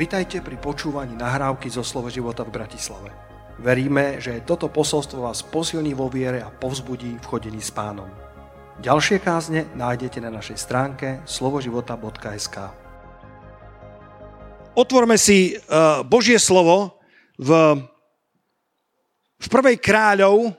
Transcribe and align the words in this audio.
Vitajte 0.00 0.40
pri 0.40 0.56
počúvaní 0.56 1.12
nahrávky 1.12 1.68
zo 1.68 1.84
Slovo 1.84 2.08
života 2.08 2.40
v 2.40 2.56
Bratislave. 2.56 3.12
Veríme, 3.60 4.16
že 4.16 4.40
toto 4.48 4.72
posolstvo 4.72 5.28
vás 5.28 5.44
posilní 5.44 5.92
vo 5.92 6.08
viere 6.08 6.40
a 6.40 6.48
povzbudí 6.48 7.20
v 7.20 7.28
chodení 7.28 7.60
s 7.60 7.68
pánom. 7.68 8.08
Ďalšie 8.80 9.20
kázne 9.20 9.68
nájdete 9.76 10.24
na 10.24 10.32
našej 10.32 10.56
stránke 10.56 11.20
slovoživota.sk 11.28 12.72
Otvorme 14.72 15.20
si 15.20 15.52
uh, 15.52 16.00
Božie 16.00 16.40
slovo 16.40 16.96
v, 17.36 17.84
v 19.36 19.46
prvej 19.52 19.76
kráľov 19.84 20.56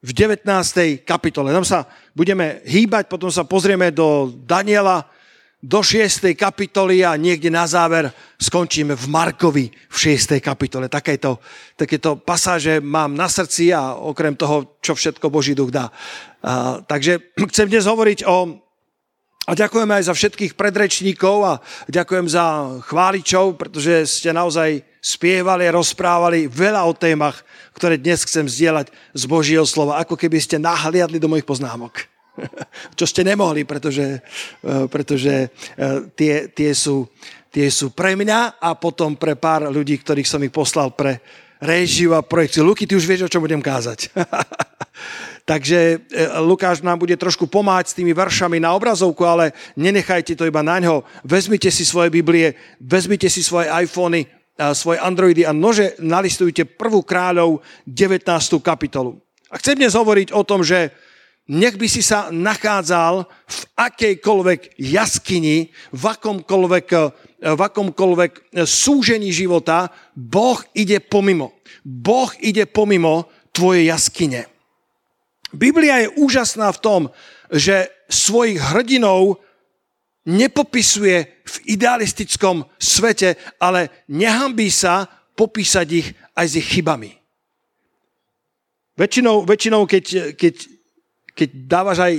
v 0.00 0.10
19. 0.16 1.04
kapitole. 1.04 1.52
Tam 1.52 1.68
sa 1.68 1.84
budeme 2.16 2.64
hýbať, 2.64 3.12
potom 3.12 3.28
sa 3.28 3.44
pozrieme 3.44 3.92
do 3.92 4.32
Daniela, 4.48 5.17
do 5.58 5.82
6. 5.82 6.38
kapitoly 6.38 7.02
a 7.02 7.18
niekde 7.18 7.50
na 7.50 7.66
záver 7.66 8.14
skončíme 8.38 8.94
v 8.94 9.06
Markovi 9.10 9.66
v 9.66 9.96
6. 9.98 10.38
kapitole. 10.38 10.86
Takéto, 10.86 11.42
takéto 11.74 12.14
pasáže 12.14 12.78
mám 12.78 13.10
na 13.18 13.26
srdci 13.26 13.74
a 13.74 13.98
okrem 13.98 14.38
toho, 14.38 14.78
čo 14.78 14.94
všetko 14.94 15.26
Boží 15.26 15.58
duch 15.58 15.74
dá. 15.74 15.90
A, 16.46 16.78
takže 16.86 17.34
chcem 17.50 17.66
dnes 17.66 17.90
hovoriť 17.90 18.22
o... 18.30 18.62
A 19.48 19.56
ďakujem 19.56 19.88
aj 19.88 20.12
za 20.12 20.14
všetkých 20.14 20.60
predrečníkov 20.60 21.36
a 21.40 21.52
ďakujem 21.88 22.28
za 22.28 22.76
chváličov, 22.84 23.56
pretože 23.56 24.04
ste 24.04 24.28
naozaj 24.28 24.84
spievali 25.00 25.64
a 25.64 25.72
rozprávali 25.72 26.52
veľa 26.52 26.84
o 26.84 26.92
témach, 26.92 27.40
ktoré 27.72 27.96
dnes 27.96 28.28
chcem 28.28 28.44
zdieľať 28.44 28.92
z 28.92 29.24
Božieho 29.24 29.64
slova, 29.64 30.04
ako 30.04 30.20
keby 30.20 30.36
ste 30.36 30.60
nahliadli 30.60 31.16
do 31.16 31.32
mojich 31.32 31.48
poznámok. 31.48 32.17
čo 32.98 33.04
ste 33.06 33.26
nemohli, 33.26 33.64
pretože, 33.64 34.20
eh, 34.20 34.84
pretože 34.88 35.48
eh, 35.48 35.50
tie, 36.14 36.48
tie, 36.50 36.70
sú, 36.74 37.08
tie 37.50 37.68
sú 37.70 37.92
pre 37.92 38.14
mňa 38.14 38.60
a 38.60 38.74
potom 38.78 39.18
pre 39.18 39.34
pár 39.34 39.68
ľudí, 39.68 39.98
ktorých 39.98 40.28
som 40.28 40.42
ich 40.42 40.54
poslal 40.54 40.94
pre 40.94 41.20
režiu 41.58 42.14
a 42.14 42.22
projekciu. 42.22 42.62
Luky, 42.62 42.86
ty 42.86 42.94
už 42.94 43.06
vieš, 43.06 43.26
o 43.26 43.32
čom 43.32 43.42
budem 43.42 43.58
kázať. 43.58 44.14
Takže 45.50 45.78
eh, 45.78 45.98
Lukáš 46.42 46.84
nám 46.84 47.00
bude 47.02 47.16
trošku 47.18 47.48
pomáť 47.48 47.92
s 47.92 47.96
tými 47.96 48.14
veršami 48.14 48.62
na 48.62 48.74
obrazovku, 48.76 49.24
ale 49.24 49.56
nenechajte 49.74 50.38
to 50.38 50.46
iba 50.46 50.62
na 50.62 50.78
ňo. 50.78 51.02
Vezmite 51.26 51.72
si 51.72 51.82
svoje 51.82 52.12
Biblie, 52.12 52.54
vezmite 52.78 53.26
si 53.26 53.42
svoje 53.42 53.66
iPhony, 53.72 54.28
svoje 54.74 54.98
Androidy 54.98 55.46
a 55.46 55.54
nože 55.54 55.94
nalistujte 56.02 56.66
prvú 56.66 57.06
kráľov 57.06 57.62
19. 57.86 58.26
kapitolu. 58.58 59.22
A 59.48 59.56
chcem 59.62 59.78
dnes 59.78 59.94
hovoriť 59.94 60.34
o 60.34 60.42
tom, 60.42 60.66
že 60.66 60.90
nech 61.48 61.80
by 61.80 61.88
si 61.88 62.04
sa 62.04 62.28
nachádzal 62.28 63.24
v 63.24 63.60
akejkoľvek 63.80 64.76
jaskyni, 64.76 65.72
v 65.72 66.02
akomkoľvek, 66.04 66.86
v 67.40 67.60
akomkoľvek 67.60 68.32
súžení 68.68 69.32
života, 69.32 69.88
Boh 70.12 70.60
ide 70.76 71.00
pomimo. 71.00 71.56
Boh 71.80 72.28
ide 72.44 72.68
pomimo 72.68 73.32
tvoje 73.48 73.88
jaskyne. 73.88 74.44
Biblia 75.48 76.04
je 76.04 76.12
úžasná 76.20 76.68
v 76.76 76.82
tom, 76.84 77.02
že 77.48 77.88
svojich 78.12 78.60
hrdinov 78.60 79.40
nepopisuje 80.28 81.24
v 81.24 81.56
idealistickom 81.64 82.68
svete, 82.76 83.40
ale 83.56 84.04
nehambí 84.12 84.68
sa 84.68 85.08
popísať 85.32 85.86
ich 85.88 86.08
aj 86.36 86.46
s 86.46 86.54
ich 86.60 86.68
chybami. 86.68 87.16
Väčšinou, 89.00 89.48
väčšinou 89.48 89.88
keď, 89.88 90.36
keď 90.36 90.54
keď 91.38 91.48
dávaš 91.70 91.98
aj 92.02 92.14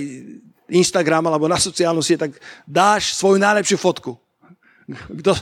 Instagram 0.72 1.28
alebo 1.28 1.52
na 1.52 1.60
sociálnu 1.60 2.00
sieť, 2.00 2.30
tak 2.30 2.32
dáš 2.64 3.20
svoju 3.20 3.42
najlepšiu 3.42 3.76
fotku. 3.76 4.16
Kto, 4.90 5.36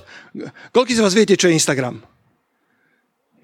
koľko 0.74 0.92
z 0.92 1.04
vás 1.04 1.16
viete, 1.16 1.38
čo 1.38 1.48
je 1.48 1.56
Instagram? 1.56 2.02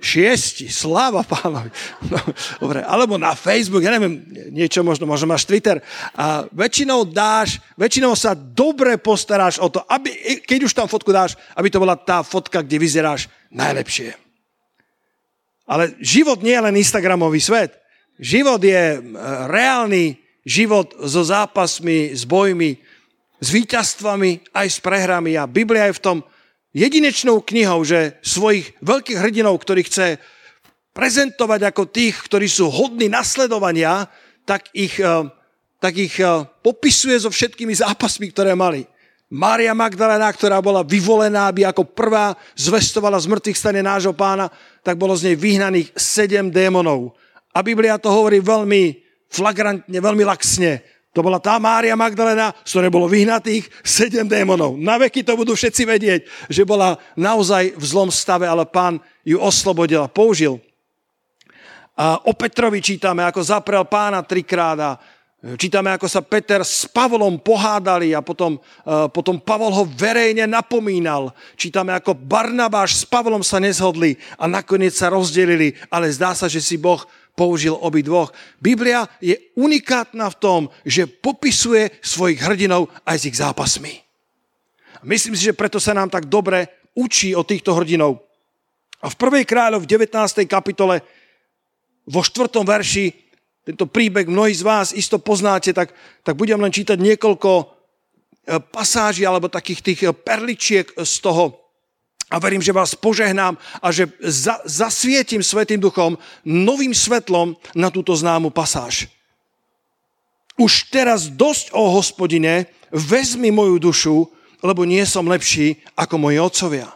Šiesti, 0.03 0.67
sláva 0.67 1.23
pánovi. 1.23 1.72
No, 2.11 2.19
dobre, 2.59 2.83
alebo 2.83 3.16
na 3.16 3.31
Facebook, 3.39 3.88
ja 3.88 3.95
neviem, 3.95 4.19
niečo 4.51 4.83
možno, 4.83 5.07
možno 5.07 5.31
máš 5.31 5.47
Twitter. 5.47 5.79
A 6.11 6.43
väčšinou 6.51 7.07
dáš, 7.07 7.63
väčšinou 7.79 8.11
sa 8.19 8.35
dobre 8.35 8.99
postaráš 8.99 9.63
o 9.63 9.72
to, 9.72 9.79
aby, 9.88 10.43
keď 10.43 10.59
už 10.67 10.75
tam 10.75 10.91
fotku 10.91 11.16
dáš, 11.16 11.39
aby 11.55 11.72
to 11.72 11.79
bola 11.79 11.95
tá 11.95 12.19
fotka, 12.19 12.59
kde 12.59 12.83
vyzeráš 12.83 13.31
najlepšie. 13.47 14.19
Ale 15.63 15.95
život 16.03 16.43
nie 16.43 16.51
je 16.51 16.66
len 16.67 16.75
Instagramový 16.75 17.39
svet. 17.39 17.79
Život 18.19 18.59
je 18.59 18.99
e, 18.99 18.99
reálny 19.47 20.19
život 20.43 20.91
so 20.99 21.23
zápasmi, 21.23 22.11
s 22.11 22.27
bojmi, 22.27 22.79
s 23.39 23.47
víťazstvami, 23.51 24.55
aj 24.55 24.67
s 24.67 24.77
prehrami. 24.79 25.35
A 25.35 25.47
Biblia 25.47 25.91
je 25.91 25.97
v 25.99 26.03
tom 26.03 26.17
jedinečnou 26.75 27.43
knihou, 27.43 27.83
že 27.83 28.19
svojich 28.23 28.75
veľkých 28.79 29.19
hrdinov, 29.19 29.59
ktorých 29.59 29.87
chce 29.87 30.07
prezentovať 30.93 31.73
ako 31.73 31.83
tých, 31.89 32.15
ktorí 32.29 32.45
sú 32.47 32.69
hodní 32.69 33.09
nasledovania, 33.09 34.07
tak 34.45 34.69
ich, 34.71 34.99
eh, 35.01 35.27
tak 35.81 35.93
ich 35.97 36.15
eh, 36.21 36.45
popisuje 36.61 37.19
so 37.19 37.33
všetkými 37.33 37.73
zápasmi, 37.73 38.29
ktoré 38.31 38.53
mali. 38.53 38.85
Mária 39.33 39.73
Magdalena, 39.73 40.29
ktorá 40.29 40.61
bola 40.61 40.85
vyvolená, 40.85 41.49
aby 41.49 41.65
ako 41.65 41.89
prvá 41.89 42.37
zvestovala 42.53 43.17
z 43.17 43.25
mŕtvych 43.33 43.57
stane 43.57 43.81
nášho 43.81 44.13
pána, 44.13 44.45
tak 44.85 44.93
bolo 44.93 45.17
z 45.17 45.33
nej 45.33 45.35
vyhnaných 45.41 45.89
sedem 45.97 46.53
démonov. 46.53 47.17
A 47.49 47.65
Biblia 47.65 47.97
to 47.97 48.13
hovorí 48.13 48.37
veľmi 48.37 49.03
flagrantne, 49.33 49.97
veľmi 49.97 50.21
laxne. 50.21 50.85
To 51.13 51.21
bola 51.21 51.38
tá 51.38 51.61
Mária 51.61 51.94
Magdalena, 51.94 52.53
z 52.66 52.73
ktorej 52.73 52.89
bolo 52.89 53.05
vyhnatých 53.05 53.69
sedem 53.85 54.25
démonov. 54.25 54.77
Na 54.81 54.97
veky 54.97 55.21
to 55.21 55.38
budú 55.38 55.53
všetci 55.53 55.83
vedieť, 55.85 56.21
že 56.49 56.66
bola 56.66 56.97
naozaj 57.13 57.77
v 57.77 57.85
zlom 57.85 58.09
stave, 58.09 58.49
ale 58.49 58.66
pán 58.66 58.97
ju 59.22 59.38
oslobodil 59.38 60.01
a 60.01 60.09
použil. 60.09 60.57
A 61.93 62.17
o 62.25 62.33
Petrovi 62.33 62.81
čítame, 62.81 63.22
ako 63.22 63.45
zaprel 63.45 63.85
pána 63.85 64.25
trikrát 64.25 64.79
a 64.81 64.91
čítame, 65.53 65.93
ako 65.93 66.09
sa 66.09 66.25
Peter 66.25 66.66
s 66.66 66.89
Pavlom 66.89 67.38
pohádali 67.38 68.17
a 68.17 68.25
potom, 68.25 68.57
potom 69.13 69.38
Pavol 69.38 69.69
ho 69.69 69.85
verejne 69.85 70.49
napomínal. 70.49 71.29
Čítame, 71.53 71.93
ako 71.93 72.17
Barnabáš 72.17 72.97
s 72.97 73.05
Pavlom 73.05 73.45
sa 73.45 73.61
nezhodli 73.61 74.17
a 74.41 74.49
nakoniec 74.49 74.97
sa 74.97 75.13
rozdelili, 75.13 75.77
ale 75.93 76.09
zdá 76.09 76.33
sa, 76.33 76.49
že 76.49 76.57
si 76.57 76.73
Boh 76.73 77.05
použil 77.33 77.73
obi 77.73 78.05
dvoch. 78.05 78.29
Biblia 78.61 79.09
je 79.17 79.38
unikátna 79.57 80.29
v 80.29 80.39
tom, 80.39 80.61
že 80.85 81.09
popisuje 81.09 81.89
svojich 82.01 82.39
hrdinov 82.41 82.89
aj 83.05 83.17
s 83.17 83.27
ich 83.29 83.38
zápasmi. 83.38 83.94
Myslím 85.03 85.35
si, 85.35 85.49
že 85.51 85.57
preto 85.57 85.81
sa 85.81 85.91
nám 85.91 86.07
tak 86.07 86.29
dobre 86.29 86.69
učí 86.95 87.35
o 87.35 87.43
týchto 87.43 87.75
hrdinov. 87.75 88.22
A 89.03 89.11
v 89.11 89.19
prvej 89.19 89.43
kráľov 89.43 89.83
v 89.83 89.91
19. 89.99 90.47
kapitole 90.47 91.03
vo 92.07 92.22
4. 92.23 92.63
verši, 92.63 93.11
tento 93.63 93.88
príbeh 93.88 94.27
mnohí 94.27 94.55
z 94.55 94.63
vás 94.63 94.95
isto 94.95 95.19
poznáte, 95.19 95.75
tak, 95.75 95.91
tak 96.23 96.35
budem 96.35 96.59
len 96.59 96.72
čítať 96.72 96.99
niekoľko 96.99 97.51
e, 97.59 97.66
pasáží 98.59 99.23
alebo 99.23 99.51
takých 99.51 99.79
tých 99.83 99.99
perličiek 100.11 100.88
z 100.99 101.13
toho 101.23 101.62
a 102.33 102.41
verím, 102.41 102.66
že 102.66 102.73
vás 102.73 102.97
požehnám 102.97 103.53
a 103.77 103.94
že 103.94 104.09
za, 104.17 104.57
zasvietim 104.66 105.45
Svetým 105.45 105.77
duchom 105.77 106.17
novým 106.41 106.89
svetlom 106.89 107.53
na 107.77 107.94
túto 107.94 108.17
známu 108.17 108.49
pasáž. 108.49 109.05
Už 110.57 110.89
teraz 110.89 111.29
dosť 111.29 111.77
o 111.77 111.93
hospodine, 111.93 112.66
vezmi 112.89 113.53
moju 113.53 113.77
dušu, 113.77 114.17
lebo 114.66 114.81
nie 114.81 115.05
som 115.05 115.29
lepší 115.29 115.77
ako 115.93 116.17
moji 116.17 116.41
otcovia. 116.41 116.89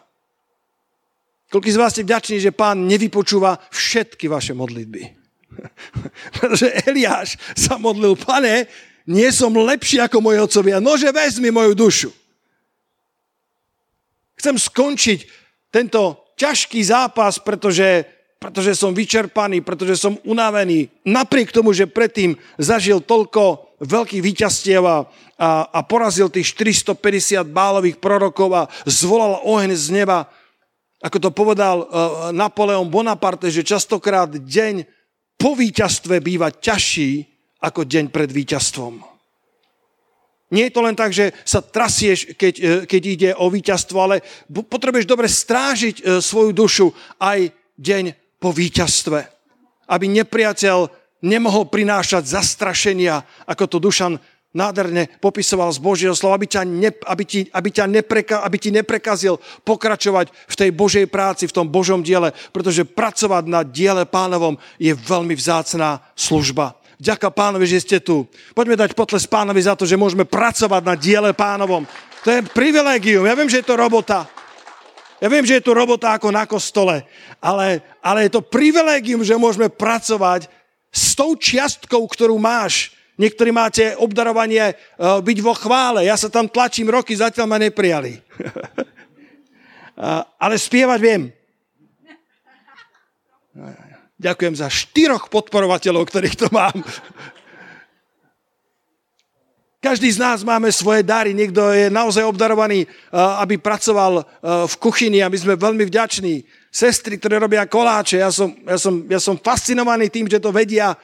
Koľko 1.53 1.69
z 1.69 1.79
vás 1.79 1.93
ste 1.93 2.03
vďační, 2.03 2.37
že 2.41 2.51
pán 2.51 2.89
nevypočúva 2.89 3.61
všetky 3.69 4.25
vaše 4.25 4.57
modlitby. 4.57 5.01
Pretože 6.37 6.73
Eliáš 6.89 7.37
sa 7.53 7.77
modlil, 7.77 8.17
pane, 8.17 8.65
nie 9.05 9.29
som 9.29 9.53
lepší 9.53 10.01
ako 10.01 10.17
moji 10.19 10.41
otcovia, 10.41 10.81
nože 10.81 11.13
vezmi 11.13 11.53
moju 11.53 11.77
dušu. 11.77 12.09
Chcem 14.37 14.55
skončiť 14.55 15.19
tento 15.73 16.21
ťažký 16.37 16.79
zápas, 16.85 17.41
pretože, 17.41 18.05
pretože 18.37 18.77
som 18.77 18.93
vyčerpaný, 18.93 19.65
pretože 19.65 19.97
som 19.97 20.21
unavený. 20.23 20.87
Napriek 21.03 21.49
tomu, 21.49 21.73
že 21.73 21.89
predtým 21.89 22.37
zažil 22.61 23.01
toľko 23.01 23.67
veľkých 23.81 24.21
víťazstiev 24.21 24.81
a, 24.85 25.05
a, 25.37 25.49
a 25.69 25.79
porazil 25.85 26.29
tých 26.29 26.53
450 26.53 27.45
bálových 27.49 27.97
prorokov 27.97 28.49
a 28.53 28.63
zvolal 28.85 29.41
oheň 29.45 29.73
z 29.73 29.87
neba, 29.93 30.29
ako 30.97 31.17
to 31.21 31.29
povedal 31.29 31.85
uh, 31.85 31.87
Napoleon 32.33 32.89
Bonaparte, 32.89 33.53
že 33.53 33.61
častokrát 33.61 34.33
deň 34.33 34.85
po 35.37 35.53
víťazstve 35.53 36.17
býva 36.17 36.49
ťažší 36.49 37.25
ako 37.61 37.85
deň 37.85 38.09
pred 38.09 38.29
víťazstvom. 38.33 39.16
Nie 40.47 40.71
je 40.71 40.75
to 40.79 40.81
len 40.83 40.95
tak, 40.95 41.11
že 41.11 41.35
sa 41.43 41.59
trasieš, 41.59 42.31
keď, 42.39 42.53
e, 42.55 42.63
keď 42.87 43.01
ide 43.03 43.29
o 43.35 43.51
víťazstvo, 43.51 43.97
ale 43.99 44.23
potrebuješ 44.47 45.03
dobre 45.03 45.27
strážiť 45.27 45.95
e, 45.99 46.03
svoju 46.23 46.55
dušu 46.55 46.87
aj 47.19 47.51
deň 47.75 48.15
po 48.39 48.55
víťazstve. 48.55 49.19
Aby 49.91 50.07
nepriateľ 50.07 50.87
nemohol 51.19 51.67
prinášať 51.67 52.31
zastrašenia, 52.31 53.27
ako 53.43 53.63
to 53.67 53.77
Dušan 53.83 54.13
nádherne 54.55 55.11
popisoval 55.19 55.69
z 55.75 55.83
Božieho 55.83 56.15
slova, 56.15 56.39
aby, 56.39 56.47
ťa 56.47 56.63
ne, 56.63 56.89
aby, 56.89 57.23
ti, 57.27 57.39
aby, 57.51 57.69
ťa 57.69 57.85
nepreka, 57.85 58.41
aby 58.41 58.57
ti 58.57 58.69
neprekazil 58.71 59.37
pokračovať 59.67 60.31
v 60.31 60.55
tej 60.55 60.69
Božej 60.71 61.05
práci, 61.11 61.45
v 61.45 61.55
tom 61.55 61.67
Božom 61.67 61.99
diele, 61.99 62.31
pretože 62.55 62.87
pracovať 62.87 63.43
na 63.45 63.61
diele 63.67 64.07
pánovom 64.07 64.55
je 64.79 64.95
veľmi 64.95 65.35
vzácná 65.35 65.99
služba. 66.15 66.79
Ďaká 66.97 67.29
pánovi, 67.29 67.69
že 67.69 67.85
ste 67.85 67.97
tu. 68.01 68.25
Poďme 68.57 68.73
dať 68.73 68.97
potles 68.97 69.29
pánovi 69.29 69.61
za 69.61 69.77
to, 69.77 69.85
že 69.85 69.97
môžeme 69.97 70.25
pracovať 70.25 70.81
na 70.81 70.97
diele 70.97 71.29
pánovom. 71.33 71.85
To 72.25 72.29
je 72.33 72.41
privilegium. 72.51 73.25
Ja 73.29 73.37
viem, 73.37 73.49
že 73.49 73.61
je 73.61 73.69
to 73.69 73.77
robota. 73.77 74.25
Ja 75.21 75.29
viem, 75.29 75.45
že 75.45 75.61
je 75.61 75.65
to 75.65 75.77
robota 75.77 76.13
ako 76.13 76.29
na 76.29 76.45
kostole, 76.45 77.05
ale, 77.41 77.81
ale 78.05 78.29
je 78.29 78.37
to 78.37 78.45
privilegium, 78.45 79.25
že 79.25 79.33
môžeme 79.37 79.65
pracovať 79.65 80.45
s 80.93 81.17
tou 81.17 81.33
čiastkou, 81.33 82.05
ktorú 82.05 82.37
máš 82.37 82.97
Niektorí 83.17 83.49
máte 83.49 83.97
obdarovanie 83.97 84.61
eh, 84.61 84.75
byť 85.01 85.37
vo 85.41 85.57
chvále. 85.57 86.05
Ja 86.05 86.13
sa 86.13 86.29
tam 86.29 86.45
tlačím 86.45 86.93
roky, 86.93 87.17
zatiaľ 87.17 87.49
ma 87.49 87.57
neprijali. 87.57 88.13
Ale 90.37 90.61
spievať 90.61 90.99
viem. 91.01 91.33
Ďakujem 94.17 94.55
za 94.57 94.65
štyroch 94.65 95.29
podporovateľov, 95.29 96.09
ktorých 96.09 96.35
to 96.41 96.49
mám. 96.49 96.73
Každý 99.77 100.09
z 100.09 100.17
nás 100.17 100.41
máme 100.41 100.73
svoje 100.73 101.05
dary. 101.05 101.37
Niekto 101.37 101.61
je 101.69 101.93
naozaj 101.93 102.25
obdarovaný, 102.25 102.83
eh, 102.83 102.89
aby 103.13 103.61
pracoval 103.61 104.19
eh, 104.19 104.25
v 104.65 104.75
kuchyni 104.81 105.21
a 105.21 105.29
my 105.29 105.37
sme 105.37 105.53
veľmi 105.53 105.85
vďační. 105.85 106.41
Sestry, 106.73 107.21
ktoré 107.21 107.37
robia 107.37 107.69
koláče, 107.69 108.17
ja 108.17 108.33
som, 108.33 108.57
ja 108.65 108.77
som, 108.81 109.05
ja 109.05 109.21
som 109.21 109.37
fascinovaný 109.37 110.09
tým, 110.09 110.25
že 110.25 110.41
to 110.41 110.49
vedia 110.49 110.97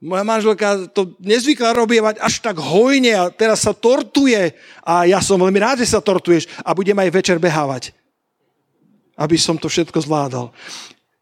moja 0.00 0.24
manželka 0.24 0.88
to 0.96 1.12
nezvykla 1.20 1.76
robievať 1.76 2.24
až 2.24 2.40
tak 2.40 2.56
hojne 2.56 3.12
a 3.12 3.28
teraz 3.28 3.68
sa 3.68 3.76
tortuje 3.76 4.56
a 4.80 5.04
ja 5.04 5.20
som 5.20 5.36
veľmi 5.36 5.60
rád, 5.60 5.84
že 5.84 5.92
sa 5.92 6.00
tortuješ 6.00 6.48
a 6.64 6.72
budem 6.72 6.96
aj 6.96 7.12
večer 7.12 7.36
behávať, 7.36 7.92
aby 9.20 9.36
som 9.36 9.60
to 9.60 9.68
všetko 9.68 10.00
zvládal. 10.00 10.56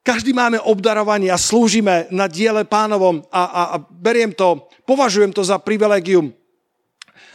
Každý 0.08 0.32
máme 0.32 0.56
obdarovanie 0.56 1.28
a 1.28 1.37
slúžime 1.37 2.08
na 2.08 2.32
diele 2.32 2.64
pánovom 2.64 3.20
a, 3.28 3.44
a, 3.44 3.62
a 3.72 3.84
beriem 3.93 4.32
to, 4.32 4.64
považujem 4.88 5.37
to 5.37 5.44
za 5.44 5.60
privilegium. 5.60 6.32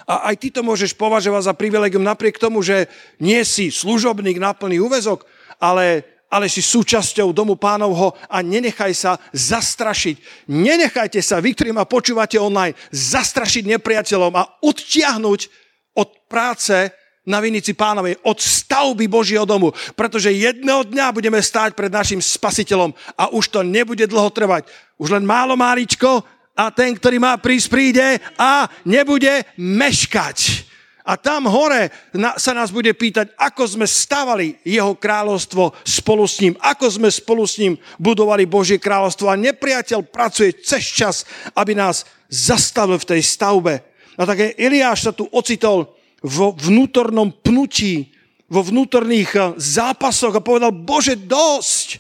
A 0.10 0.34
aj 0.34 0.42
ty 0.42 0.50
to 0.50 0.66
môžeš 0.66 0.98
považovať 0.98 1.46
za 1.46 1.54
privilegium 1.54 2.02
napriek 2.02 2.42
tomu, 2.42 2.66
že 2.66 2.90
nie 3.22 3.38
si 3.46 3.70
služobník 3.70 4.42
na 4.42 4.58
plný 4.58 4.82
úvezok, 4.82 5.22
ale 5.62 6.02
ale 6.34 6.50
si 6.50 6.66
súčasťou 6.66 7.30
domu 7.30 7.62
pánovho 7.62 8.18
a 8.26 8.42
nenechaj 8.42 8.90
sa 8.98 9.22
zastrašiť. 9.38 10.50
Nenechajte 10.50 11.22
sa, 11.22 11.38
vy, 11.38 11.54
ktorí 11.54 11.70
ma 11.70 11.86
počúvate 11.86 12.42
online, 12.42 12.74
zastrašiť 12.90 13.70
nepriateľom 13.70 14.34
a 14.34 14.50
odtiahnuť 14.66 15.40
od 15.94 16.10
práce 16.26 16.90
na 17.24 17.40
Vinici 17.40 17.72
pánovej, 17.72 18.20
od 18.28 18.36
stavby 18.36 19.08
Božieho 19.08 19.48
domu, 19.48 19.72
pretože 19.96 20.32
jedného 20.32 20.84
dňa 20.84 21.16
budeme 21.16 21.40
stáť 21.40 21.72
pred 21.72 21.88
našim 21.88 22.20
spasiteľom 22.20 22.92
a 23.16 23.32
už 23.32 23.48
to 23.48 23.64
nebude 23.64 24.04
dlho 24.04 24.28
trvať. 24.28 24.68
Už 25.00 25.12
len 25.12 25.24
málo 25.24 25.56
máličko 25.56 26.24
a 26.54 26.70
ten, 26.70 26.94
ktorý 26.94 27.18
má 27.24 27.40
prísť, 27.40 27.68
príde 27.72 28.08
a 28.36 28.68
nebude 28.84 29.48
meškať. 29.56 30.70
A 31.04 31.20
tam 31.20 31.52
hore 31.52 31.92
sa 32.40 32.56
nás 32.56 32.72
bude 32.72 32.96
pýtať, 32.96 33.36
ako 33.36 33.68
sme 33.68 33.84
stavali 33.84 34.56
jeho 34.64 34.96
kráľovstvo 34.96 35.76
spolu 35.84 36.24
s 36.24 36.40
ním, 36.40 36.56
ako 36.64 36.88
sme 36.88 37.12
spolu 37.12 37.44
s 37.44 37.60
ním 37.60 37.76
budovali 38.00 38.48
Božie 38.48 38.80
kráľovstvo. 38.80 39.28
A 39.28 39.36
nepriateľ 39.36 40.00
pracuje 40.08 40.56
cez 40.64 40.80
čas, 40.88 41.28
aby 41.60 41.76
nás 41.76 42.08
zastavil 42.32 42.96
v 43.04 43.10
tej 43.16 43.22
stavbe. 43.22 43.84
A 44.16 44.24
také 44.24 44.56
Eliáš 44.56 45.04
sa 45.04 45.12
tu 45.12 45.28
ocitol 45.28 45.92
vo 46.24 46.56
vnútornom 46.56 47.30
pnutí, 47.44 48.16
vo 48.48 48.64
vnútorných 48.64 49.32
eh, 49.36 49.44
zápasoch 49.60 50.34
a 50.34 50.42
povedal, 50.42 50.72
Bože, 50.72 51.20
dosť. 51.20 52.00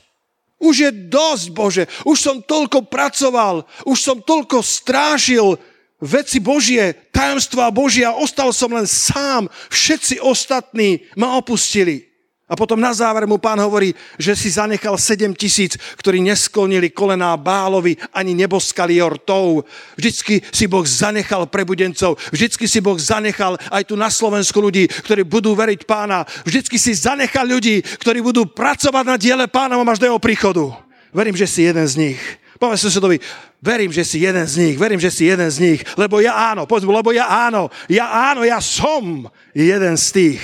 Už 0.64 0.76
je 0.80 0.92
dosť, 1.12 1.46
Bože. 1.52 1.84
Už 2.08 2.18
som 2.24 2.40
toľko 2.40 2.88
pracoval, 2.88 3.68
už 3.84 4.00
som 4.00 4.24
toľko 4.24 4.64
strážil, 4.64 5.60
veci 6.00 6.40
Božie, 6.40 6.96
tajomstvá 7.12 7.72
Božia, 7.72 8.16
ostal 8.16 8.52
som 8.52 8.72
len 8.72 8.88
sám, 8.88 9.48
všetci 9.72 10.20
ostatní 10.20 11.04
ma 11.16 11.40
opustili. 11.40 12.13
A 12.44 12.60
potom 12.60 12.76
na 12.76 12.92
záver 12.92 13.24
mu 13.24 13.40
pán 13.40 13.56
hovorí, 13.64 13.96
že 14.20 14.36
si 14.36 14.52
zanechal 14.52 15.00
7 15.00 15.32
tisíc, 15.32 15.80
ktorí 15.96 16.20
nesklonili 16.20 16.92
kolená 16.92 17.40
Bálovi, 17.40 17.96
ani 18.12 18.36
neboskali 18.36 19.00
jortov. 19.00 19.64
Vždycky 19.96 20.44
si 20.52 20.68
Boh 20.68 20.84
zanechal 20.84 21.48
prebudencov, 21.48 22.20
vždycky 22.36 22.68
si 22.68 22.84
Boh 22.84 23.00
zanechal 23.00 23.56
aj 23.72 23.88
tu 23.88 23.96
na 23.96 24.12
Slovensku 24.12 24.60
ľudí, 24.60 24.92
ktorí 24.92 25.24
budú 25.24 25.56
veriť 25.56 25.88
pána. 25.88 26.28
Vždycky 26.44 26.76
si 26.76 26.92
zanechal 26.92 27.48
ľudí, 27.48 27.80
ktorí 27.80 28.20
budú 28.20 28.44
pracovať 28.44 29.06
na 29.08 29.16
diele 29.16 29.48
pánovom 29.48 29.88
až 29.88 30.04
do 30.04 30.12
jeho 30.12 30.20
príchodu. 30.20 30.68
Verím, 31.16 31.40
že 31.40 31.48
si 31.48 31.64
jeden 31.64 31.88
z 31.88 31.96
nich. 31.96 32.20
Povedz 32.60 32.84
susedovi, 32.84 33.24
verím, 33.64 33.96
že 33.96 34.04
si 34.04 34.20
jeden 34.20 34.44
z 34.44 34.56
nich, 34.60 34.76
verím, 34.76 35.00
že 35.00 35.12
si 35.12 35.32
jeden 35.32 35.48
z 35.48 35.58
nich, 35.64 35.82
lebo 35.96 36.20
ja 36.20 36.52
áno, 36.52 36.68
povedz 36.68 36.84
mu, 36.84 36.92
lebo 36.92 37.16
ja 37.16 37.28
áno, 37.28 37.72
ja 37.88 38.32
áno, 38.32 38.44
ja 38.44 38.60
som 38.60 39.28
jeden 39.56 39.96
z 39.96 40.08
tých, 40.12 40.42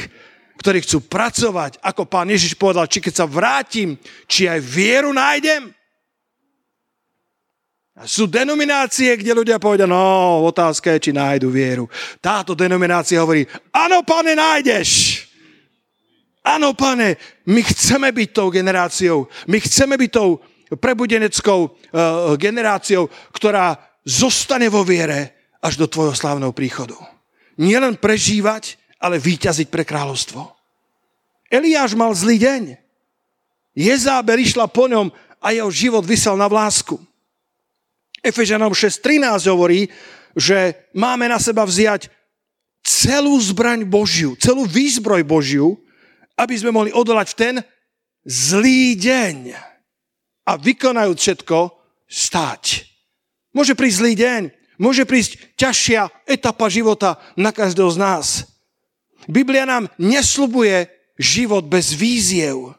ktorí 0.60 0.84
chcú 0.84 1.08
pracovať, 1.08 1.80
ako 1.80 2.04
pán 2.04 2.28
Ježiš 2.28 2.60
povedal, 2.60 2.84
či 2.92 3.00
keď 3.00 3.14
sa 3.16 3.26
vrátim, 3.26 3.96
či 4.28 4.52
aj 4.52 4.60
vieru 4.60 5.16
nájdem. 5.16 5.72
A 8.00 8.08
sú 8.08 8.28
denominácie, 8.28 9.12
kde 9.16 9.36
ľudia 9.36 9.60
povedia, 9.60 9.88
no, 9.88 10.44
otázka 10.48 10.96
je, 10.96 11.10
či 11.10 11.12
nájdu 11.16 11.52
vieru. 11.52 11.88
Táto 12.20 12.56
denominácia 12.56 13.20
hovorí, 13.20 13.44
áno, 13.76 14.04
pane, 14.08 14.36
nájdeš. 14.36 15.24
Áno, 16.44 16.72
pane, 16.72 17.20
my 17.44 17.60
chceme 17.60 18.16
byť 18.16 18.30
tou 18.32 18.48
generáciou, 18.48 19.28
my 19.52 19.60
chceme 19.60 20.00
byť 20.00 20.12
tou 20.16 20.40
prebudeneckou 20.80 21.60
uh, 21.68 21.72
generáciou, 22.40 23.12
ktorá 23.36 23.76
zostane 24.08 24.72
vo 24.72 24.88
viere 24.88 25.36
až 25.60 25.76
do 25.76 25.92
tvojho 25.92 26.16
slávneho 26.16 26.56
príchodu. 26.56 26.96
Nielen 27.60 28.00
prežívať, 28.00 28.79
ale 29.00 29.18
výťaziť 29.18 29.68
pre 29.72 29.88
kráľovstvo. 29.88 30.44
Eliáš 31.50 31.98
mal 31.98 32.12
zlý 32.14 32.38
deň. 32.38 32.64
Jezábel 33.74 34.44
išla 34.44 34.68
po 34.68 34.86
ňom 34.86 35.10
a 35.40 35.56
jeho 35.56 35.72
život 35.72 36.04
vysel 36.04 36.36
na 36.36 36.52
vlásku. 36.52 37.00
Efežanom 38.20 38.76
6.13 38.76 39.48
hovorí, 39.48 39.88
že 40.36 40.76
máme 40.92 41.32
na 41.32 41.40
seba 41.40 41.64
vziať 41.64 42.12
celú 42.84 43.40
zbraň 43.40 43.88
Božiu, 43.88 44.36
celú 44.36 44.68
výzbroj 44.68 45.24
Božiu, 45.24 45.80
aby 46.36 46.56
sme 46.60 46.76
mohli 46.76 46.92
odolať 46.92 47.28
v 47.32 47.40
ten 47.40 47.56
zlý 48.28 49.00
deň 49.00 49.36
a 50.48 50.52
vykonajú 50.60 51.16
všetko, 51.16 51.58
stáť. 52.10 52.90
Môže 53.56 53.78
prísť 53.78 54.00
zlý 54.02 54.14
deň, 54.18 54.42
môže 54.82 55.04
prísť 55.06 55.56
ťažšia 55.56 56.26
etapa 56.26 56.68
života 56.68 57.22
na 57.38 57.54
každého 57.54 57.90
z 57.94 57.98
nás. 57.98 58.28
Biblia 59.30 59.70
nám 59.70 59.86
neslubuje 60.02 60.90
život 61.22 61.70
bez 61.70 61.94
víziev. 61.94 62.74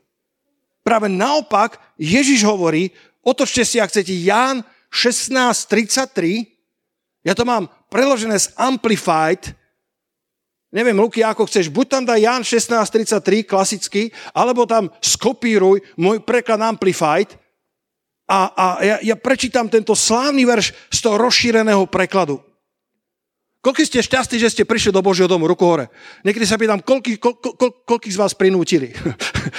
Práve 0.83 1.07
naopak, 1.07 1.79
Ježiš 1.95 2.43
hovorí, 2.43 2.91
otočte 3.23 3.63
si, 3.63 3.79
ak 3.79 3.95
chcete, 3.95 4.11
Ján 4.11 4.67
16.33, 4.91 7.23
ja 7.23 7.39
to 7.39 7.47
mám 7.47 7.71
preložené 7.87 8.35
z 8.35 8.51
Amplified, 8.59 9.55
neviem, 10.75 10.99
Luky, 10.99 11.23
ako 11.23 11.47
chceš, 11.47 11.71
buď 11.71 11.87
tam 11.87 12.03
daj 12.03 12.19
Ján 12.19 12.43
16.33, 12.43 13.47
klasicky, 13.47 14.11
alebo 14.35 14.67
tam 14.67 14.91
skopíruj 14.99 15.87
môj 15.95 16.19
preklad 16.27 16.59
Amplified, 16.59 17.39
a, 18.31 18.39
a 18.55 18.67
ja, 18.87 18.97
ja 19.03 19.17
prečítam 19.19 19.67
tento 19.67 19.99
slávny 19.99 20.47
verš 20.47 20.71
z 20.87 20.99
toho 21.03 21.19
rozšíreného 21.19 21.91
prekladu. 21.91 22.39
Koľko 23.61 23.85
ste 23.85 24.01
šťastní, 24.01 24.41
že 24.41 24.49
ste 24.49 24.65
prišli 24.65 24.89
do 24.89 25.05
Božieho 25.05 25.29
domu? 25.29 25.45
Ruku 25.45 25.69
hore. 25.69 25.93
Niekedy 26.25 26.49
sa 26.49 26.57
pýtam, 26.57 26.81
koľký, 26.81 27.21
kol, 27.21 27.37
kol, 27.37 27.85
koľký 27.85 28.09
z 28.09 28.17
vás 28.17 28.33
prinútili? 28.33 28.89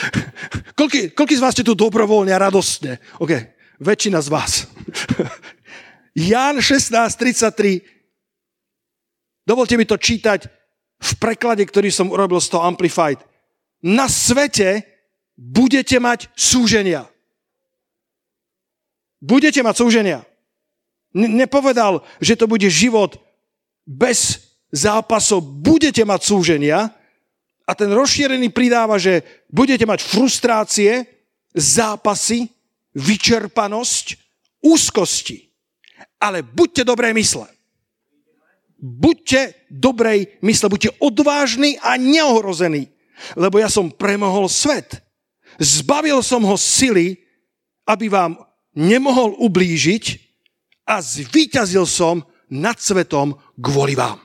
koľký, 0.79 1.13
koľký 1.13 1.35
z 1.37 1.43
vás 1.45 1.53
ste 1.53 1.61
tu 1.61 1.77
dobrovoľne 1.77 2.33
a 2.33 2.41
radostne? 2.41 2.97
OK, 3.21 3.29
väčšina 3.77 4.17
z 4.25 4.29
vás. 4.33 4.65
Ján 6.33 6.57
16.33. 6.57 9.45
Dovolte 9.45 9.77
mi 9.77 9.85
to 9.85 10.01
čítať 10.01 10.49
v 10.97 11.11
preklade, 11.21 11.61
ktorý 11.61 11.93
som 11.93 12.09
urobil 12.09 12.41
z 12.41 12.57
toho 12.57 12.65
Amplified. 12.65 13.21
Na 13.85 14.09
svete 14.09 14.81
budete 15.37 16.01
mať 16.01 16.25
súženia. 16.33 17.05
Budete 19.21 19.61
mať 19.61 19.77
súženia. 19.77 20.25
Nepovedal, 21.13 22.01
že 22.17 22.33
to 22.33 22.49
bude 22.49 22.65
život 22.65 23.21
bez 23.87 24.51
zápasov. 24.71 25.41
Budete 25.41 26.05
mať 26.07 26.21
súženia 26.23 26.89
a 27.67 27.71
ten 27.75 27.91
rozšírený 27.91 28.49
pridáva, 28.51 28.99
že 28.99 29.23
budete 29.51 29.85
mať 29.85 29.99
frustrácie, 30.03 31.07
zápasy, 31.55 32.47
vyčerpanosť, 32.95 34.19
úzkosti. 34.63 35.47
Ale 36.21 36.43
buďte 36.43 36.83
dobré 36.85 37.13
mysle. 37.15 37.47
buďte 38.81 39.69
dobrej 39.69 40.41
mysle, 40.41 40.65
buďte 40.73 40.97
odvážni 40.97 41.77
a 41.77 42.01
neohrození, 42.01 42.89
lebo 43.37 43.61
ja 43.61 43.69
som 43.69 43.93
premohol 43.93 44.49
svet. 44.49 45.05
Zbavil 45.61 46.25
som 46.25 46.41
ho 46.41 46.57
sily, 46.57 47.21
aby 47.85 48.09
vám 48.09 48.41
nemohol 48.73 49.37
ublížiť 49.37 50.17
a 50.89 50.97
zvíťazil 50.97 51.85
som 51.85 52.25
nad 52.51 52.75
svetom 52.77 53.33
kvôli 53.55 53.95
vám. 53.95 54.19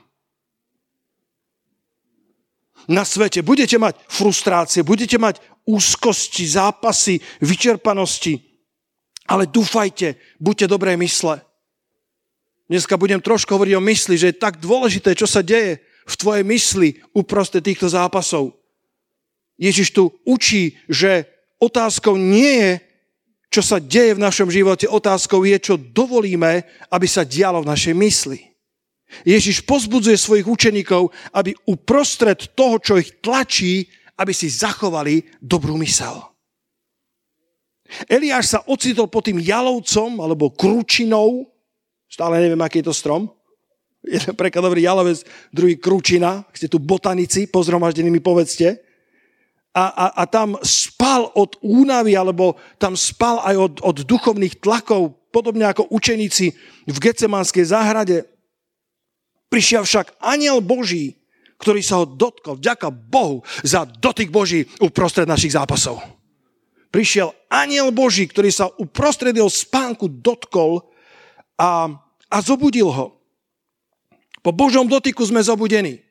Na 2.87 3.03
svete 3.03 3.43
budete 3.43 3.75
mať 3.75 3.99
frustrácie, 4.07 4.83
budete 4.83 5.19
mať 5.19 5.43
úzkosti, 5.67 6.47
zápasy, 6.47 7.19
vyčerpanosti, 7.43 8.39
ale 9.27 9.43
dúfajte, 9.47 10.15
buďte 10.39 10.71
dobré 10.71 10.95
mysle. 10.95 11.43
Dneska 12.67 12.95
budem 12.95 13.19
trošku 13.19 13.51
hovoriť 13.51 13.75
o 13.75 13.83
mysli, 13.83 14.15
že 14.15 14.31
je 14.31 14.43
tak 14.43 14.59
dôležité, 14.63 15.15
čo 15.15 15.27
sa 15.27 15.43
deje 15.43 15.83
v 16.07 16.15
tvojej 16.15 16.43
mysli 16.47 16.99
uprostred 17.11 17.63
týchto 17.63 17.91
zápasov. 17.91 18.55
Ježiš 19.59 19.91
tu 19.91 20.15
učí, 20.23 20.79
že 20.87 21.27
otázkou 21.59 22.15
nie 22.15 22.51
je, 22.59 22.71
čo 23.47 23.61
sa 23.63 23.79
deje 23.79 24.15
v 24.15 24.23
našom 24.23 24.51
živote, 24.51 24.85
otázkou 24.87 25.47
je, 25.47 25.57
čo 25.57 25.75
dovolíme, 25.79 26.67
aby 26.91 27.07
sa 27.07 27.23
dialo 27.23 27.63
v 27.63 27.69
našej 27.71 27.95
mysli. 27.95 28.39
Ježiš 29.23 29.63
pozbudzuje 29.63 30.19
svojich 30.19 30.47
učeníkov, 30.47 31.15
aby 31.31 31.55
uprostred 31.71 32.51
toho, 32.51 32.75
čo 32.83 32.99
ich 32.99 33.23
tlačí, 33.23 33.87
aby 34.19 34.35
si 34.35 34.51
zachovali 34.51 35.23
dobrú 35.39 35.79
mysel. 35.79 36.27
Eliáš 38.11 38.51
sa 38.51 38.59
ocitol 38.67 39.07
pod 39.07 39.31
tým 39.31 39.39
jalovcom 39.39 40.19
alebo 40.19 40.51
kručinou, 40.51 41.47
stále 42.11 42.43
neviem, 42.43 42.59
aký 42.59 42.83
je 42.83 42.91
to 42.91 42.95
strom, 42.95 43.31
jeden 44.03 44.35
preklad 44.35 44.67
hovorí 44.67 44.83
jalovec, 44.83 45.23
druhý 45.55 45.79
kručina, 45.79 46.43
ak 46.43 46.55
ste 46.55 46.67
tu 46.67 46.83
botanici, 46.83 47.47
pozromaždení 47.47 48.11
mi 48.11 48.19
povedzte, 48.19 48.86
a, 49.77 49.83
a, 49.93 50.05
a 50.09 50.23
tam 50.25 50.57
spal 50.65 51.29
od 51.37 51.61
únavy, 51.61 52.17
alebo 52.17 52.57
tam 52.81 52.97
spal 52.97 53.45
aj 53.45 53.55
od, 53.55 53.73
od 53.85 53.97
duchovných 54.09 54.57
tlakov, 54.57 55.13
podobne 55.29 55.69
ako 55.69 55.93
učeníci 55.93 56.45
v 56.89 56.97
Gecemanskej 56.97 57.69
záhrade. 57.69 58.25
Prišiel 59.53 59.85
však 59.85 60.17
aniel 60.17 60.65
Boží, 60.65 61.21
ktorý 61.61 61.85
sa 61.85 62.01
ho 62.01 62.09
dotkol. 62.09 62.57
Ďaká 62.57 62.89
Bohu 62.89 63.45
za 63.61 63.85
dotyk 63.85 64.33
Boží 64.33 64.65
uprostred 64.81 65.29
našich 65.29 65.53
zápasov. 65.53 66.01
Prišiel 66.89 67.29
aniel 67.45 67.93
Boží, 67.93 68.25
ktorý 68.25 68.49
sa 68.49 68.73
uprostred 68.81 69.37
jeho 69.37 69.51
spánku 69.51 70.09
dotkol 70.09 70.89
a, 71.53 71.85
a 72.33 72.37
zobudil 72.41 72.89
ho. 72.89 73.13
Po 74.41 74.49
Božom 74.55 74.89
dotyku 74.89 75.21
sme 75.21 75.43
zobudení. 75.43 76.06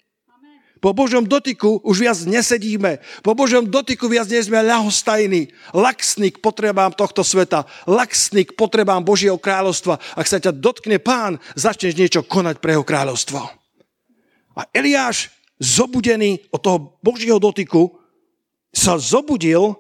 Po 0.77 0.93
Božom 0.93 1.25
dotyku 1.25 1.81
už 1.81 1.97
viac 2.05 2.19
nesedíme. 2.29 3.01
Po 3.25 3.33
Božom 3.33 3.65
dotyku 3.65 4.13
viac 4.13 4.29
nie 4.29 4.45
sme 4.45 4.61
ľahostajní. 4.61 5.49
Laxný 5.73 6.37
k 6.37 6.43
potrebám 6.45 6.93
tohto 6.93 7.25
sveta. 7.25 7.65
Laxný 7.89 8.45
k 8.45 8.53
potrebám 8.53 9.01
Božieho 9.01 9.41
kráľovstva. 9.41 9.97
Ak 10.15 10.29
sa 10.29 10.37
ťa 10.37 10.53
dotkne 10.53 11.01
pán, 11.01 11.41
začneš 11.57 11.97
niečo 11.97 12.21
konať 12.29 12.61
pre 12.61 12.77
jeho 12.77 12.85
kráľovstvo. 12.85 13.41
A 14.57 14.63
Eliáš, 14.73 15.33
zobudený 15.57 16.45
od 16.53 16.61
toho 16.61 16.79
Božieho 17.01 17.41
dotyku, 17.41 17.97
sa 18.69 19.01
zobudil 19.01 19.73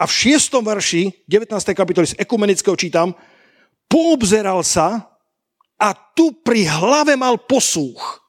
a 0.00 0.04
v 0.04 0.12
6. 0.12 0.52
verši 0.60 1.28
19. 1.28 1.52
kapitoly 1.76 2.08
z 2.08 2.18
ekumenického 2.20 2.76
čítam, 2.76 3.12
poobzeral 3.88 4.64
sa 4.64 5.12
a 5.76 5.92
tu 5.92 6.32
pri 6.40 6.64
hlave 6.64 7.16
mal 7.20 7.36
posúch 7.44 8.25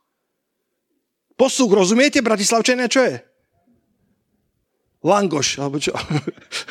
Posúk, 1.37 1.69
rozumiete, 1.77 2.25
Bratislavčania, 2.25 2.89
čo 2.89 3.05
je? 3.05 3.21
Langoš, 5.05 5.61
alebo 5.61 5.77
čo? 5.77 5.93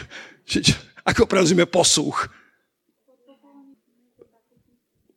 Ako 1.11 1.31
prerozumie 1.31 1.71
posúch? 1.71 2.27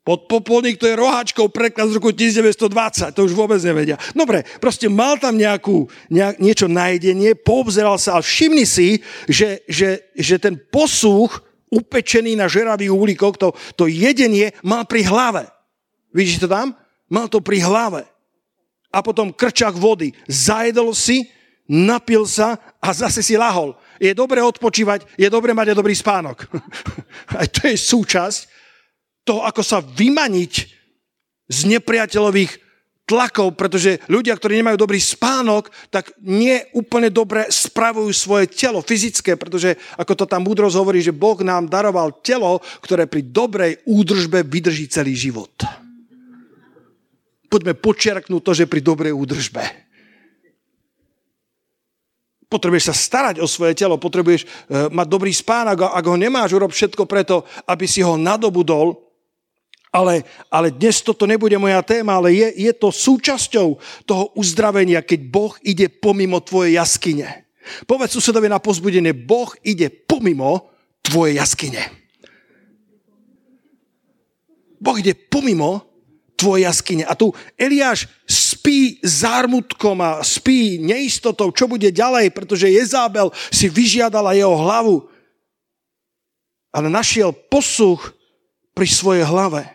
Podpopolník 0.05 0.77
to 0.81 0.89
je 0.89 0.97
roháčkov 0.97 1.53
preklad 1.53 1.89
z 1.89 1.97
roku 2.01 2.09
1920, 2.13 3.13
to 3.13 3.25
už 3.29 3.33
vôbec 3.33 3.61
nevedia. 3.61 3.97
Dobre, 4.13 4.41
proste 4.61 4.89
mal 4.89 5.21
tam 5.21 5.37
nejakú, 5.37 5.85
nejak, 6.09 6.41
niečo 6.41 6.65
na 6.69 6.93
jedenie, 6.93 7.37
poobzeral 7.37 7.97
sa 8.01 8.17
a 8.17 8.25
všimni 8.25 8.65
si, 8.65 9.01
že, 9.29 9.65
že, 9.69 10.09
že 10.17 10.41
ten 10.41 10.57
posúch 10.57 11.41
upečený 11.69 12.37
na 12.37 12.49
žeravých 12.49 12.89
uhlíkoch, 12.89 13.37
to, 13.37 13.53
to 13.77 13.85
jedenie 13.85 14.49
mal 14.65 14.85
pri 14.85 15.05
hlave. 15.05 15.43
Vidíš 16.09 16.45
to 16.45 16.49
tam? 16.49 16.73
Mal 17.09 17.29
to 17.29 17.41
pri 17.41 17.61
hlave 17.61 18.09
a 18.89 18.99
potom 19.05 19.33
krčak 19.33 19.77
vody. 19.77 20.13
Zajedol 20.25 20.97
si, 20.97 21.29
napil 21.69 22.25
sa 22.25 22.57
a 22.81 22.89
zase 22.89 23.21
si 23.21 23.37
lahol. 23.37 23.77
Je 24.01 24.11
dobre 24.17 24.41
odpočívať, 24.41 25.05
je 25.13 25.29
dobre 25.29 25.53
mať 25.53 25.73
aj 25.73 25.77
dobrý 25.77 25.93
spánok. 25.93 26.49
aj 27.39 27.47
to 27.53 27.69
je 27.69 27.77
súčasť 27.77 28.39
toho, 29.21 29.45
ako 29.45 29.61
sa 29.61 29.85
vymaniť 29.85 30.53
z 31.49 31.59
nepriateľových 31.77 32.69
tlakov, 33.09 33.57
pretože 33.57 33.97
ľudia, 34.05 34.37
ktorí 34.37 34.61
nemajú 34.61 34.77
dobrý 34.77 35.01
spánok, 35.01 35.73
tak 35.89 36.13
nie 36.21 36.61
úplne 36.77 37.09
dobre 37.09 37.49
spravujú 37.49 38.13
svoje 38.13 38.45
telo 38.53 38.85
fyzické, 38.85 39.33
pretože 39.33 39.73
ako 39.97 40.13
to 40.13 40.25
tam 40.29 40.45
múdrosť 40.45 40.77
hovorí, 40.77 41.01
že 41.01 41.13
Boh 41.13 41.41
nám 41.41 41.65
daroval 41.65 42.21
telo, 42.21 42.61
ktoré 42.85 43.09
pri 43.09 43.25
dobrej 43.25 43.81
údržbe 43.89 44.45
vydrží 44.45 44.85
celý 44.85 45.17
život 45.17 45.49
poďme 47.49 47.73
počiarknúť 47.73 48.41
to, 48.45 48.51
že 48.53 48.69
pri 48.69 48.79
dobrej 48.85 49.11
údržbe. 49.17 49.65
Potrebuješ 52.49 52.89
sa 52.89 52.95
starať 52.97 53.35
o 53.41 53.47
svoje 53.49 53.77
telo, 53.77 54.01
potrebuješ 54.01 54.45
uh, 54.45 54.49
mať 54.89 55.07
dobrý 55.09 55.29
spánok 55.29 55.93
ak 55.93 56.05
ho 56.05 56.17
nemáš, 56.17 56.57
urob 56.57 56.73
všetko 56.73 57.05
preto, 57.05 57.45
aby 57.65 57.85
si 57.85 58.01
ho 58.05 58.17
nadobudol. 58.17 58.97
Ale, 59.89 60.21
ale 60.53 60.69
dnes 60.69 61.01
toto 61.01 61.25
nebude 61.25 61.57
moja 61.57 61.81
téma, 61.81 62.21
ale 62.21 62.29
je, 62.37 62.69
je 62.69 62.71
to 62.77 62.93
súčasťou 62.93 63.67
toho 64.05 64.23
uzdravenia, 64.37 65.01
keď 65.01 65.19
Boh 65.25 65.53
ide 65.65 65.89
pomimo 65.89 66.37
tvojej 66.45 66.77
jaskyne. 66.77 67.49
Povedz 67.89 68.13
susedovi 68.13 68.49
na 68.49 68.61
pozbudenie, 68.61 69.17
Boh 69.17 69.49
ide 69.65 69.89
pomimo 69.89 70.69
tvoje 71.01 71.41
jaskyne. 71.41 71.89
Boh 74.77 74.95
ide 75.01 75.17
pomimo 75.17 75.88
tvoje 76.39 76.63
jaskyne. 76.63 77.03
A 77.03 77.11
tu 77.19 77.35
Eliáš 77.59 78.07
spí 78.23 79.03
zármutkom 79.03 79.99
a 79.99 80.23
spí 80.23 80.79
neistotou, 80.79 81.51
čo 81.51 81.67
bude 81.67 81.91
ďalej, 81.91 82.31
pretože 82.31 82.71
Jezábel 82.71 83.27
si 83.51 83.67
vyžiadala 83.67 84.31
jeho 84.31 84.55
hlavu. 84.55 85.11
Ale 86.71 86.87
našiel 86.87 87.35
posluch 87.35 88.15
pri 88.71 88.87
svojej 88.87 89.27
hlave. 89.27 89.67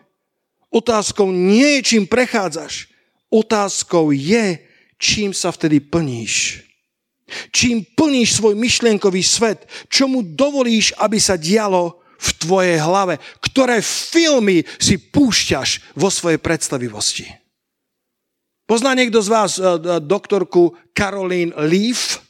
Otázkou 0.72 1.28
nie 1.28 1.78
je, 1.78 1.94
čím 1.94 2.04
prechádzaš. 2.08 2.88
Otázkou 3.28 4.10
je, 4.10 4.58
čím 4.96 5.30
sa 5.36 5.52
vtedy 5.52 5.78
plníš. 5.84 6.64
Čím 7.50 7.84
plníš 7.96 8.38
svoj 8.38 8.54
myšlienkový 8.54 9.22
svet, 9.24 9.64
čo 9.88 10.06
mu 10.06 10.22
dovolíš, 10.22 10.92
aby 11.00 11.18
sa 11.18 11.34
dialo 11.34 12.03
v 12.24 12.30
tvojej 12.40 12.78
hlave, 12.80 13.20
ktoré 13.44 13.84
filmy 13.84 14.64
si 14.80 14.96
púšťaš 14.96 15.92
vo 15.92 16.08
svojej 16.08 16.40
predstavivosti. 16.40 17.28
Pozná 18.64 18.96
niekto 18.96 19.20
z 19.20 19.28
vás 19.28 19.60
uh, 19.60 19.76
doktorku 20.00 20.72
Caroline 20.96 21.52
Leaf? 21.68 22.24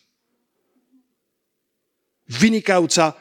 Vynikajúca 2.27 3.15
uh, 3.15 3.19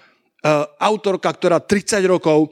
autorka, 0.81 1.29
ktorá 1.29 1.61
30 1.61 2.01
rokov 2.09 2.49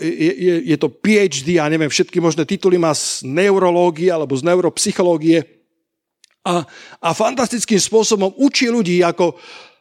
je, 0.00 0.32
je, 0.40 0.54
je 0.72 0.76
to 0.80 0.88
PhD, 0.88 1.60
ja 1.60 1.68
neviem, 1.68 1.92
všetky 1.92 2.16
možné 2.16 2.48
tituly 2.48 2.80
má 2.80 2.96
z 2.96 3.28
neurológie 3.28 4.08
alebo 4.08 4.32
z 4.32 4.48
neuropsychológie 4.48 5.60
a, 6.40 6.64
a 7.04 7.08
fantastickým 7.12 7.76
spôsobom 7.76 8.32
učí 8.40 8.72
ľudí, 8.72 9.04
ako, 9.04 9.36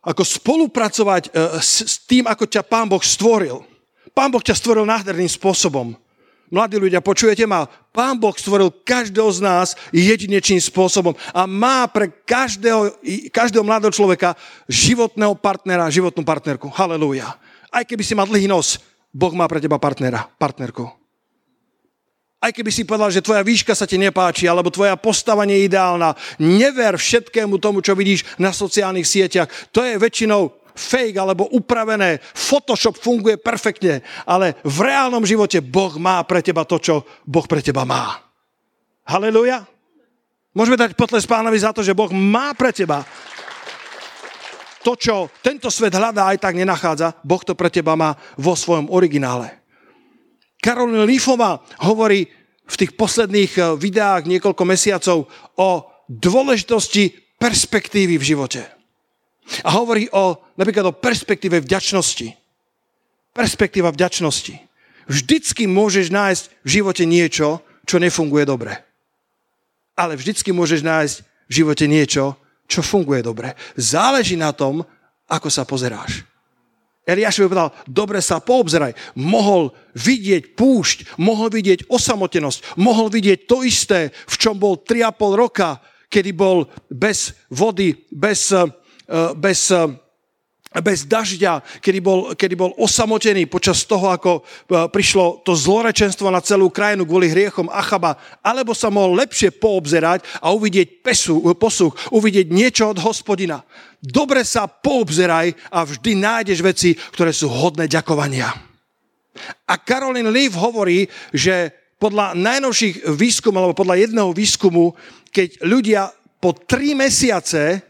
ako 0.10 0.26
spolupracovať 0.26 1.30
e, 1.30 1.62
s 1.62 2.02
tým, 2.10 2.26
ako 2.26 2.50
ťa 2.50 2.66
Pán 2.66 2.90
Boh 2.90 3.02
stvoril. 3.02 3.62
Pán 4.10 4.34
Boh 4.34 4.42
ťa 4.42 4.58
stvoril 4.58 4.90
nádherným 4.90 5.30
spôsobom. 5.30 5.94
Mladí 6.50 6.82
ľudia, 6.82 6.98
počujete 6.98 7.46
ma? 7.46 7.70
Pán 7.94 8.18
Boh 8.18 8.34
stvoril 8.34 8.74
každého 8.82 9.30
z 9.30 9.40
nás 9.46 9.78
jedinečným 9.94 10.58
spôsobom 10.58 11.14
a 11.30 11.46
má 11.46 11.86
pre 11.86 12.10
každého, 12.10 12.98
každého 13.30 13.62
mladého 13.62 13.94
človeka 13.94 14.34
životného 14.66 15.38
partnera, 15.38 15.94
životnú 15.94 16.26
partnerku. 16.26 16.74
Halelúja. 16.74 17.38
Aj 17.70 17.86
keby 17.86 18.02
si 18.02 18.18
mal 18.18 18.26
dlhý 18.26 18.50
nos, 18.50 18.82
Boh 19.14 19.34
má 19.38 19.46
pre 19.46 19.62
teba 19.62 19.78
partnera, 19.78 20.26
partnerku. 20.42 20.99
Aj 22.40 22.56
keby 22.56 22.72
si 22.72 22.88
povedal, 22.88 23.12
že 23.12 23.20
tvoja 23.20 23.44
výška 23.44 23.76
sa 23.76 23.84
ti 23.84 24.00
nepáči, 24.00 24.48
alebo 24.48 24.72
tvoja 24.72 24.96
postava 24.96 25.44
nie 25.44 25.60
je 25.60 25.68
ideálna, 25.68 26.16
never 26.40 26.96
všetkému 26.96 27.60
tomu, 27.60 27.84
čo 27.84 27.92
vidíš 28.00 28.24
na 28.40 28.56
sociálnych 28.56 29.04
sieťach. 29.04 29.52
To 29.76 29.84
je 29.84 30.00
väčšinou 30.00 30.48
fake 30.72 31.20
alebo 31.20 31.52
upravené. 31.52 32.24
Photoshop 32.32 32.96
funguje 32.96 33.36
perfektne, 33.36 34.00
ale 34.24 34.56
v 34.64 34.88
reálnom 34.88 35.28
živote 35.28 35.60
Boh 35.60 36.00
má 36.00 36.24
pre 36.24 36.40
teba 36.40 36.64
to, 36.64 36.80
čo 36.80 37.04
Boh 37.28 37.44
pre 37.44 37.60
teba 37.60 37.84
má. 37.84 38.24
Haleluja. 39.04 39.68
Môžeme 40.56 40.80
dať 40.80 40.96
potles 40.96 41.28
pánovi 41.28 41.60
za 41.60 41.76
to, 41.76 41.84
že 41.84 41.92
Boh 41.92 42.10
má 42.16 42.56
pre 42.56 42.72
teba 42.72 43.04
to, 44.80 44.96
čo 44.96 45.28
tento 45.44 45.68
svet 45.68 45.92
hľadá, 45.92 46.32
aj 46.32 46.40
tak 46.40 46.56
nenachádza. 46.56 47.20
Boh 47.20 47.44
to 47.44 47.52
pre 47.52 47.68
teba 47.68 48.00
má 48.00 48.16
vo 48.40 48.56
svojom 48.56 48.88
originále. 48.88 49.59
Karolina 50.60 51.08
Lífová 51.08 51.64
hovorí 51.84 52.28
v 52.70 52.76
tých 52.76 52.94
posledných 52.94 53.52
eh, 53.58 53.64
videách 53.80 54.28
niekoľko 54.28 54.64
mesiacov 54.68 55.18
o 55.58 55.70
dôležitosti 56.10 57.16
perspektívy 57.40 58.20
v 58.20 58.28
živote. 58.36 58.62
A 59.66 59.70
hovorí 59.74 60.06
o, 60.14 60.38
napríklad 60.60 60.94
o 60.94 60.98
perspektíve 60.98 61.58
vďačnosti. 61.64 62.38
Perspektíva 63.34 63.90
vďačnosti. 63.90 64.62
Vždycky 65.10 65.66
môžeš 65.66 66.14
nájsť 66.14 66.44
v 66.62 66.70
živote 66.70 67.04
niečo, 67.10 67.66
čo 67.90 67.98
nefunguje 67.98 68.46
dobre. 68.46 68.78
Ale 69.98 70.14
vždycky 70.14 70.54
môžeš 70.54 70.86
nájsť 70.86 71.16
v 71.50 71.52
živote 71.52 71.86
niečo, 71.90 72.38
čo 72.70 72.86
funguje 72.86 73.26
dobre. 73.26 73.58
Záleží 73.74 74.38
na 74.38 74.54
tom, 74.54 74.86
ako 75.26 75.50
sa 75.50 75.66
pozeráš. 75.66 76.22
Eliáš 77.10 77.42
by 77.42 77.50
povedal, 77.50 77.74
dobre 77.90 78.22
sa 78.22 78.38
poobzeraj. 78.38 78.94
Mohol 79.18 79.74
vidieť 79.98 80.54
púšť, 80.54 81.18
mohol 81.18 81.50
vidieť 81.50 81.90
osamotenosť, 81.90 82.78
mohol 82.78 83.10
vidieť 83.10 83.50
to 83.50 83.66
isté, 83.66 84.14
v 84.14 84.36
čom 84.38 84.62
bol 84.62 84.78
3,5 84.86 85.34
roka, 85.34 85.82
kedy 86.06 86.32
bol 86.38 86.70
bez 86.86 87.34
vody, 87.50 87.98
bez, 88.14 88.54
eh, 88.54 88.66
bez 89.34 89.74
eh, 89.74 89.90
bez 90.70 91.10
dažďa, 91.10 91.82
kedy 91.82 91.98
bol, 91.98 92.38
kedy 92.38 92.54
bol 92.54 92.78
osamotený 92.78 93.50
počas 93.50 93.82
toho, 93.90 94.14
ako 94.14 94.32
e, 94.38 94.42
prišlo 94.94 95.42
to 95.42 95.58
zlorečenstvo 95.58 96.30
na 96.30 96.46
celú 96.46 96.70
krajinu 96.70 97.10
kvôli 97.10 97.26
hriechom 97.26 97.74
Achaba, 97.74 98.14
alebo 98.46 98.78
sa 98.78 98.94
mohol 98.94 99.18
lepšie 99.18 99.50
poobzerať 99.58 100.22
a 100.38 100.54
uvidieť 100.54 101.02
pesu, 101.02 101.42
posuch, 101.58 101.98
uvidieť 102.14 102.54
niečo 102.54 102.94
od 102.94 103.02
hospodina. 103.02 103.66
Dobre 103.98 104.46
sa 104.46 104.70
poobzeraj 104.70 105.74
a 105.74 105.82
vždy 105.90 106.12
nájdeš 106.22 106.62
veci, 106.62 106.94
ktoré 106.94 107.34
sú 107.34 107.50
hodné 107.50 107.90
ďakovania. 107.90 108.54
A 109.66 109.74
Caroline 109.82 110.30
Leaf 110.30 110.54
hovorí, 110.54 111.10
že 111.34 111.74
podľa 111.98 112.38
najnovších 112.38 113.10
výskumov, 113.18 113.74
alebo 113.74 113.82
podľa 113.82 114.06
jedného 114.06 114.30
výskumu, 114.38 114.94
keď 115.34 115.66
ľudia 115.66 116.14
po 116.38 116.54
tri 116.54 116.94
mesiace 116.94 117.84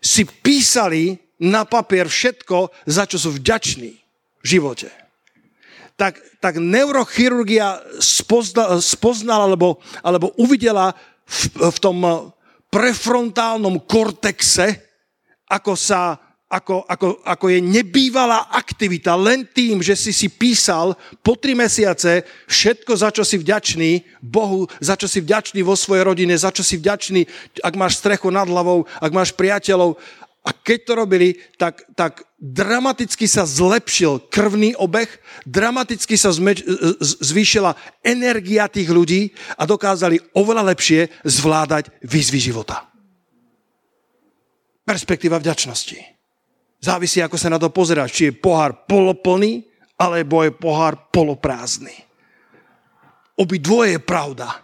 si 0.00 0.24
písali 0.24 1.23
na 1.44 1.68
papier 1.68 2.08
všetko, 2.08 2.72
za 2.88 3.04
čo 3.04 3.20
sú 3.20 3.36
vďační 3.36 3.92
v 4.40 4.46
živote. 4.46 4.88
Tak, 5.94 6.18
tak 6.42 6.58
neurochirurgia 6.58 7.78
spozna, 8.02 8.80
spoznala 8.82 9.46
alebo, 9.46 9.78
alebo 10.02 10.34
uvidela 10.40 10.96
v, 11.22 11.70
v 11.70 11.78
tom 11.78 11.98
prefrontálnom 12.72 13.78
kortexe, 13.86 14.82
ako 15.46 15.78
sa 15.78 16.18
ako, 16.54 16.86
ako, 16.86 17.08
ako 17.26 17.46
je 17.50 17.58
nebývalá 17.58 18.52
aktivita 18.54 19.18
len 19.18 19.42
tým, 19.42 19.82
že 19.82 19.98
si 19.98 20.14
si 20.14 20.30
písal 20.30 20.94
po 21.18 21.34
tri 21.34 21.50
mesiace 21.56 22.22
všetko, 22.46 22.92
za 22.94 23.10
čo 23.10 23.26
si 23.26 23.42
vďačný 23.42 24.22
Bohu, 24.22 24.70
za 24.78 24.94
čo 24.94 25.10
si 25.10 25.18
vďačný 25.18 25.66
vo 25.66 25.74
svojej 25.74 26.06
rodine, 26.06 26.38
za 26.38 26.54
čo 26.54 26.62
si 26.62 26.78
vďačný, 26.78 27.26
ak 27.58 27.74
máš 27.74 27.98
strechu 27.98 28.30
nad 28.30 28.46
hlavou, 28.46 28.86
ak 29.02 29.10
máš 29.10 29.34
priateľov 29.34 29.98
a 30.44 30.52
keď 30.52 30.78
to 30.84 30.92
robili, 30.92 31.28
tak, 31.56 31.88
tak 31.96 32.20
dramaticky 32.36 33.24
sa 33.24 33.48
zlepšil 33.48 34.28
krvný 34.28 34.76
obeh, 34.76 35.08
dramaticky 35.48 36.20
sa 36.20 36.28
zmeč, 36.36 36.60
zvýšila 37.00 37.72
energia 38.04 38.68
tých 38.68 38.92
ľudí 38.92 39.32
a 39.56 39.64
dokázali 39.64 40.20
oveľa 40.36 40.76
lepšie 40.76 41.08
zvládať 41.24 41.88
výzvy 42.04 42.52
života. 42.52 42.84
Perspektíva 44.84 45.40
vďačnosti. 45.40 45.96
Závisí, 46.76 47.24
ako 47.24 47.40
sa 47.40 47.48
na 47.48 47.56
to 47.56 47.72
pozeráš. 47.72 48.12
Či 48.12 48.22
je 48.28 48.36
pohár 48.36 48.84
poloplný, 48.84 49.64
alebo 49.96 50.44
je 50.44 50.52
pohár 50.52 51.08
poloprázdny. 51.08 51.96
Obidvoje 53.40 53.96
je 53.96 54.00
pravda. 54.04 54.60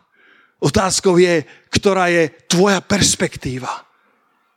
Otázkou 0.60 1.16
je, 1.16 1.40
ktorá 1.72 2.12
je 2.12 2.28
tvoja 2.44 2.84
perspektíva 2.84 3.89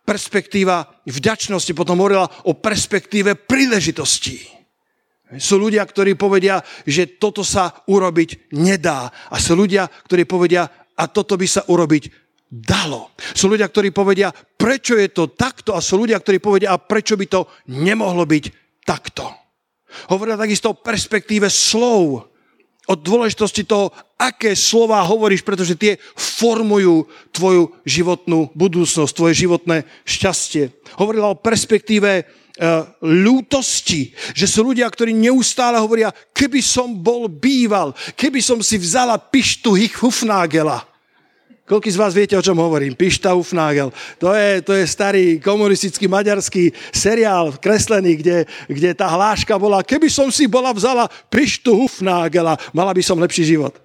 perspektíva 0.03 0.83
vďačnosti, 1.07 1.71
potom 1.71 1.99
hovorila 2.03 2.27
o 2.47 2.53
perspektíve 2.55 3.39
príležitostí. 3.39 4.39
Sú 5.39 5.57
ľudia, 5.57 5.81
ktorí 5.81 6.13
povedia, 6.13 6.61
že 6.85 7.17
toto 7.17 7.41
sa 7.41 7.73
urobiť 7.89 8.53
nedá. 8.53 9.09
A 9.33 9.41
sú 9.41 9.57
ľudia, 9.57 9.89
ktorí 9.89 10.29
povedia, 10.29 10.69
a 10.93 11.03
toto 11.09 11.33
by 11.33 11.47
sa 11.49 11.65
urobiť 11.65 12.03
dalo. 12.53 13.17
Sú 13.33 13.49
ľudia, 13.49 13.65
ktorí 13.65 13.89
povedia, 13.89 14.29
prečo 14.33 14.93
je 14.93 15.09
to 15.09 15.33
takto 15.33 15.73
a 15.73 15.81
sú 15.81 15.97
ľudia, 16.05 16.21
ktorí 16.21 16.37
povedia, 16.37 16.69
a 16.69 16.77
prečo 16.77 17.17
by 17.17 17.25
to 17.25 17.49
nemohlo 17.73 18.29
byť 18.29 18.45
takto. 18.85 19.25
Hovoria 20.13 20.37
takisto 20.37 20.73
o 20.73 20.79
perspektíve 20.79 21.49
slov 21.49 22.32
o 22.87 22.99
dôležitosti 22.99 23.63
toho, 23.63 23.95
aké 24.19 24.55
slova 24.55 24.99
hovoríš, 25.03 25.43
pretože 25.43 25.79
tie 25.79 25.95
formujú 26.15 27.07
tvoju 27.31 27.71
životnú 27.87 28.51
budúcnosť, 28.51 29.11
tvoje 29.15 29.33
životné 29.47 29.87
šťastie. 30.03 30.71
Hovorila 30.99 31.31
o 31.31 31.39
perspektíve 31.39 32.23
uh, 32.23 32.25
ľútosti, 33.03 34.11
že 34.35 34.47
sú 34.47 34.67
ľudia, 34.67 34.87
ktorí 34.91 35.15
neustále 35.15 35.79
hovoria, 35.79 36.11
keby 36.35 36.59
som 36.59 36.91
bol 36.91 37.31
býval, 37.31 37.95
keby 38.19 38.43
som 38.43 38.59
si 38.59 38.75
vzala 38.75 39.15
pištu 39.15 39.79
Hufnagela. 40.03 40.92
Koľko 41.63 41.87
z 41.87 41.95
vás 41.95 42.11
viete, 42.11 42.35
o 42.35 42.43
čom 42.43 42.59
hovorím? 42.59 42.91
Pišta 42.91 43.31
Ufnagel. 43.39 43.87
To 44.19 44.35
je, 44.35 44.59
to 44.67 44.75
je 44.75 44.83
starý 44.83 45.39
komunistický 45.39 46.11
maďarský 46.11 46.75
seriál 46.91 47.55
kreslený, 47.55 48.19
kde, 48.19 48.37
kde 48.67 48.91
tá 48.91 49.07
hláška 49.07 49.55
bola, 49.55 49.79
keby 49.79 50.11
som 50.11 50.27
si 50.27 50.43
bola 50.43 50.75
vzala 50.75 51.07
Pištu 51.31 51.87
Ufnagela, 51.87 52.59
mala 52.75 52.91
by 52.91 52.99
som 52.99 53.15
lepší 53.15 53.55
život. 53.55 53.79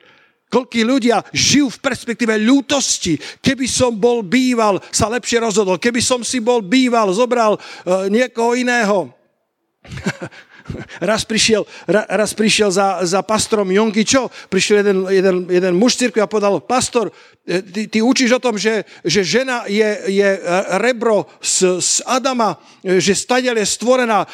Koľkí 0.51 0.83
ľudia 0.83 1.23
žijú 1.31 1.71
v 1.71 1.79
perspektíve 1.79 2.35
ľútosti. 2.41 3.21
Keby 3.39 3.71
som 3.71 3.95
bol 3.95 4.27
býval, 4.27 4.83
sa 4.91 5.07
lepšie 5.07 5.39
rozhodol. 5.45 5.79
Keby 5.79 6.03
som 6.03 6.25
si 6.27 6.43
bol 6.43 6.65
býval, 6.65 7.15
zobral 7.15 7.61
uh, 7.61 8.09
niekoho 8.11 8.59
iného. 8.59 9.13
raz 11.01 11.25
prišiel, 11.25 11.67
raz 11.89 12.35
prišiel 12.35 12.71
za, 12.71 13.03
za 13.03 13.21
pastorom 13.23 13.69
Jonky, 13.69 14.05
čo? 14.05 14.29
Prišiel 14.49 14.85
jeden, 14.85 14.99
jeden, 15.09 15.37
jeden 15.49 15.75
muž 15.77 15.97
cirkvi 15.97 16.21
a 16.23 16.31
povedal, 16.31 16.61
pastor, 16.61 17.13
e, 17.47 17.63
ty, 17.63 17.89
ty 17.89 17.99
učíš 18.03 18.37
o 18.37 18.43
tom, 18.43 18.59
že, 18.59 18.85
že 19.05 19.25
žena 19.25 19.65
je, 19.67 20.13
je 20.13 20.29
rebro 20.81 21.27
z, 21.41 21.81
z 21.81 21.93
Adama, 22.07 22.57
e, 22.85 23.01
že 23.01 23.17
stadiaľ 23.17 23.61
je 23.61 23.67
stvorená. 23.67 24.29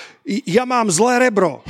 Ja 0.48 0.64
mám 0.64 0.88
zlé 0.88 1.28
rebro. 1.28 1.60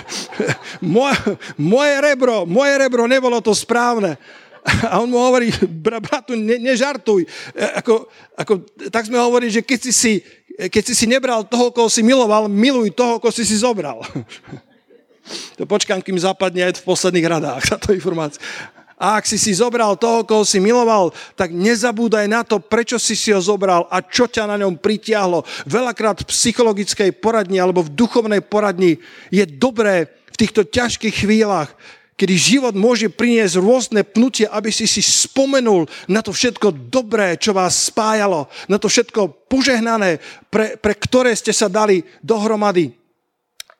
moje, 0.84 1.16
moje 1.56 1.94
rebro, 2.00 2.44
moje 2.44 2.74
rebro 2.76 3.08
nebolo 3.08 3.40
to 3.40 3.56
správne. 3.56 4.20
A 4.60 5.00
on 5.00 5.08
mu 5.08 5.16
hovorí, 5.16 5.48
bratu, 6.04 6.36
ne, 6.36 6.60
nežartuj. 6.60 7.24
E, 7.56 7.64
ako, 7.80 8.08
ako, 8.36 8.52
tak 8.92 9.08
sme 9.08 9.16
hovorili, 9.16 9.48
že 9.48 9.64
keď 9.64 9.80
si 9.88 10.20
keď 10.68 10.82
si 10.92 10.94
si 10.94 11.06
nebral 11.08 11.48
toho, 11.48 11.72
koho 11.72 11.88
si 11.88 12.04
miloval, 12.04 12.50
miluj 12.50 12.92
toho, 12.92 13.16
koho 13.16 13.32
si 13.32 13.48
si 13.48 13.56
zobral. 13.56 14.04
To 15.54 15.62
počkám, 15.62 16.02
kým 16.02 16.18
zapadne 16.18 16.66
aj 16.66 16.82
v 16.82 16.86
posledných 16.90 17.30
radách 17.30 17.62
táto 17.62 17.94
informácia. 17.94 18.42
A 19.00 19.16
ak 19.16 19.24
si 19.24 19.40
si 19.40 19.56
zobral 19.56 19.96
toho, 19.96 20.28
koho 20.28 20.44
si 20.44 20.60
miloval, 20.60 21.14
tak 21.32 21.56
nezabúdaj 21.56 22.26
na 22.28 22.44
to, 22.44 22.60
prečo 22.60 23.00
si 23.00 23.16
si 23.16 23.32
ho 23.32 23.40
zobral 23.40 23.88
a 23.88 24.04
čo 24.04 24.28
ťa 24.28 24.44
na 24.44 24.60
ňom 24.60 24.76
pritiahlo. 24.76 25.46
Veľakrát 25.64 26.20
v 26.20 26.28
psychologickej 26.28 27.16
poradni 27.16 27.56
alebo 27.56 27.80
v 27.80 27.96
duchovnej 27.96 28.44
poradni 28.44 29.00
je 29.32 29.46
dobré 29.48 30.10
v 30.28 30.36
týchto 30.36 30.68
ťažkých 30.68 31.24
chvíľach 31.24 31.72
kedy 32.20 32.36
život 32.36 32.74
môže 32.76 33.08
priniesť 33.08 33.56
rôzne 33.56 34.04
pnutie, 34.04 34.44
aby 34.44 34.68
si 34.68 34.84
si 34.84 35.00
spomenul 35.00 35.88
na 36.04 36.20
to 36.20 36.36
všetko 36.36 36.92
dobré, 36.92 37.40
čo 37.40 37.56
vás 37.56 37.88
spájalo, 37.88 38.44
na 38.68 38.76
to 38.76 38.92
všetko 38.92 39.48
požehnané, 39.48 40.20
pre, 40.52 40.76
pre 40.76 40.92
ktoré 40.92 41.32
ste 41.32 41.56
sa 41.56 41.72
dali 41.72 42.04
dohromady. 42.20 42.92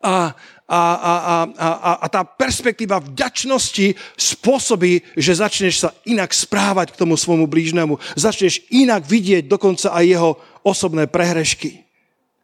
A, 0.00 0.32
a, 0.64 0.80
a, 0.80 1.12
a, 1.12 1.36
a, 1.52 1.90
a 2.00 2.06
tá 2.08 2.24
perspektíva 2.24 3.04
vďačnosti 3.04 3.92
spôsobí, 4.16 5.12
že 5.20 5.36
začneš 5.36 5.84
sa 5.84 5.92
inak 6.08 6.32
správať 6.32 6.96
k 6.96 7.00
tomu 7.04 7.20
svojmu 7.20 7.44
blížnemu. 7.44 8.00
Začneš 8.16 8.64
inak 8.72 9.04
vidieť 9.04 9.44
dokonca 9.44 9.92
aj 9.92 10.04
jeho 10.08 10.30
osobné 10.64 11.04
prehrešky. 11.04 11.84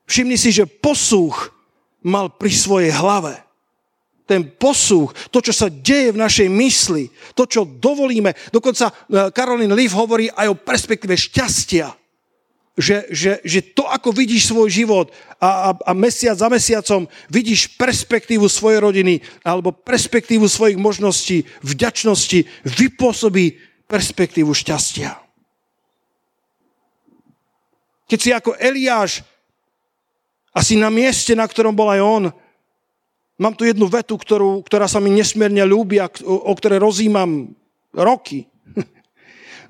Všimni 0.04 0.36
si, 0.36 0.52
že 0.52 0.68
posúch 0.68 1.48
mal 2.04 2.28
pri 2.28 2.52
svojej 2.52 2.92
hlave 2.92 3.45
ten 4.26 4.42
posúch, 4.58 5.14
to, 5.30 5.38
čo 5.38 5.54
sa 5.54 5.70
deje 5.70 6.10
v 6.10 6.20
našej 6.20 6.48
mysli, 6.50 7.08
to, 7.38 7.46
čo 7.46 7.62
dovolíme. 7.62 8.34
Dokonca 8.50 8.90
Karolín 9.30 9.70
e, 9.70 9.76
Leaf 9.78 9.94
hovorí 9.94 10.26
aj 10.26 10.50
o 10.50 10.58
perspektíve 10.58 11.14
šťastia. 11.14 11.94
Že, 12.76 13.08
že, 13.08 13.32
že 13.40 13.72
to, 13.72 13.88
ako 13.88 14.12
vidíš 14.12 14.52
svoj 14.52 14.68
život 14.68 15.08
a, 15.40 15.72
a, 15.72 15.80
a 15.80 15.92
mesiac 15.96 16.36
za 16.36 16.44
mesiacom 16.52 17.08
vidíš 17.32 17.72
perspektívu 17.80 18.52
svojej 18.52 18.84
rodiny 18.84 19.24
alebo 19.40 19.72
perspektívu 19.72 20.44
svojich 20.44 20.76
možností, 20.76 21.48
vďačnosti, 21.64 22.44
vypôsobí 22.68 23.56
perspektívu 23.88 24.52
šťastia. 24.52 25.16
Keď 28.12 28.18
si 28.20 28.30
ako 28.36 28.60
Eliáš 28.60 29.24
asi 30.52 30.76
na 30.76 30.92
mieste, 30.92 31.32
na 31.32 31.48
ktorom 31.48 31.72
bol 31.72 31.88
aj 31.88 32.00
on, 32.04 32.24
mám 33.36 33.54
tu 33.54 33.68
jednu 33.68 33.86
vetu, 33.88 34.16
ktorú, 34.16 34.64
ktorá 34.64 34.88
sa 34.88 35.00
mi 35.00 35.12
nesmierne 35.12 35.64
ľúbi 35.64 36.00
a 36.00 36.08
o, 36.24 36.50
o 36.50 36.52
ktorej 36.56 36.80
rozímam 36.80 37.52
roky. 37.92 38.48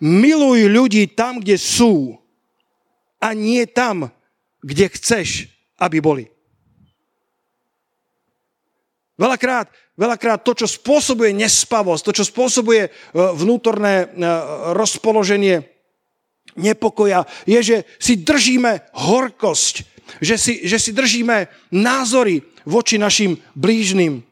Miluj 0.02 0.70
ľudí 0.70 1.10
tam, 1.10 1.42
kde 1.42 1.58
sú 1.58 2.18
a 3.22 3.34
nie 3.34 3.66
tam, 3.66 4.10
kde 4.62 4.86
chceš, 4.90 5.50
aby 5.78 5.98
boli. 5.98 6.24
Veľakrát, 9.16 9.72
veľakrát 9.96 10.44
to, 10.44 10.52
čo 10.52 10.68
spôsobuje 10.68 11.32
nespavosť, 11.32 12.02
to, 12.04 12.12
čo 12.20 12.24
spôsobuje 12.28 12.82
e, 12.84 12.90
vnútorné 13.14 14.04
e, 14.04 14.06
rozpoloženie 14.76 15.64
nepokoja, 16.60 17.24
je, 17.48 17.60
že 17.64 17.76
si 17.96 18.20
držíme 18.20 18.92
horkosť, 18.92 19.74
že 20.20 20.36
si, 20.36 20.68
že 20.68 20.76
si 20.76 20.92
držíme 20.92 21.48
názory 21.72 22.44
voči 22.66 22.98
našim 22.98 23.38
blížnym. 23.54 24.26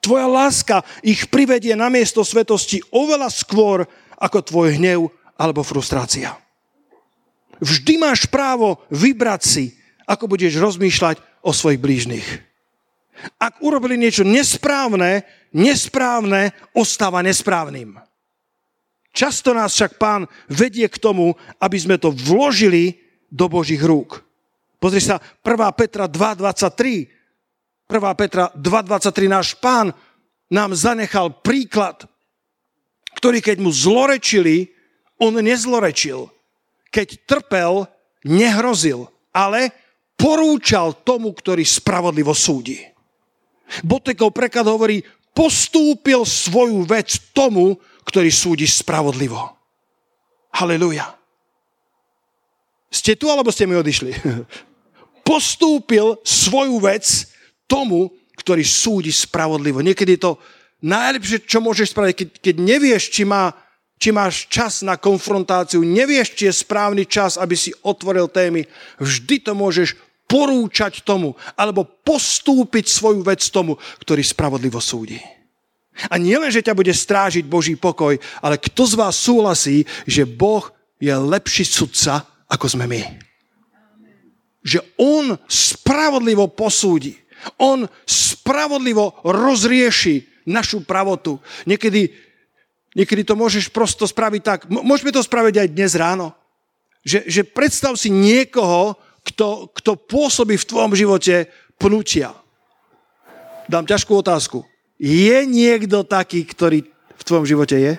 Tvoja 0.00 0.24
láska 0.24 0.80
ich 1.04 1.28
privedie 1.28 1.76
na 1.76 1.92
miesto 1.92 2.24
svetosti 2.24 2.80
oveľa 2.88 3.28
skôr 3.28 3.84
ako 4.16 4.40
tvoj 4.40 4.80
hnev 4.80 5.12
alebo 5.36 5.60
frustrácia. 5.60 6.34
Vždy 7.60 8.00
máš 8.00 8.26
právo 8.26 8.82
vybrať 8.90 9.42
si, 9.44 9.64
ako 10.08 10.26
budeš 10.26 10.56
rozmýšľať 10.58 11.20
o 11.44 11.52
svojich 11.52 11.80
blížnych. 11.80 12.26
Ak 13.38 13.62
urobili 13.62 13.94
niečo 13.94 14.26
nesprávne, 14.26 15.22
nesprávne 15.54 16.50
ostáva 16.74 17.22
nesprávnym. 17.22 17.94
Často 19.14 19.54
nás 19.54 19.78
však 19.78 19.94
pán 20.02 20.26
vedie 20.50 20.90
k 20.90 20.98
tomu, 20.98 21.38
aby 21.62 21.78
sme 21.78 21.96
to 22.02 22.10
vložili 22.10 22.98
do 23.30 23.46
Božích 23.46 23.78
rúk. 23.78 24.26
Pozri 24.82 24.98
sa, 24.98 25.22
1. 25.46 25.78
Petra 25.78 26.10
2.23. 26.10 27.13
1. 27.88 28.00
Petra 28.16 28.48
2.23. 28.56 29.28
Náš 29.28 29.52
pán 29.60 29.92
nám 30.48 30.72
zanechal 30.72 31.28
príklad, 31.44 32.08
ktorý 33.20 33.44
keď 33.44 33.60
mu 33.60 33.68
zlorečili, 33.68 34.72
on 35.20 35.36
nezlorečil. 35.36 36.32
Keď 36.88 37.28
trpel, 37.28 37.84
nehrozil, 38.24 39.10
ale 39.34 39.74
porúčal 40.16 40.96
tomu, 41.04 41.34
ktorý 41.34 41.66
spravodlivo 41.66 42.32
súdi. 42.32 42.80
Botekov 43.82 44.32
preklad 44.32 44.68
hovorí, 44.68 45.02
postúpil 45.34 46.22
svoju 46.22 46.86
vec 46.86 47.32
tomu, 47.34 47.76
ktorý 48.06 48.30
súdi 48.30 48.64
spravodlivo. 48.68 49.40
Halleluja. 50.54 51.18
Ste 52.94 53.18
tu, 53.18 53.26
alebo 53.26 53.50
ste 53.50 53.66
mi 53.66 53.74
odišli? 53.74 54.14
Postúpil 55.28 56.22
svoju 56.22 56.78
vec 56.78 57.33
tomu, 57.64 58.12
ktorý 58.38 58.66
súdi 58.66 59.14
spravodlivo. 59.14 59.80
Niekedy 59.80 60.18
je 60.18 60.22
to 60.26 60.32
najlepšie, 60.84 61.48
čo 61.48 61.64
môžeš 61.64 61.96
spraviť, 61.96 62.14
keď, 62.14 62.28
keď 62.40 62.54
nevieš, 62.60 63.02
či, 63.08 63.22
má, 63.24 63.54
či 63.96 64.12
máš 64.12 64.50
čas 64.52 64.84
na 64.84 65.00
konfrontáciu, 65.00 65.80
nevieš, 65.80 66.36
či 66.36 66.42
je 66.50 66.60
správny 66.60 67.08
čas, 67.08 67.40
aby 67.40 67.56
si 67.56 67.72
otvoril 67.80 68.28
témy. 68.28 68.68
Vždy 69.00 69.40
to 69.40 69.52
môžeš 69.56 69.96
porúčať 70.24 71.04
tomu, 71.04 71.36
alebo 71.54 71.84
postúpiť 71.84 72.88
svoju 72.88 73.20
vec 73.22 73.44
tomu, 73.52 73.76
ktorý 74.00 74.24
spravodlivo 74.24 74.80
súdi. 74.80 75.20
A 76.10 76.18
nielen, 76.18 76.50
že 76.50 76.64
ťa 76.64 76.74
bude 76.74 76.90
strážiť 76.90 77.46
Boží 77.46 77.78
pokoj, 77.78 78.18
ale 78.42 78.56
kto 78.58 78.82
z 78.82 78.94
vás 78.98 79.14
súhlasí, 79.14 79.86
že 80.08 80.26
Boh 80.26 80.66
je 80.98 81.14
lepší 81.14 81.62
sudca, 81.62 82.26
ako 82.50 82.66
sme 82.66 82.90
my. 82.90 83.00
Že 84.64 84.80
On 84.98 85.38
spravodlivo 85.46 86.50
posúdi. 86.50 87.14
On 87.60 87.88
spravodlivo 88.04 89.20
rozrieši 89.24 90.24
našu 90.44 90.84
pravotu. 90.84 91.40
Niekedy, 91.64 92.12
niekedy 92.92 93.22
to 93.24 93.34
môžeš 93.36 93.72
prosto 93.72 94.04
spraviť 94.04 94.42
tak. 94.44 94.60
Môžeme 94.68 95.12
to 95.12 95.24
spraviť 95.24 95.54
aj 95.64 95.68
dnes 95.72 95.92
ráno. 95.96 96.36
Že, 97.04 97.28
že 97.28 97.42
predstav 97.44 97.96
si 98.00 98.08
niekoho, 98.08 98.96
kto, 99.24 99.72
kto 99.72 99.96
pôsobí 99.96 100.56
v 100.56 100.68
tvojom 100.68 100.92
živote 100.96 101.48
pnutia. 101.80 102.36
Dám 103.68 103.88
ťažkú 103.88 104.12
otázku. 104.20 104.64
Je 105.00 105.36
niekto 105.48 106.04
taký, 106.04 106.44
ktorý 106.44 106.84
v 107.16 107.22
tvojom 107.24 107.48
živote 107.48 107.76
je? 107.76 107.94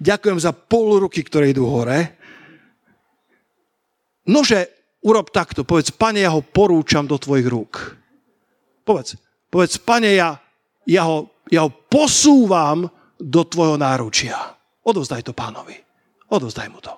Ďakujem 0.00 0.38
za 0.40 0.56
pol 0.56 0.96
ruky, 1.04 1.20
ktoré 1.20 1.52
idú 1.52 1.68
hore. 1.68 2.16
Nože, 4.24 4.79
urob 5.04 5.32
takto. 5.32 5.64
Povedz, 5.64 5.92
pane, 5.92 6.24
ja 6.24 6.32
ho 6.32 6.44
porúčam 6.44 7.04
do 7.04 7.16
tvojich 7.16 7.48
rúk. 7.48 7.96
Povedz, 8.84 9.16
povedz, 9.48 9.80
pane, 9.80 10.12
ja, 10.16 10.36
ja, 10.88 11.02
ho, 11.04 11.30
ja 11.48 11.64
ho 11.64 11.70
posúvam 11.70 12.88
do 13.20 13.42
tvojho 13.44 13.76
náručia. 13.76 14.36
Odovzdaj 14.84 15.28
to 15.28 15.36
pánovi. 15.36 15.76
Odovzdaj 16.32 16.68
mu 16.72 16.80
to. 16.80 16.94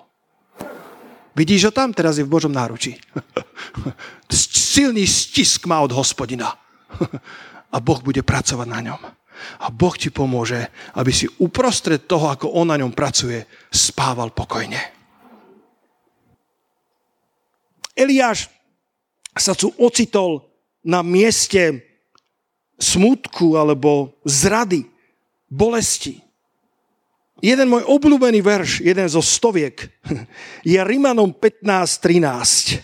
Vidíš 1.33 1.69
ho 1.69 1.71
tam? 1.73 1.91
Teraz 1.91 2.21
je 2.21 2.25
v 2.25 2.31
Božom 2.31 2.53
náručí. 2.53 2.93
Silný 4.73 5.09
stisk 5.09 5.65
má 5.65 5.81
od 5.81 5.91
hospodina. 5.91 6.53
A 7.73 7.81
Boh 7.81 7.97
bude 8.05 8.21
pracovať 8.21 8.67
na 8.69 8.79
ňom. 8.85 9.01
A 9.65 9.67
Boh 9.73 9.97
ti 9.97 10.13
pomôže, 10.13 10.69
aby 10.93 11.09
si 11.09 11.25
uprostred 11.41 12.05
toho, 12.05 12.29
ako 12.29 12.53
on 12.53 12.69
na 12.69 12.77
ňom 12.77 12.93
pracuje, 12.93 13.41
spával 13.73 14.29
pokojne. 14.29 15.02
Eliáš 17.93 18.49
sa 19.37 19.53
tu 19.57 19.73
ocitol 19.77 20.45
na 20.83 21.01
mieste 21.01 21.81
smutku 22.77 23.55
alebo 23.55 24.13
zrady, 24.25 24.85
bolesti. 25.47 26.19
Jeden 27.43 27.67
môj 27.67 27.83
obľúbený 27.85 28.39
verš, 28.39 28.79
jeden 28.81 29.07
zo 29.09 29.19
stoviek, 29.19 29.75
je 30.67 30.79
Rimanom 30.79 31.35
15.13. 31.35 32.79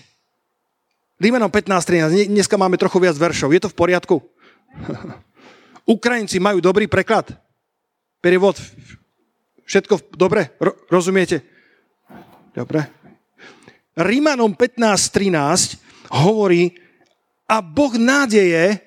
Rimanom 1.20 1.52
15.13. 1.52 2.32
Dneska 2.32 2.56
máme 2.56 2.80
trochu 2.80 3.00
viac 3.04 3.16
veršov. 3.20 3.52
Je 3.52 3.62
to 3.64 3.72
v 3.72 3.76
poriadku? 3.76 4.16
Ukrajinci 5.96 6.40
majú 6.40 6.64
dobrý 6.64 6.88
preklad. 6.88 7.36
Perievod. 8.24 8.60
Všetko 9.68 10.16
dobre? 10.16 10.56
Ro- 10.60 10.76
rozumiete? 10.88 11.44
Dobre. 12.56 12.99
Rímanom 14.00 14.56
15.13 14.56 15.76
hovorí 16.24 16.72
a 17.52 17.60
Boh 17.60 17.92
nádeje 18.00 18.80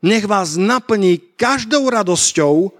nech 0.00 0.24
vás 0.24 0.56
naplní 0.56 1.36
každou 1.36 1.92
radosťou 1.92 2.72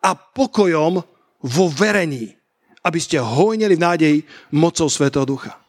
a 0.00 0.10
pokojom 0.16 1.04
vo 1.44 1.64
verení, 1.68 2.32
aby 2.80 2.96
ste 2.96 3.20
hojnili 3.20 3.76
v 3.76 3.84
nádeji 3.84 4.18
mocou 4.56 4.88
Svetého 4.88 5.28
Ducha. 5.28 5.60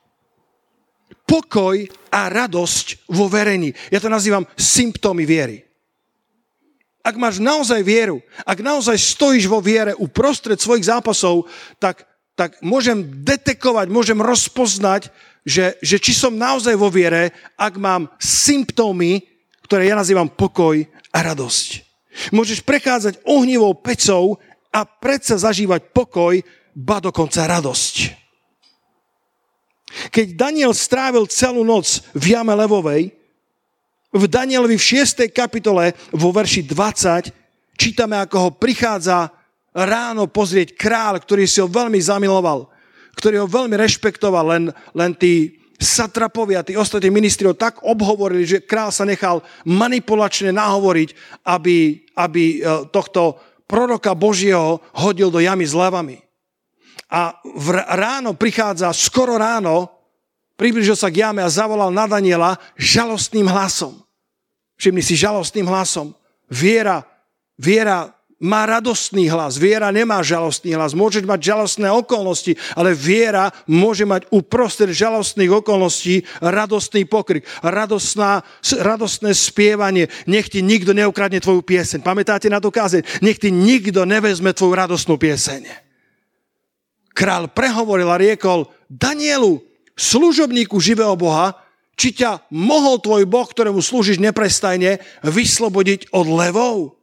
Pokoj 1.27 1.75
a 2.07 2.31
radosť 2.31 3.11
vo 3.11 3.27
verení. 3.27 3.75
Ja 3.91 3.99
to 3.99 4.07
nazývam 4.07 4.47
symptómy 4.55 5.27
viery. 5.27 5.67
Ak 7.03 7.19
máš 7.19 7.43
naozaj 7.43 7.83
vieru, 7.83 8.23
ak 8.47 8.59
naozaj 8.63 8.95
stojíš 8.95 9.49
vo 9.51 9.59
viere 9.59 9.91
uprostred 9.97 10.59
svojich 10.59 10.87
zápasov, 10.87 11.47
tak, 11.81 12.05
tak 12.37 12.59
môžem 12.63 13.23
detekovať, 13.23 13.87
môžem 13.91 14.19
rozpoznať, 14.19 15.09
že, 15.45 15.79
že 15.79 15.97
či 15.97 16.11
som 16.15 16.35
naozaj 16.35 16.75
vo 16.75 16.91
viere, 16.91 17.31
ak 17.55 17.79
mám 17.79 18.11
symptómy, 18.19 19.23
ktoré 19.65 19.89
ja 19.89 19.95
nazývam 19.95 20.29
pokoj 20.29 20.81
a 21.13 21.19
radosť. 21.21 21.85
Môžeš 22.35 22.65
prechádzať 22.65 23.21
ohnivou 23.23 23.71
pecou 23.79 24.41
a 24.69 24.83
predsa 24.83 25.39
zažívať 25.39 25.93
pokoj, 25.95 26.41
ba 26.75 27.01
dokonca 27.01 27.47
radosť. 27.47 27.95
Keď 30.13 30.37
Daniel 30.37 30.73
strávil 30.77 31.25
celú 31.25 31.65
noc 31.65 32.05
v 32.13 32.37
jame 32.37 32.53
levovej, 32.53 33.09
v 34.09 34.23
Danielovi 34.25 34.77
v 34.77 34.87
6. 35.05 35.29
kapitole 35.29 35.93
vo 36.13 36.33
verši 36.33 36.65
20 36.65 37.29
čítame, 37.77 38.17
ako 38.17 38.37
ho 38.37 38.49
prichádza 38.57 39.29
ráno 39.73 40.25
pozrieť 40.25 40.73
král, 40.73 41.15
ktorý 41.21 41.45
si 41.45 41.61
ho 41.61 41.69
veľmi 41.69 41.97
zamiloval, 42.01 42.67
ktorý 43.19 43.43
ho 43.43 43.47
veľmi 43.51 43.75
rešpektoval, 43.75 44.45
len, 44.47 44.63
len 44.95 45.11
tí 45.11 45.59
satrapovia, 45.79 46.63
tí 46.63 46.75
ostatní 46.75 47.11
ministri 47.11 47.47
ho 47.47 47.55
tak 47.55 47.83
obhovorili, 47.83 48.43
že 48.43 48.63
král 48.63 48.91
sa 48.91 49.07
nechal 49.07 49.43
manipulačne 49.63 50.51
nahovoriť, 50.55 51.09
aby, 51.47 52.03
aby 52.19 52.43
e, 52.43 52.87
tohto 52.91 53.39
proroka 53.63 54.11
Božieho 54.11 54.83
hodil 54.95 55.31
do 55.31 55.39
jamy 55.39 55.63
s 55.63 55.71
levami. 55.71 56.19
A 57.09 57.35
v 57.43 57.79
ráno 57.79 58.35
prichádza, 58.35 58.91
skoro 58.91 59.39
ráno, 59.39 59.87
približil 60.59 60.99
sa 60.99 61.07
k 61.07 61.23
jame 61.23 61.39
a 61.39 61.49
zavolal 61.49 61.89
na 61.95 62.05
Daniela 62.05 62.59
žalostným 62.75 63.47
hlasom. 63.47 64.03
Všimni 64.75 64.99
si, 64.99 65.15
žalostným 65.15 65.67
hlasom. 65.67 66.11
Viera, 66.51 67.07
viera 67.55 68.18
má 68.39 68.63
radostný 68.63 69.27
hlas, 69.27 69.59
viera 69.59 69.91
nemá 69.91 70.23
žalostný 70.23 70.71
hlas. 70.71 70.95
Môže 70.95 71.19
mať 71.19 71.51
žalostné 71.51 71.91
okolnosti, 71.91 72.55
ale 72.71 72.95
viera 72.95 73.51
môže 73.67 74.07
mať 74.07 74.31
uprostred 74.31 74.95
žalostných 74.95 75.51
okolností 75.59 76.23
radostný 76.39 77.03
pokrik, 77.03 77.43
radostná, 77.59 78.47
radostné 78.63 79.35
spievanie. 79.35 80.07
Nech 80.23 80.47
ti 80.47 80.63
nikto 80.63 80.95
neukradne 80.95 81.43
tvoju 81.43 81.59
pieseň. 81.67 81.99
Pamätáte 81.99 82.47
na 82.47 82.63
to 82.63 82.71
kázeň? 82.71 83.03
Nech 83.19 83.43
ti 83.43 83.51
nikto 83.51 84.07
nevezme 84.07 84.55
tvoju 84.55 84.71
radostnú 84.71 85.19
pieseň. 85.19 85.67
Král 87.11 87.51
prehovoril 87.51 88.07
a 88.07 88.15
riekol, 88.15 88.71
Danielu, 88.87 89.59
služobníku 89.99 90.79
živého 90.79 91.19
Boha, 91.19 91.59
či 91.99 92.15
ťa 92.15 92.47
mohol 92.55 93.03
tvoj 93.03 93.27
Boh, 93.27 93.43
ktorému 93.43 93.83
slúžiš 93.83 94.23
neprestajne, 94.23 95.03
vyslobodiť 95.27 96.15
od 96.15 96.25
levov? 96.31 96.98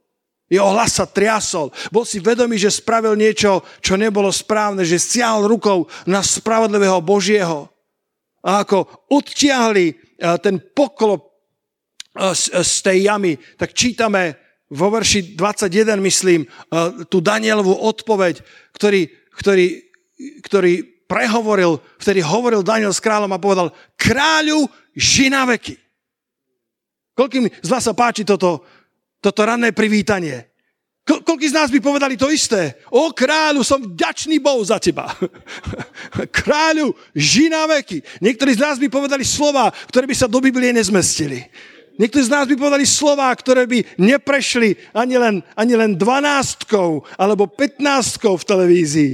Jeho 0.46 0.70
hlas 0.70 1.02
sa 1.02 1.10
triasol. 1.10 1.74
Bol 1.90 2.06
si 2.06 2.22
vedomý, 2.22 2.54
že 2.54 2.70
spravil 2.70 3.18
niečo, 3.18 3.66
čo 3.82 3.98
nebolo 3.98 4.30
správne, 4.30 4.86
že 4.86 5.02
stiahol 5.02 5.50
rukou 5.50 5.90
na 6.06 6.22
spravodlivého 6.22 7.02
Božieho. 7.02 7.66
A 8.46 8.62
ako 8.62 8.86
odtiahli 9.10 9.86
eh, 9.90 9.96
ten 10.38 10.62
poklop 10.62 11.26
eh, 12.14 12.30
z 12.62 12.74
tej 12.82 13.10
jamy, 13.10 13.34
tak 13.58 13.74
čítame 13.74 14.38
vo 14.66 14.90
verši 14.90 15.38
21, 15.38 16.02
myslím, 16.02 16.42
tú 17.06 17.22
Danielovú 17.22 17.86
odpoveď, 17.86 18.42
ktorý, 18.74 19.06
ktorý, 19.38 19.66
ktorý 20.42 20.72
prehovoril, 21.06 21.78
vtedy 22.02 22.18
hovoril 22.18 22.66
Daniel 22.66 22.90
s 22.90 22.98
kráľom 22.98 23.30
a 23.30 23.38
povedal, 23.38 23.70
kráľu 23.94 24.66
žina 24.90 25.46
veky. 25.46 25.78
Koľkým 27.16 27.48
z 27.48 27.68
vás 27.70 27.86
sa 27.86 27.96
páči 27.96 28.26
toto, 28.28 28.66
toto 29.26 29.42
ranné 29.42 29.74
privítanie. 29.74 30.46
Ko- 31.02 31.22
koľký 31.22 31.50
z 31.50 31.56
nás 31.58 31.70
by 31.70 31.82
povedali 31.82 32.14
to 32.14 32.30
isté? 32.30 32.78
O 32.94 33.10
kráľu, 33.10 33.66
som 33.66 33.82
vďačný 33.82 34.38
Bohu 34.38 34.62
za 34.62 34.78
teba. 34.78 35.10
kráľu, 36.38 36.94
žina 37.10 37.66
veky. 37.66 38.22
Niektorí 38.22 38.54
z 38.54 38.62
nás 38.62 38.76
by 38.78 38.86
povedali 38.86 39.26
slova, 39.26 39.70
ktoré 39.90 40.06
by 40.06 40.14
sa 40.14 40.30
do 40.30 40.38
Biblie 40.38 40.70
nezmestili. 40.70 41.42
Niektorí 41.98 42.22
z 42.26 42.34
nás 42.34 42.46
by 42.46 42.54
povedali 42.54 42.86
slova, 42.86 43.30
ktoré 43.34 43.66
by 43.66 43.98
neprešli 43.98 44.78
ani 44.94 45.16
len, 45.18 45.34
ani 45.58 45.74
len 45.74 45.98
dvanáctkou 45.98 47.18
alebo 47.18 47.50
petnáctkou 47.50 48.36
v 48.38 48.46
televízii. 48.46 49.12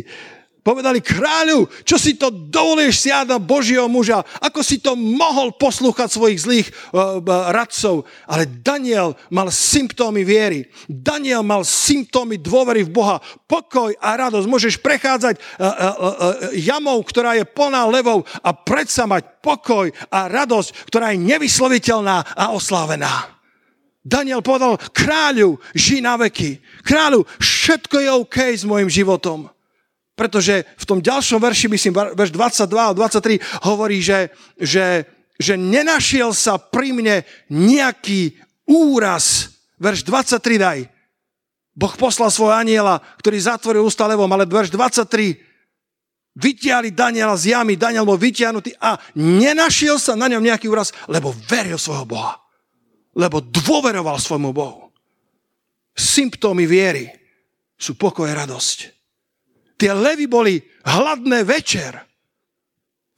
Povedali 0.62 1.02
kráľu, 1.02 1.66
čo 1.82 1.98
si 1.98 2.14
to 2.14 2.30
dovolíš 2.30 3.02
siať 3.02 3.34
na 3.34 3.42
Božieho 3.42 3.90
muža, 3.90 4.22
ako 4.38 4.62
si 4.62 4.78
to 4.78 4.94
mohol 4.94 5.50
poslúchať 5.50 6.06
svojich 6.06 6.38
zlých 6.38 6.68
uh, 6.70 7.18
radcov. 7.50 8.06
Ale 8.30 8.46
Daniel 8.46 9.18
mal 9.34 9.50
symptómy 9.50 10.22
viery. 10.22 10.70
Daniel 10.86 11.42
mal 11.42 11.66
symptómy 11.66 12.38
dôvery 12.38 12.86
v 12.86 12.94
Boha. 12.94 13.18
Pokoj 13.50 13.90
a 13.98 14.14
radosť. 14.14 14.46
Môžeš 14.46 14.78
prechádzať 14.78 15.34
uh, 15.34 15.42
uh, 15.42 15.66
uh, 15.66 16.10
jamou, 16.54 17.02
ktorá 17.02 17.34
je 17.34 17.42
plná 17.42 17.82
levou 17.90 18.22
a 18.22 18.54
predsa 18.54 19.02
mať 19.02 19.42
pokoj 19.42 19.90
a 20.14 20.30
radosť, 20.30 20.86
ktorá 20.86 21.10
je 21.10 21.26
nevysloviteľná 21.26 22.38
a 22.38 22.54
oslávená. 22.54 23.34
Daniel 24.06 24.46
povedal, 24.46 24.78
kráľu, 24.94 25.58
žij 25.74 26.06
na 26.06 26.14
veky. 26.18 26.62
Kráľu, 26.86 27.26
všetko 27.42 27.96
je 27.98 28.10
OK 28.14 28.36
s 28.54 28.62
môjim 28.62 28.86
životom. 28.86 29.50
Pretože 30.12 30.68
v 30.76 30.84
tom 30.84 30.98
ďalšom 31.00 31.40
verši, 31.40 31.66
myslím, 31.72 31.92
verš 32.12 32.30
22 32.36 32.68
a 32.68 32.92
23 32.92 33.64
hovorí, 33.64 34.04
že, 34.04 34.28
že, 34.60 35.08
že 35.40 35.56
nenašiel 35.56 36.36
sa 36.36 36.60
pri 36.60 36.92
mne 36.92 37.24
nejaký 37.48 38.36
úraz. 38.68 39.56
Verš 39.80 40.04
23 40.04 40.60
daj. 40.60 40.78
Boh 41.72 41.94
poslal 41.96 42.28
svoj 42.28 42.52
aniela, 42.52 43.00
ktorý 43.16 43.40
zatvoril 43.40 43.88
ústa 43.88 44.04
levom, 44.04 44.28
ale 44.28 44.44
verš 44.44 44.68
23 44.76 45.52
vytiahli 46.36 46.92
Daniela 46.92 47.36
z 47.36 47.56
jamy, 47.56 47.76
Daniel 47.76 48.08
bol 48.08 48.20
vytiahnutý 48.20 48.76
a 48.80 48.96
nenašiel 49.16 50.00
sa 50.00 50.16
na 50.16 50.28
ňom 50.28 50.44
nejaký 50.44 50.68
úraz, 50.68 50.92
lebo 51.08 51.32
veril 51.48 51.76
svojho 51.76 52.08
Boha. 52.08 52.40
Lebo 53.12 53.44
dôveroval 53.44 54.16
svojmu 54.16 54.52
Bohu. 54.52 54.92
Symptómy 55.92 56.64
viery 56.64 57.12
sú 57.76 57.96
pokoj 58.00 58.24
a 58.24 58.36
radosť. 58.44 59.01
Tie 59.76 59.90
levy 59.92 60.26
boli 60.30 60.60
hladné 60.86 61.42
večer. 61.42 61.98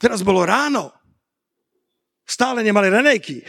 Teraz 0.01 0.21
bolo 0.21 0.45
ráno. 0.45 0.93
Stále 2.25 2.65
nemali 2.65 2.89
renejky. 2.89 3.45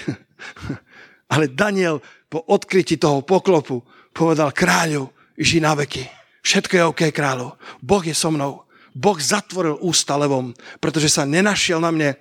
Ale 1.33 1.51
Daniel 1.51 2.03
po 2.27 2.43
odkryti 2.51 2.99
toho 2.99 3.23
poklopu 3.23 3.81
povedal 4.11 4.51
kráľu, 4.51 5.09
ži 5.35 5.59
na 5.63 5.75
veky. 5.75 6.05
Všetko 6.45 6.73
je 6.75 6.83
OK, 6.85 7.01
kráľu. 7.09 7.55
Boh 7.81 8.03
je 8.05 8.13
so 8.13 8.29
mnou. 8.29 8.63
Boh 8.95 9.19
zatvoril 9.19 9.75
ústa 9.83 10.15
levom, 10.15 10.55
pretože 10.79 11.11
sa 11.11 11.27
nenašiel 11.27 11.83
na 11.83 11.91
mne 11.91 12.15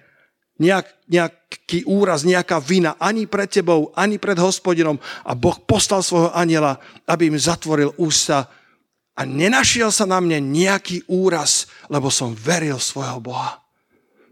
nejak, 0.59 0.87
nejaký 1.07 1.87
úraz, 1.87 2.27
nejaká 2.27 2.59
vina 2.59 2.99
ani 2.99 3.31
pred 3.31 3.47
tebou, 3.47 3.95
ani 3.95 4.19
pred 4.19 4.39
hospodinom. 4.39 4.99
A 5.23 5.39
Boh 5.39 5.55
postal 5.63 6.03
svojho 6.03 6.35
aniela, 6.35 6.83
aby 7.07 7.31
im 7.31 7.39
zatvoril 7.39 7.95
ústa 7.99 8.51
a 9.15 9.23
nenašiel 9.23 9.95
sa 9.95 10.11
na 10.11 10.19
mne 10.19 10.43
nejaký 10.43 11.07
úraz, 11.07 11.71
lebo 11.87 12.11
som 12.11 12.35
veril 12.35 12.83
svojho 12.83 13.23
Boha. 13.23 13.63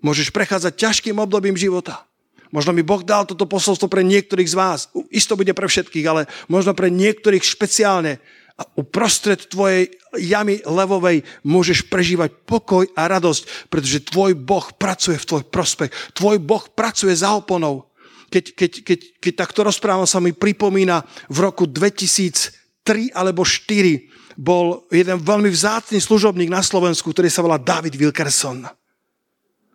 Môžeš 0.02 0.34
prechádzať 0.34 0.74
ťažkým 0.74 1.16
obdobím 1.22 1.54
života. 1.54 2.02
Možno 2.50 2.74
mi 2.74 2.84
Boh 2.84 3.00
dal 3.00 3.24
toto 3.24 3.48
posolstvo 3.48 3.88
pre 3.88 4.02
niektorých 4.04 4.50
z 4.50 4.58
vás. 4.58 4.80
Isto 5.08 5.38
bude 5.38 5.54
pre 5.54 5.70
všetkých, 5.70 6.04
ale 6.04 6.28
možno 6.50 6.74
pre 6.76 6.92
niektorých 6.92 7.40
špeciálne. 7.40 8.18
A 8.60 8.68
uprostred 8.76 9.48
tvojej 9.48 9.88
jamy 10.18 10.60
levovej 10.60 11.24
môžeš 11.40 11.88
prežívať 11.88 12.44
pokoj 12.44 12.84
a 12.92 13.08
radosť, 13.08 13.72
pretože 13.72 14.04
tvoj 14.04 14.36
Boh 14.36 14.66
pracuje 14.76 15.16
v 15.16 15.24
tvoj 15.24 15.42
prospech. 15.48 15.90
Tvoj 16.12 16.36
Boh 16.44 16.60
pracuje 16.76 17.16
za 17.16 17.32
oponou. 17.32 17.88
Keď, 18.28 18.44
keď, 18.52 18.72
keď, 18.84 18.98
keď 19.16 19.32
takto 19.32 19.60
rozprávam, 19.64 20.04
sa 20.04 20.20
mi 20.20 20.36
pripomína 20.36 21.08
v 21.32 21.38
roku 21.40 21.64
2003 21.64 23.16
alebo 23.16 23.46
2004 23.48 24.11
bol 24.36 24.84
jeden 24.92 25.18
veľmi 25.20 25.48
vzácný 25.48 25.98
služobník 26.00 26.48
na 26.48 26.64
Slovensku, 26.64 27.10
ktorý 27.10 27.28
sa 27.28 27.44
volá 27.44 27.60
David 27.60 27.96
Wilkerson. 27.96 28.68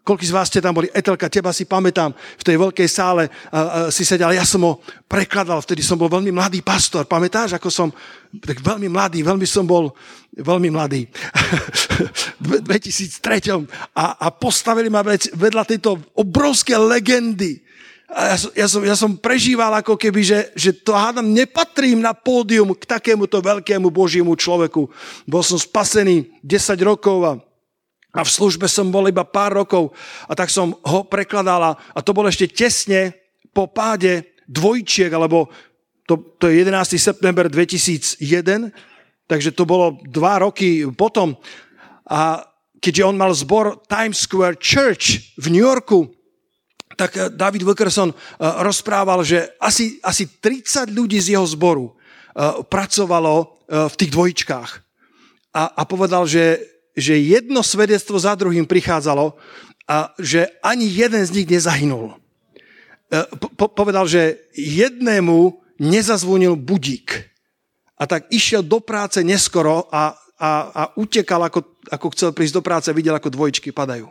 Koľko 0.07 0.23
z 0.23 0.31
vás 0.31 0.47
ste 0.47 0.63
tam 0.63 0.71
boli? 0.71 0.87
Etelka, 0.95 1.27
teba 1.27 1.51
si 1.51 1.67
pamätám, 1.67 2.15
v 2.15 2.43
tej 2.47 2.55
veľkej 2.55 2.87
sále 2.87 3.27
uh, 3.27 3.35
uh, 3.51 3.65
si 3.91 4.07
sedel, 4.07 4.31
ja 4.31 4.47
som 4.47 4.63
ho 4.63 4.79
prekladal, 5.03 5.59
vtedy 5.59 5.83
som 5.83 5.99
bol 5.99 6.07
veľmi 6.07 6.31
mladý 6.31 6.63
pastor. 6.63 7.03
Pamätáš, 7.03 7.59
ako 7.59 7.67
som, 7.67 7.91
tak 8.39 8.63
veľmi 8.63 8.87
mladý, 8.87 9.19
veľmi 9.19 9.43
som 9.43 9.67
bol, 9.67 9.91
veľmi 10.31 10.71
mladý. 10.71 11.11
v 12.39 12.63
2003. 12.63 13.67
A, 13.99 14.15
a 14.15 14.27
postavili 14.31 14.87
ma 14.87 15.03
vedľa 15.35 15.67
tejto 15.67 15.99
obrovské 16.15 16.79
legendy 16.79 17.66
a 18.07 18.31
ja 18.31 18.37
som, 18.39 18.51
ja, 18.55 18.67
som, 18.71 18.81
ja 18.87 18.95
som 18.95 19.11
prežíval 19.19 19.83
ako 19.83 19.99
keby, 19.99 20.23
že, 20.23 20.39
že 20.55 20.71
to 20.71 20.95
hádam, 20.95 21.27
nepatrím 21.27 21.99
na 21.99 22.15
pódium 22.15 22.71
k 22.71 22.87
takémuto 22.87 23.43
veľkému 23.43 23.91
Božiemu 23.91 24.31
človeku. 24.31 24.87
Bol 25.27 25.43
som 25.43 25.59
spasený 25.59 26.39
10 26.39 26.79
rokov 26.87 27.17
a, 27.27 27.33
a 28.15 28.21
v 28.23 28.29
službe 28.31 28.63
som 28.71 28.87
bol 28.87 29.11
iba 29.11 29.27
pár 29.27 29.59
rokov 29.59 29.91
a 30.23 30.31
tak 30.39 30.47
som 30.47 30.71
ho 30.71 31.03
prekladala 31.03 31.75
a 31.91 31.99
to 31.99 32.15
bolo 32.15 32.31
ešte 32.31 32.47
tesne 32.47 33.11
po 33.51 33.67
páde 33.67 34.39
dvojčiek, 34.47 35.11
alebo 35.11 35.51
to, 36.07 36.39
to 36.39 36.47
je 36.47 36.63
11. 36.63 36.95
september 36.95 37.51
2001, 37.51 38.23
takže 39.27 39.51
to 39.51 39.67
bolo 39.67 39.99
dva 40.07 40.47
roky 40.47 40.87
potom. 40.95 41.35
A 42.07 42.39
keďže 42.79 43.03
on 43.03 43.19
mal 43.19 43.35
zbor 43.35 43.83
Times 43.91 44.23
Square 44.23 44.63
Church 44.63 45.35
v 45.35 45.51
New 45.51 45.65
Yorku, 45.67 46.16
tak 46.97 47.11
eh, 47.15 47.29
David 47.29 47.61
Wilkerson 47.63 48.09
eh, 48.09 48.17
rozprával, 48.65 49.21
že 49.21 49.53
asi, 49.61 50.01
asi 50.01 50.25
30 50.25 50.89
ľudí 50.91 51.21
z 51.21 51.37
jeho 51.37 51.45
zboru 51.45 51.93
eh, 51.93 52.65
pracovalo 52.65 53.53
v 53.67 53.95
tých 53.99 54.15
dvojičkách. 54.15 54.71
A, 55.51 55.63
a 55.75 55.83
povedal, 55.83 56.23
že, 56.23 56.63
že 56.95 57.19
jedno 57.19 57.59
svedectvo 57.59 58.15
za 58.15 58.31
druhým 58.31 58.63
prichádzalo 58.63 59.35
a 59.83 60.15
že 60.15 60.47
ani 60.63 60.87
jeden 60.87 61.19
z 61.27 61.35
nich 61.35 61.51
nezahynul. 61.51 62.15
Po, 63.59 63.67
povedal, 63.67 64.07
že 64.07 64.39
jednému 64.55 65.59
nezazvonil 65.83 66.55
budík. 66.55 67.27
A 67.99 68.07
tak 68.07 68.31
išiel 68.31 68.63
do 68.63 68.79
práce 68.79 69.19
neskoro 69.19 69.91
a, 69.91 70.15
a, 70.39 70.49
a 70.71 70.81
utekal, 70.95 71.43
ako, 71.43 71.75
ako 71.91 72.07
chcel 72.15 72.31
prísť 72.31 72.55
do 72.55 72.63
práce, 72.63 72.87
videl, 72.95 73.19
ako 73.19 73.35
dvojčky 73.35 73.75
padajú. 73.75 74.07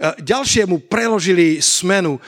E, 0.00 0.16
ďalšiemu 0.24 0.88
preložili 0.88 1.60
smenu, 1.60 2.16
e, 2.16 2.20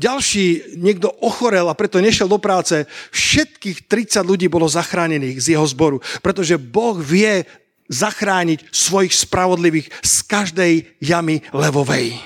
ďalší 0.00 0.80
niekto 0.80 1.12
ochorel 1.20 1.68
a 1.68 1.76
preto 1.76 2.00
nešiel 2.00 2.24
do 2.24 2.40
práce. 2.40 2.88
Všetkých 3.12 3.84
30 3.84 4.24
ľudí 4.24 4.48
bolo 4.48 4.64
zachránených 4.64 5.36
z 5.36 5.46
jeho 5.52 5.66
zboru, 5.68 6.00
pretože 6.24 6.56
Boh 6.56 6.96
vie 6.96 7.44
zachrániť 7.92 8.72
svojich 8.72 9.12
spravodlivých 9.12 9.92
z 10.00 10.14
každej 10.24 10.72
jamy 11.04 11.44
levovej. 11.52 12.16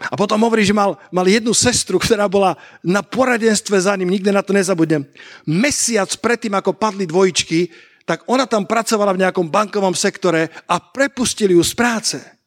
A 0.00 0.16
potom 0.16 0.40
hovorí, 0.48 0.64
že 0.64 0.72
mal, 0.72 0.96
mal 1.12 1.28
jednu 1.28 1.52
sestru, 1.52 2.00
ktorá 2.00 2.24
bola 2.24 2.56
na 2.80 3.04
poradenstve 3.04 3.76
za 3.76 3.92
ním, 4.00 4.16
nikdy 4.16 4.32
na 4.32 4.40
to 4.40 4.56
nezabudnem. 4.56 5.04
Mesiac 5.44 6.08
predtým, 6.24 6.56
ako 6.56 6.72
padli 6.72 7.04
dvojičky, 7.04 7.68
tak 8.08 8.24
ona 8.32 8.48
tam 8.48 8.64
pracovala 8.64 9.12
v 9.12 9.28
nejakom 9.28 9.52
bankovom 9.52 9.92
sektore 9.92 10.48
a 10.64 10.80
prepustili 10.80 11.52
ju 11.52 11.60
z 11.60 11.76
práce. 11.76 12.39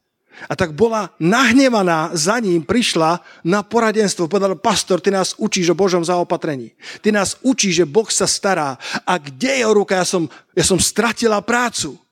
A 0.49 0.53
tak 0.55 0.75
bola 0.75 1.13
nahnevaná 1.21 2.11
za 2.13 2.39
ním, 2.39 2.61
prišla 2.65 3.23
na 3.47 3.63
poradenstvo. 3.63 4.27
Povedala, 4.27 4.59
pastor, 4.59 4.99
ty 4.99 5.11
nás 5.11 5.33
učíš 5.37 5.71
o 5.71 5.79
Božom 5.79 6.03
zaopatrení. 6.03 6.71
Ty 7.01 7.11
nás 7.11 7.39
učíš, 7.41 7.83
že 7.83 7.85
Boh 7.85 8.09
sa 8.11 8.27
stará. 8.27 8.75
A 9.07 9.17
kde 9.17 9.63
je 9.63 9.65
ruka? 9.65 9.95
Ja 9.95 10.05
som, 10.05 10.27
ja 10.51 10.65
som 10.67 10.81
stratila 10.81 11.39
prácu. 11.39 12.02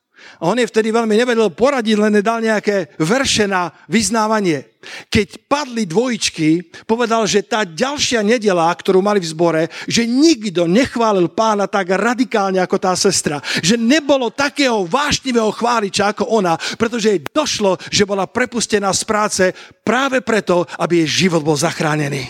A 0.42 0.50
on 0.50 0.58
je 0.58 0.66
vtedy 0.66 0.90
veľmi 0.90 1.14
nevedel 1.14 1.50
poradiť, 1.54 1.96
len 1.98 2.18
dal 2.18 2.42
nejaké 2.42 2.94
verše 2.98 3.46
na 3.46 3.70
vyznávanie. 3.86 4.72
Keď 5.06 5.46
padli 5.46 5.86
dvojičky, 5.86 6.82
povedal, 6.90 7.22
že 7.30 7.46
tá 7.46 7.62
ďalšia 7.62 8.26
nedela, 8.26 8.66
ktorú 8.74 8.98
mali 8.98 9.22
v 9.22 9.30
zbore, 9.30 9.62
že 9.86 10.02
nikto 10.02 10.66
nechválil 10.66 11.30
pána 11.30 11.70
tak 11.70 11.94
radikálne 11.94 12.58
ako 12.58 12.76
tá 12.82 12.92
sestra. 12.98 13.38
Že 13.62 13.78
nebolo 13.78 14.34
takého 14.34 14.82
vášnivého 14.82 15.54
chváliča 15.54 16.10
ako 16.10 16.34
ona, 16.34 16.58
pretože 16.74 17.14
jej 17.14 17.22
došlo, 17.22 17.78
že 17.94 18.02
bola 18.02 18.26
prepustená 18.26 18.90
z 18.90 19.02
práce 19.06 19.44
práve 19.86 20.18
preto, 20.18 20.66
aby 20.82 21.06
jej 21.06 21.30
život 21.30 21.46
bol 21.46 21.54
zachránený. 21.54 22.26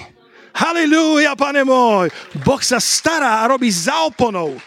Halilúja, 0.52 1.32
pane 1.32 1.64
môj! 1.64 2.12
Boh 2.44 2.60
sa 2.60 2.76
stará 2.76 3.40
a 3.40 3.48
robí 3.48 3.72
za 3.72 4.04
oponou 4.04 4.60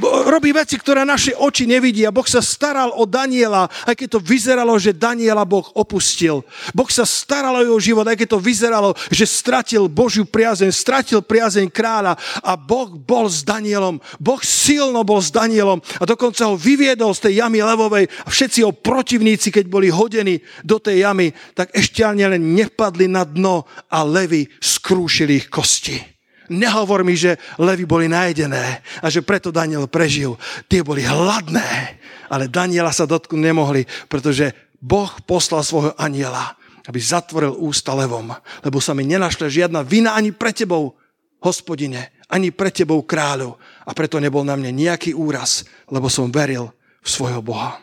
robí 0.00 0.54
veci, 0.54 0.78
ktoré 0.80 1.04
naše 1.04 1.36
oči 1.36 1.68
nevidia. 1.68 2.14
Boh 2.14 2.24
sa 2.24 2.40
staral 2.40 2.94
o 2.96 3.04
Daniela, 3.04 3.68
aj 3.84 3.94
keď 3.98 4.08
to 4.16 4.20
vyzeralo, 4.22 4.74
že 4.78 4.96
Daniela 4.96 5.44
Boh 5.44 5.66
opustil. 5.76 6.40
Boh 6.72 6.88
sa 6.88 7.04
staral 7.04 7.60
o 7.60 7.64
jeho 7.64 7.80
život, 7.80 8.06
aj 8.06 8.16
keď 8.16 8.28
to 8.36 8.40
vyzeralo, 8.40 8.90
že 9.10 9.28
stratil 9.28 9.90
Božiu 9.90 10.24
priazeň, 10.24 10.70
stratil 10.72 11.20
priazeň 11.20 11.68
kráľa 11.68 12.16
a 12.40 12.56
Boh 12.56 12.94
bol 12.94 13.28
s 13.28 13.44
Danielom. 13.44 14.00
Boh 14.16 14.40
silno 14.40 15.04
bol 15.04 15.20
s 15.20 15.34
Danielom 15.34 15.82
a 16.00 16.04
dokonca 16.06 16.48
ho 16.48 16.56
vyviedol 16.56 17.12
z 17.12 17.28
tej 17.28 17.44
jamy 17.44 17.60
levovej 17.60 18.08
a 18.24 18.28
všetci 18.30 18.62
jeho 18.62 18.72
protivníci, 18.72 19.50
keď 19.50 19.64
boli 19.68 19.92
hodení 19.92 20.40
do 20.62 20.78
tej 20.78 21.04
jamy, 21.04 21.34
tak 21.52 21.74
ešte 21.74 22.04
len 22.04 22.54
nepadli 22.54 23.08
na 23.08 23.24
dno 23.24 23.64
a 23.88 24.04
levy 24.04 24.48
skrúšili 24.60 25.42
ich 25.42 25.48
kosti. 25.48 26.21
Nehovor 26.50 27.06
mi, 27.06 27.14
že 27.14 27.38
levy 27.60 27.86
boli 27.86 28.06
najedené 28.10 28.82
a 28.98 29.06
že 29.06 29.22
preto 29.22 29.54
Daniel 29.54 29.86
prežil. 29.86 30.34
Tie 30.66 30.82
boli 30.82 31.06
hladné, 31.06 32.00
ale 32.32 32.50
Daniela 32.50 32.90
sa 32.90 33.06
dotknúť 33.06 33.38
nemohli, 33.38 33.86
pretože 34.10 34.50
Boh 34.82 35.10
poslal 35.22 35.62
svojho 35.62 35.94
aniela, 35.94 36.58
aby 36.90 36.98
zatvoril 36.98 37.54
ústa 37.54 37.94
levom, 37.94 38.34
lebo 38.66 38.82
sa 38.82 38.96
mi 38.96 39.06
nenašla 39.06 39.46
žiadna 39.46 39.86
vina 39.86 40.18
ani 40.18 40.34
pre 40.34 40.50
tebou, 40.50 40.98
hospodine, 41.38 42.10
ani 42.26 42.50
pre 42.50 42.74
tebou 42.74 43.06
kráľu. 43.06 43.54
A 43.86 43.94
preto 43.94 44.18
nebol 44.18 44.42
na 44.42 44.58
mne 44.58 44.74
nejaký 44.74 45.14
úraz, 45.14 45.62
lebo 45.86 46.10
som 46.10 46.32
veril 46.32 46.74
v 47.02 47.08
svojho 47.08 47.38
Boha. 47.38 47.78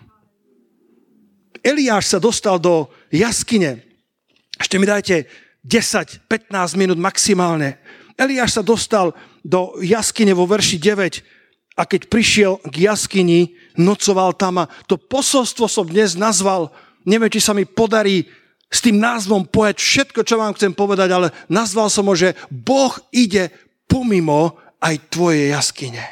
Eliáš 1.64 2.16
sa 2.16 2.20
dostal 2.20 2.60
do 2.60 2.88
jaskyne. 3.12 3.84
Ešte 4.60 4.76
mi 4.80 4.88
dajte 4.88 5.28
10-15 5.64 6.80
minút 6.80 7.00
maximálne. 7.00 7.80
Eliáš 8.20 8.60
sa 8.60 8.64
dostal 8.64 9.16
do 9.48 9.80
jaskyne 9.80 10.36
vo 10.36 10.44
verši 10.44 10.76
9 10.76 11.80
a 11.80 11.88
keď 11.88 12.12
prišiel 12.12 12.60
k 12.68 12.92
jaskyni, 12.92 13.56
nocoval 13.80 14.36
tam 14.36 14.68
a 14.68 14.70
to 14.92 15.00
posolstvo 15.00 15.72
som 15.72 15.88
dnes 15.88 16.20
nazval, 16.20 16.76
neviem, 17.08 17.32
či 17.32 17.40
sa 17.40 17.56
mi 17.56 17.64
podarí 17.64 18.28
s 18.68 18.84
tým 18.84 19.00
názvom 19.00 19.48
povedať 19.48 19.80
všetko, 19.80 20.20
čo 20.28 20.36
vám 20.36 20.54
chcem 20.60 20.76
povedať, 20.76 21.10
ale 21.16 21.28
nazval 21.48 21.88
som 21.88 22.06
ho, 22.06 22.14
že 22.14 22.36
Boh 22.52 22.92
ide 23.16 23.50
pomimo 23.88 24.60
aj 24.84 25.10
tvoje 25.10 25.56
jaskyne. 25.56 26.04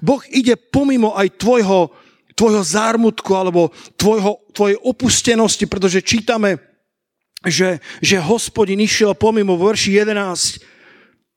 Boh 0.00 0.22
ide 0.32 0.56
pomimo 0.56 1.12
aj 1.12 1.36
tvojho, 1.36 1.92
tvojho 2.32 2.62
zármutku 2.64 3.36
alebo 3.36 3.68
tvojho, 4.00 4.40
tvojej 4.56 4.78
opustenosti, 4.80 5.68
pretože 5.68 6.00
čítame, 6.00 6.56
že, 7.44 7.80
že 8.00 8.16
hospodin 8.20 8.80
išiel 8.80 9.12
pomimo 9.12 9.56
v 9.56 9.72
verši 9.72 10.00
11. 10.00 10.74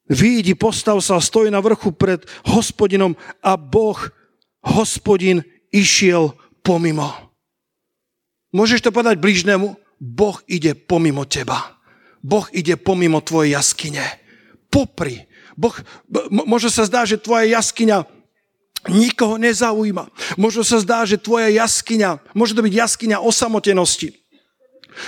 Výjdi, 0.07 0.55
postav 0.55 1.03
sa, 1.03 1.19
stojí 1.19 1.51
na 1.51 1.59
vrchu 1.59 1.91
pred 1.91 2.23
hospodinom 2.47 3.15
a 3.43 3.59
Boh, 3.59 3.99
hospodin, 4.63 5.43
išiel 5.71 6.31
pomimo. 6.63 7.11
Môžeš 8.55 8.87
to 8.87 8.95
povedať 8.95 9.19
blížnemu? 9.19 9.75
Boh 9.99 10.39
ide 10.47 10.77
pomimo 10.77 11.27
teba. 11.27 11.75
Boh 12.23 12.47
ide 12.55 12.79
pomimo 12.79 13.19
tvojej 13.19 13.59
jaskyne. 13.59 14.03
Popri. 14.71 15.27
Boh, 15.59 15.75
môže 16.31 16.71
sa 16.71 16.87
zdá, 16.87 17.03
že 17.03 17.19
tvoja 17.19 17.59
jaskyňa 17.59 18.07
nikoho 18.87 19.35
nezaujíma. 19.35 20.07
Možno 20.39 20.63
sa 20.63 20.79
zdá, 20.79 21.03
že 21.03 21.19
tvoja 21.19 21.51
jaskyňa, 21.51 22.31
môže 22.31 22.55
to 22.55 22.63
byť 22.63 22.73
jaskyňa 22.73 23.17
osamotenosti 23.19 24.15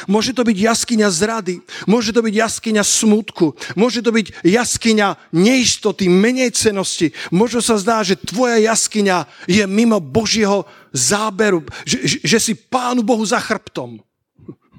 Môže 0.05 0.31
to 0.33 0.45
byť 0.45 0.57
jaskyňa 0.57 1.07
zrady, 1.09 1.55
môže 1.85 2.13
to 2.13 2.21
byť 2.21 2.35
jaskyňa 2.35 2.83
smutku, 2.83 3.53
môže 3.75 4.01
to 4.01 4.11
byť 4.13 4.45
jaskyňa 4.45 5.07
neistoty, 5.33 6.07
menejcenosti. 6.07 7.11
Možno 7.33 7.59
sa 7.59 7.77
zdá, 7.77 8.01
že 8.05 8.19
tvoja 8.19 8.57
jaskyňa 8.59 9.47
je 9.49 9.63
mimo 9.65 9.97
Božieho 10.01 10.65
záberu, 10.93 11.65
že, 11.85 12.01
že, 12.05 12.17
že 12.25 12.37
si 12.39 12.53
Pánu 12.57 13.05
Bohu 13.05 13.21
za 13.25 13.37
chrbtom. 13.39 14.01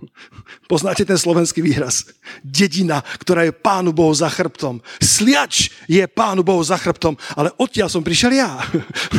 Poznáte 0.71 1.03
ten 1.07 1.19
slovenský 1.19 1.63
výraz? 1.63 2.07
Dedina, 2.43 3.03
ktorá 3.03 3.47
je 3.47 3.55
Pánu 3.55 3.95
Bohu 3.95 4.15
za 4.15 4.31
chrbtom. 4.31 4.83
Sliač 4.99 5.71
je 5.87 6.03
Pánu 6.07 6.43
Bohu 6.43 6.63
za 6.63 6.79
chrbtom, 6.79 7.15
ale 7.35 7.55
odtiaľ 7.59 7.91
som 7.91 8.03
prišiel 8.03 8.33
ja. 8.35 8.59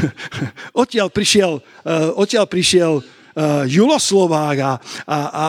odtiaľ 0.82 1.12
prišiel, 1.12 1.60
uh, 1.60 2.16
odtiaľ 2.16 2.46
prišiel 2.48 3.04
uh, 3.36 3.64
Juloslovák 3.68 4.58
a, 4.60 4.74
a, 5.08 5.18
a 5.18 5.44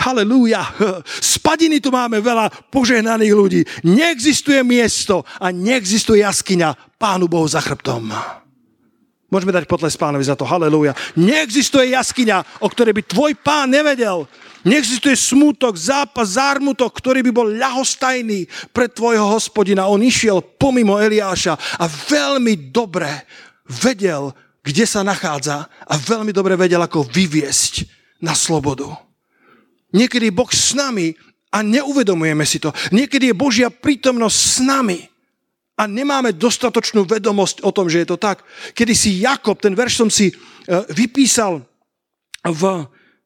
halleluja, 0.00 0.62
spadiny 1.06 1.80
tu 1.80 1.92
máme 1.92 2.20
veľa 2.20 2.48
požehnaných 2.72 3.34
ľudí. 3.34 3.60
Neexistuje 3.84 4.60
miesto 4.62 5.24
a 5.40 5.52
neexistuje 5.52 6.24
jaskyňa 6.24 6.96
Pánu 6.96 7.28
Bohu 7.28 7.44
za 7.44 7.60
chrbtom. 7.60 8.08
Môžeme 9.26 9.50
dať 9.50 9.66
potles 9.66 9.98
pánovi 9.98 10.22
za 10.22 10.38
to, 10.38 10.46
halleluja. 10.46 10.94
Neexistuje 11.18 11.92
jaskyňa, 11.98 12.62
o 12.62 12.70
ktorej 12.70 12.94
by 12.94 13.02
tvoj 13.04 13.32
pán 13.42 13.74
nevedel. 13.74 14.24
Neexistuje 14.62 15.18
smútok, 15.18 15.74
zápas, 15.74 16.38
zármutok, 16.38 16.94
ktorý 16.94 17.26
by 17.26 17.32
bol 17.34 17.46
ľahostajný 17.50 18.46
pre 18.70 18.86
tvojho 18.86 19.26
hospodina. 19.26 19.90
On 19.90 19.98
išiel 19.98 20.42
pomimo 20.42 20.98
Eliáša 20.98 21.54
a 21.54 21.84
veľmi 21.86 22.70
dobre 22.70 23.26
vedel, 23.66 24.30
kde 24.66 24.82
sa 24.82 25.06
nachádza 25.06 25.70
a 25.86 25.94
veľmi 25.94 26.34
dobre 26.34 26.58
vedel, 26.58 26.82
ako 26.82 27.06
vyviesť 27.06 27.86
na 28.18 28.34
slobodu. 28.34 28.90
Niekedy 29.94 30.34
Boh 30.34 30.50
s 30.50 30.74
nami 30.74 31.14
a 31.54 31.62
neuvedomujeme 31.62 32.42
si 32.42 32.58
to. 32.58 32.74
Niekedy 32.90 33.30
je 33.30 33.38
Božia 33.38 33.70
prítomnosť 33.70 34.34
s 34.34 34.56
nami 34.58 35.06
a 35.78 35.86
nemáme 35.86 36.34
dostatočnú 36.34 37.06
vedomosť 37.06 37.62
o 37.62 37.70
tom, 37.70 37.86
že 37.86 38.02
je 38.02 38.08
to 38.10 38.18
tak. 38.18 38.42
Kedy 38.74 38.92
si 38.98 39.22
Jakob, 39.22 39.62
ten 39.62 39.78
verš 39.78 40.02
som 40.02 40.10
si 40.10 40.32
e, 40.32 40.34
vypísal 40.90 41.62
v, 42.42 42.62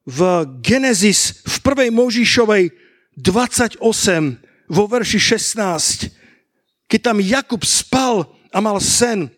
v 0.04 0.20
Genesis 0.60 1.40
v 1.48 1.56
prvej 1.64 1.88
Možišovej 1.88 2.68
28 3.16 3.80
vo 4.68 4.84
verši 4.86 5.18
16, 5.18 6.12
keď 6.84 7.00
tam 7.00 7.18
Jakub 7.18 7.64
spal 7.64 8.28
a 8.52 8.58
mal 8.60 8.76
sen, 8.82 9.32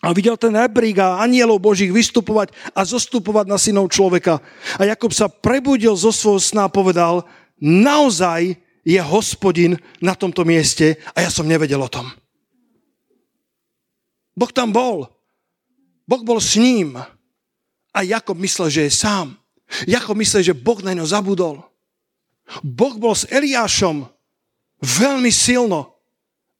a 0.00 0.16
videl 0.16 0.40
ten 0.40 0.56
rebrík 0.56 0.96
a 0.96 1.20
anielov 1.20 1.60
Božích 1.60 1.92
vystupovať 1.92 2.56
a 2.72 2.80
zostupovať 2.88 3.44
na 3.44 3.60
synov 3.60 3.92
človeka. 3.92 4.40
A 4.80 4.88
Jakob 4.88 5.12
sa 5.12 5.28
prebudil 5.28 5.92
zo 5.92 6.08
svojho 6.08 6.40
sna 6.40 6.66
a 6.68 6.72
povedal, 6.72 7.28
naozaj 7.60 8.56
je 8.80 9.00
hospodin 9.04 9.76
na 10.00 10.16
tomto 10.16 10.48
mieste 10.48 10.96
a 11.12 11.20
ja 11.20 11.28
som 11.28 11.44
nevedel 11.44 11.76
o 11.76 11.92
tom. 11.92 12.08
Boh 14.32 14.48
tam 14.48 14.72
bol. 14.72 15.04
Boh 16.08 16.22
bol 16.24 16.40
s 16.40 16.56
ním. 16.56 16.96
A 17.92 17.98
Jakob 18.00 18.40
myslel, 18.40 18.72
že 18.72 18.82
je 18.88 18.92
sám. 19.04 19.36
Jakob 19.84 20.16
myslel, 20.16 20.40
že 20.40 20.56
Boh 20.56 20.80
na 20.80 20.96
ňo 20.96 21.04
zabudol. 21.04 21.60
Boh 22.64 22.96
bol 22.96 23.12
s 23.12 23.28
Eliášom 23.28 24.08
veľmi 24.80 25.28
silno, 25.28 25.92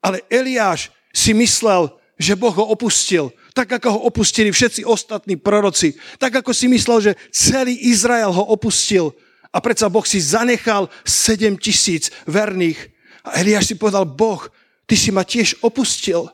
ale 0.05 0.23
Eliáš 0.29 0.93
si 1.11 1.33
myslel, 1.35 1.91
že 2.21 2.37
Boh 2.37 2.53
ho 2.53 2.69
opustil. 2.69 3.33
Tak 3.57 3.81
ako 3.81 3.97
ho 3.97 4.01
opustili 4.13 4.53
všetci 4.53 4.85
ostatní 4.85 5.41
proroci. 5.41 5.97
Tak 6.21 6.45
ako 6.45 6.53
si 6.53 6.69
myslel, 6.69 7.01
že 7.01 7.13
celý 7.33 7.73
Izrael 7.89 8.29
ho 8.29 8.45
opustil. 8.45 9.17
A 9.49 9.65
predsa 9.65 9.89
Boh 9.89 10.05
si 10.05 10.21
zanechal 10.21 10.93
7 11.09 11.57
tisíc 11.57 12.13
verných. 12.29 12.77
A 13.25 13.41
Eliáš 13.41 13.73
si 13.73 13.75
povedal, 13.81 14.05
Boh, 14.05 14.45
ty 14.85 15.01
si 15.01 15.09
ma 15.09 15.25
tiež 15.25 15.65
opustil. 15.65 16.29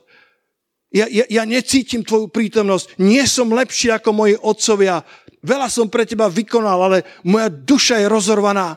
Ja, 0.91 1.07
ja, 1.07 1.23
ja 1.31 1.43
necítim 1.47 2.03
tvoju 2.03 2.27
prítomnosť. 2.35 2.99
Nie 2.99 3.23
som 3.23 3.47
lepší 3.47 3.95
ako 3.95 4.11
moji 4.11 4.35
otcovia. 4.35 5.07
Veľa 5.39 5.71
som 5.71 5.87
pre 5.87 6.03
teba 6.03 6.27
vykonal, 6.27 6.83
ale 6.83 6.97
moja 7.23 7.47
duša 7.47 8.03
je 8.03 8.11
rozorvaná. 8.11 8.75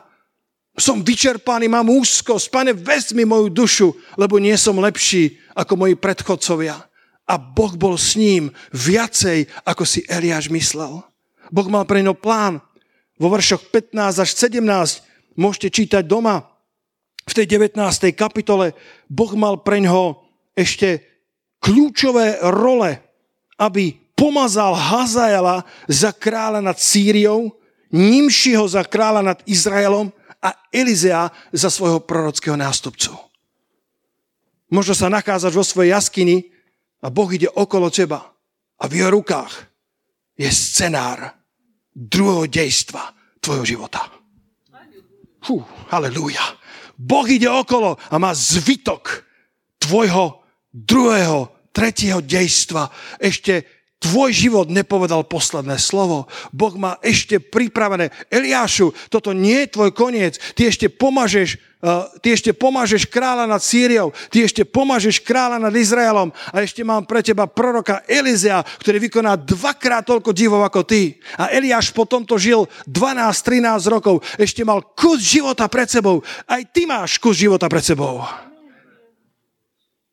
Som 0.79 1.03
vyčerpaný, 1.03 1.67
mám 1.67 1.91
úzkosť. 1.91 2.47
Pane, 2.47 2.71
vezmi 2.71 3.27
moju 3.27 3.51
dušu, 3.51 3.87
lebo 4.15 4.39
nie 4.39 4.55
som 4.55 4.79
lepší 4.79 5.35
ako 5.51 5.75
moji 5.75 5.99
predchodcovia. 5.99 6.90
A 7.29 7.37
Boh 7.37 7.73
bol 7.77 7.95
s 7.95 8.17
ním 8.17 8.49
viacej, 8.73 9.47
ako 9.63 9.83
si 9.85 10.05
Eliáš 10.09 10.49
myslel. 10.51 11.03
Boh 11.51 11.67
mal 11.67 11.85
pre 11.85 12.01
ňo 12.01 12.15
plán. 12.17 12.63
Vo 13.21 13.27
veršoch 13.29 13.69
15 13.69 14.23
až 14.23 14.29
17 14.33 15.37
môžete 15.37 15.67
čítať 15.69 16.03
doma. 16.07 16.47
V 17.27 17.33
tej 17.37 17.45
19. 17.45 17.77
kapitole 18.17 18.73
Boh 19.05 19.31
mal 19.37 19.61
pre 19.61 19.77
ňoho 19.79 20.25
ešte 20.57 21.05
kľúčové 21.61 22.41
role, 22.41 22.97
aby 23.61 23.93
pomazal 24.17 24.73
Hazaela 24.73 25.63
za 25.85 26.09
kráľa 26.11 26.61
nad 26.65 26.77
Sýriou, 26.81 27.53
Nimšiho 27.91 28.63
za 28.71 28.87
kráľa 28.87 29.35
nad 29.35 29.39
Izraelom 29.43 30.15
a 30.39 30.55
Elizea 30.71 31.27
za 31.51 31.67
svojho 31.67 31.99
prorockého 31.99 32.55
nástupcu. 32.55 33.11
Možno 34.71 34.95
sa 34.95 35.11
nachádzaš 35.11 35.51
vo 35.51 35.65
svojej 35.67 35.91
jaskyni 35.91 36.55
a 37.01 37.07
Boh 37.09 37.29
ide 37.33 37.49
okolo 37.49 37.89
teba 37.89 38.21
a 38.77 38.83
v 38.85 38.93
jeho 39.01 39.09
rukách 39.13 39.53
je 40.37 40.49
scenár 40.49 41.33
druhého 41.91 42.47
dejstva 42.47 43.13
tvojho 43.41 43.65
života. 43.65 44.05
Fú, 45.41 45.61
halleluja. 45.89 46.41
Boh 47.01 47.25
ide 47.25 47.49
okolo 47.49 47.97
a 47.97 48.15
má 48.21 48.29
zvytok 48.37 49.25
tvojho 49.81 50.45
druhého, 50.69 51.49
tretieho 51.73 52.21
dejstva. 52.21 52.93
Ešte 53.17 53.65
tvoj 54.01 54.29
život 54.33 54.67
nepovedal 54.69 55.25
posledné 55.25 55.81
slovo. 55.81 56.29
Boh 56.53 56.73
má 56.77 57.01
ešte 57.01 57.41
pripravené. 57.41 58.13
Eliášu, 58.29 58.93
toto 59.09 59.33
nie 59.33 59.65
je 59.65 59.73
tvoj 59.73 59.91
koniec. 59.93 60.37
Ty 60.53 60.69
ešte 60.69 60.89
pomažeš, 60.93 61.57
ty 62.21 62.37
ešte 62.37 62.53
pomažeš 62.53 63.09
kráľa 63.09 63.49
nad 63.49 63.57
Sýriou. 63.57 64.13
Ty 64.29 64.45
ešte 64.45 64.61
pomažeš 64.61 65.21
kráľa 65.25 65.57
nad 65.57 65.73
Izraelom. 65.73 66.29
A 66.53 66.61
ešte 66.61 66.85
mám 66.85 67.09
pre 67.09 67.25
teba 67.25 67.49
proroka 67.49 68.05
Elizea, 68.05 68.61
ktorý 68.61 69.09
vykoná 69.09 69.33
dvakrát 69.35 70.05
toľko 70.05 70.29
divov 70.31 70.61
ako 70.61 70.85
ty. 70.85 71.17
A 71.41 71.49
Eliáš 71.49 71.89
po 71.89 72.05
tomto 72.05 72.37
žil 72.37 72.69
12-13 72.85 73.93
rokov. 73.93 74.21
Ešte 74.37 74.61
mal 74.61 74.85
kus 74.93 75.25
života 75.25 75.65
pred 75.65 75.89
sebou. 75.89 76.21
Aj 76.45 76.61
ty 76.69 76.85
máš 76.85 77.17
kus 77.17 77.41
života 77.41 77.65
pred 77.65 77.81
sebou. 77.81 78.21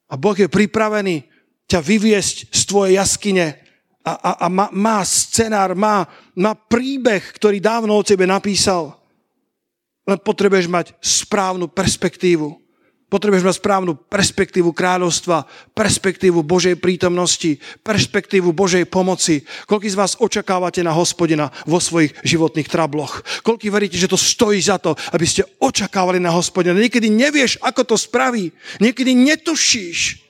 A 0.08 0.14
Boh 0.16 0.36
je 0.36 0.48
pripravený 0.48 1.28
ťa 1.68 1.84
vyviesť 1.84 2.48
z 2.48 2.62
tvojej 2.64 2.96
jaskyne 2.96 3.60
a, 4.08 4.12
a, 4.16 4.30
a 4.44 4.46
má, 4.48 4.72
má 4.72 5.04
scenár, 5.04 5.76
má, 5.76 6.08
má 6.32 6.56
príbeh, 6.56 7.20
ktorý 7.36 7.60
dávno 7.60 7.92
o 7.92 8.06
tebe 8.06 8.24
napísal. 8.24 8.97
Len 10.08 10.16
potrebuješ 10.16 10.72
mať 10.72 10.96
správnu 11.04 11.68
perspektívu. 11.68 12.56
Potrebuješ 13.08 13.44
mať 13.44 13.56
správnu 13.56 13.92
perspektívu 14.04 14.72
kráľovstva, 14.76 15.48
perspektívu 15.72 16.44
Božej 16.44 16.76
prítomnosti, 16.76 17.56
perspektívu 17.80 18.52
Božej 18.52 18.84
pomoci. 18.84 19.44
Koľký 19.64 19.88
z 19.88 19.96
vás 19.96 20.12
očakávate 20.20 20.84
na 20.84 20.92
hospodina 20.92 21.48
vo 21.64 21.80
svojich 21.80 22.12
životných 22.20 22.68
trabloch? 22.68 23.24
Koľký 23.40 23.72
veríte, 23.72 23.96
že 23.96 24.12
to 24.12 24.20
stojí 24.20 24.60
za 24.60 24.76
to, 24.76 24.92
aby 25.16 25.24
ste 25.24 25.44
očakávali 25.56 26.20
na 26.20 26.28
hospodina? 26.36 26.76
Niekedy 26.76 27.08
nevieš, 27.08 27.56
ako 27.64 27.84
to 27.84 27.96
spraví. 27.96 28.52
Niekedy 28.76 29.16
netušíš. 29.16 30.27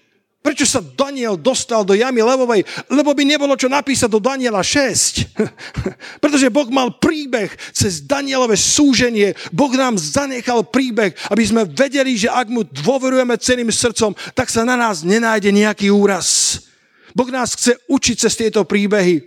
Prečo 0.48 0.64
sa 0.64 0.80
Daniel 0.80 1.36
dostal 1.36 1.84
do 1.84 1.92
jamy 1.92 2.24
levovej? 2.24 2.64
Lebo 2.88 3.12
by 3.12 3.20
nebolo 3.20 3.52
čo 3.52 3.68
napísať 3.68 4.08
do 4.08 4.16
Daniela 4.16 4.64
6. 4.64 5.36
Pretože 6.24 6.48
Boh 6.48 6.64
mal 6.72 6.96
príbeh 6.96 7.52
cez 7.76 8.00
Danielové 8.00 8.56
súženie. 8.56 9.36
Boh 9.52 9.68
nám 9.76 10.00
zanechal 10.00 10.64
príbeh, 10.64 11.12
aby 11.28 11.44
sme 11.44 11.68
vedeli, 11.68 12.16
že 12.16 12.32
ak 12.32 12.48
mu 12.48 12.64
dôverujeme 12.64 13.36
celým 13.36 13.68
srdcom, 13.68 14.16
tak 14.32 14.48
sa 14.48 14.64
na 14.64 14.72
nás 14.72 15.04
nenájde 15.04 15.52
nejaký 15.52 15.92
úraz. 15.92 16.56
Boh 17.12 17.28
nás 17.28 17.52
chce 17.52 17.76
učiť 17.84 18.16
cez 18.16 18.32
tieto 18.32 18.64
príbehy. 18.64 19.20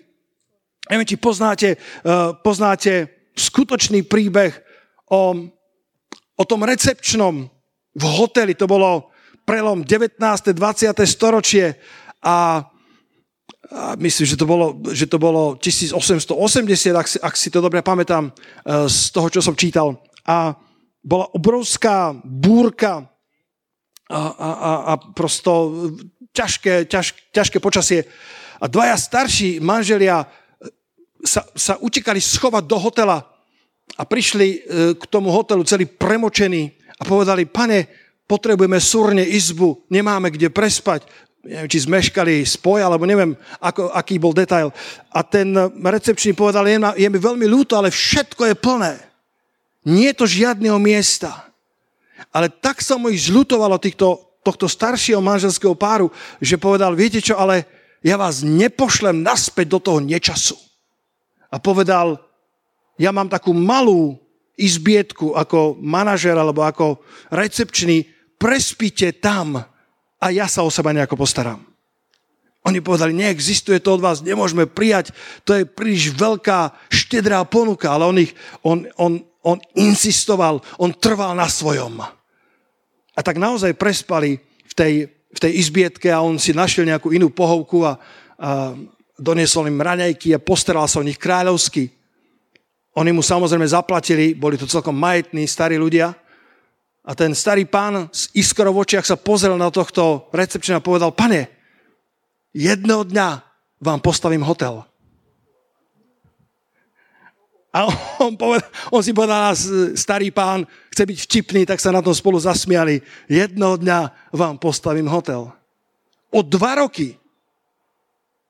Neviem, 0.90 1.06
či 1.06 1.22
poznáte, 1.22 1.78
uh, 2.02 2.34
poznáte 2.42 3.30
skutočný 3.38 4.10
príbeh 4.10 4.58
o, 5.06 5.38
o 6.34 6.44
tom 6.50 6.66
recepčnom 6.66 7.46
v 7.94 8.04
hoteli. 8.10 8.58
To 8.58 8.66
bolo 8.66 9.11
prelom 9.46 9.84
19. 9.84 10.18
20. 10.18 10.94
storočie 11.08 11.76
a, 12.22 12.66
a 13.72 13.96
myslím, 13.98 14.26
že 14.26 14.38
to 14.38 14.46
bolo, 14.46 14.78
že 14.92 15.06
to 15.08 15.18
bolo 15.18 15.56
1880, 15.58 16.38
ak 16.96 17.08
si, 17.08 17.18
ak 17.20 17.34
si 17.38 17.50
to 17.50 17.60
dobre 17.62 17.82
pamätám 17.82 18.30
e, 18.30 18.32
z 18.90 19.10
toho, 19.12 19.28
čo 19.30 19.42
som 19.42 19.58
čítal. 19.58 19.98
A 20.28 20.54
bola 21.02 21.28
obrovská 21.34 22.14
búrka 22.22 23.10
a, 24.12 24.22
a, 24.22 24.50
a, 24.52 24.72
a 24.92 24.94
prosto 25.16 25.74
ťažké, 26.36 26.86
ťaž, 26.86 27.16
ťažké 27.32 27.58
počasie. 27.58 28.06
A 28.62 28.70
dvaja 28.70 28.94
starší 29.00 29.58
manželia 29.64 30.30
sa, 31.26 31.46
sa 31.58 31.74
utekali 31.82 32.22
schovať 32.22 32.64
do 32.66 32.78
hotela 32.78 33.18
a 33.98 34.04
prišli 34.06 34.48
e, 34.48 34.60
k 34.96 35.04
tomu 35.10 35.34
hotelu 35.34 35.64
celý 35.66 35.86
premočení 35.86 36.72
a 37.02 37.04
povedali, 37.04 37.50
pane, 37.50 37.90
potrebujeme 38.26 38.80
súrne 38.80 39.24
izbu, 39.26 39.86
nemáme 39.92 40.32
kde 40.32 40.48
prespať, 40.48 41.06
neviem, 41.42 41.70
či 41.70 41.84
zmeškali 41.86 42.46
spoj, 42.46 42.86
alebo 42.86 43.04
neviem, 43.10 43.34
ako, 43.58 43.90
aký 43.92 44.22
bol 44.22 44.32
detail. 44.32 44.70
A 45.10 45.26
ten 45.26 45.52
recepčný 45.82 46.38
povedal, 46.38 46.70
je, 46.70 46.78
je 46.78 47.08
mi 47.10 47.20
veľmi 47.20 47.46
ľúto, 47.50 47.76
ale 47.76 47.90
všetko 47.90 48.54
je 48.54 48.56
plné. 48.56 48.94
Nie 49.82 50.14
je 50.14 50.20
to 50.22 50.26
žiadneho 50.30 50.78
miesta. 50.78 51.50
Ale 52.30 52.54
tak 52.54 52.86
sa 52.86 53.02
mu 53.02 53.10
ich 53.10 53.26
zľutovalo 53.28 53.82
týchto, 53.82 54.38
tohto 54.46 54.70
staršieho 54.70 55.22
manželského 55.22 55.74
páru, 55.78 56.10
že 56.42 56.62
povedal, 56.62 56.98
viete 56.98 57.22
čo, 57.22 57.38
ale 57.38 57.66
ja 58.02 58.18
vás 58.18 58.42
nepošlem 58.42 59.22
naspäť 59.22 59.78
do 59.78 59.80
toho 59.82 60.00
nečasu. 60.02 60.58
A 61.54 61.62
povedal, 61.62 62.18
ja 62.98 63.14
mám 63.14 63.30
takú 63.30 63.54
malú 63.54 64.18
izbietku 64.58 65.34
ako 65.36 65.80
manažer 65.80 66.36
alebo 66.36 66.64
ako 66.66 67.02
recepčný, 67.32 68.08
prespíte 68.36 69.16
tam 69.22 69.62
a 70.22 70.26
ja 70.30 70.46
sa 70.46 70.62
o 70.62 70.74
seba 70.74 70.94
nejako 70.94 71.18
postaram. 71.18 71.72
Oni 72.62 72.78
povedali, 72.78 73.18
neexistuje 73.18 73.82
to 73.82 73.98
od 73.98 74.06
vás, 74.06 74.22
nemôžeme 74.22 74.70
prijať, 74.70 75.10
to 75.42 75.58
je 75.58 75.66
príliš 75.66 76.14
veľká, 76.14 76.70
štedrá 76.94 77.42
ponuka, 77.42 77.90
ale 77.90 78.06
on, 78.06 78.18
ich, 78.22 78.38
on, 78.62 78.86
on, 79.02 79.18
on 79.42 79.58
insistoval, 79.74 80.62
on 80.78 80.94
trval 80.94 81.34
na 81.34 81.50
svojom. 81.50 82.06
A 83.18 83.20
tak 83.26 83.42
naozaj 83.42 83.74
prespali 83.74 84.38
v 84.70 84.74
tej, 84.78 84.94
v 85.10 85.40
tej 85.42 85.52
izbietke 85.58 86.14
a 86.14 86.22
on 86.22 86.38
si 86.38 86.54
našiel 86.54 86.86
nejakú 86.86 87.10
inú 87.10 87.34
pohovku 87.34 87.82
a, 87.82 87.98
a 88.38 88.78
doniesol 89.18 89.66
im 89.66 89.82
raňajky 89.82 90.38
a 90.38 90.44
postaral 90.44 90.86
sa 90.86 91.02
o 91.02 91.08
nich 91.08 91.18
kráľovsky. 91.18 91.90
Oni 92.92 93.12
mu 93.16 93.24
samozrejme 93.24 93.64
zaplatili, 93.68 94.36
boli 94.36 94.60
to 94.60 94.68
celkom 94.68 94.96
majetní, 94.96 95.48
starí 95.48 95.80
ľudia, 95.80 96.12
a 97.02 97.18
ten 97.18 97.34
starý 97.34 97.66
pán 97.66 98.14
s 98.14 98.30
iskrou 98.38 98.78
v 98.78 98.86
očiach 98.86 99.06
sa 99.10 99.18
pozrel 99.18 99.58
na 99.58 99.74
tohto 99.74 100.30
recepčná 100.30 100.78
a 100.78 100.86
povedal, 100.86 101.10
pane, 101.10 101.50
jedného 102.54 103.02
dňa 103.02 103.42
vám 103.82 104.00
postavím 104.06 104.46
hotel. 104.46 104.86
A 107.72 107.88
on, 108.22 108.36
povedal, 108.38 108.68
on 108.94 109.02
si 109.02 109.16
povedal, 109.16 109.56
starý 109.96 110.30
pán 110.30 110.68
chce 110.94 111.04
byť 111.08 111.18
vtipný, 111.26 111.62
tak 111.66 111.80
sa 111.82 111.90
na 111.90 112.04
tom 112.04 112.14
spolu 112.14 112.38
zasmiali. 112.38 113.02
Jedného 113.32 113.80
dňa 113.82 114.30
vám 114.36 114.60
postavím 114.62 115.08
hotel. 115.10 115.50
O 116.30 116.44
dva 116.46 116.84
roky 116.86 117.18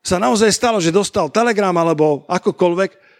sa 0.01 0.17
naozaj 0.17 0.49
stalo, 0.51 0.81
že 0.81 0.91
dostal 0.91 1.29
telegram 1.29 1.73
alebo 1.77 2.25
akokoľvek. 2.27 3.10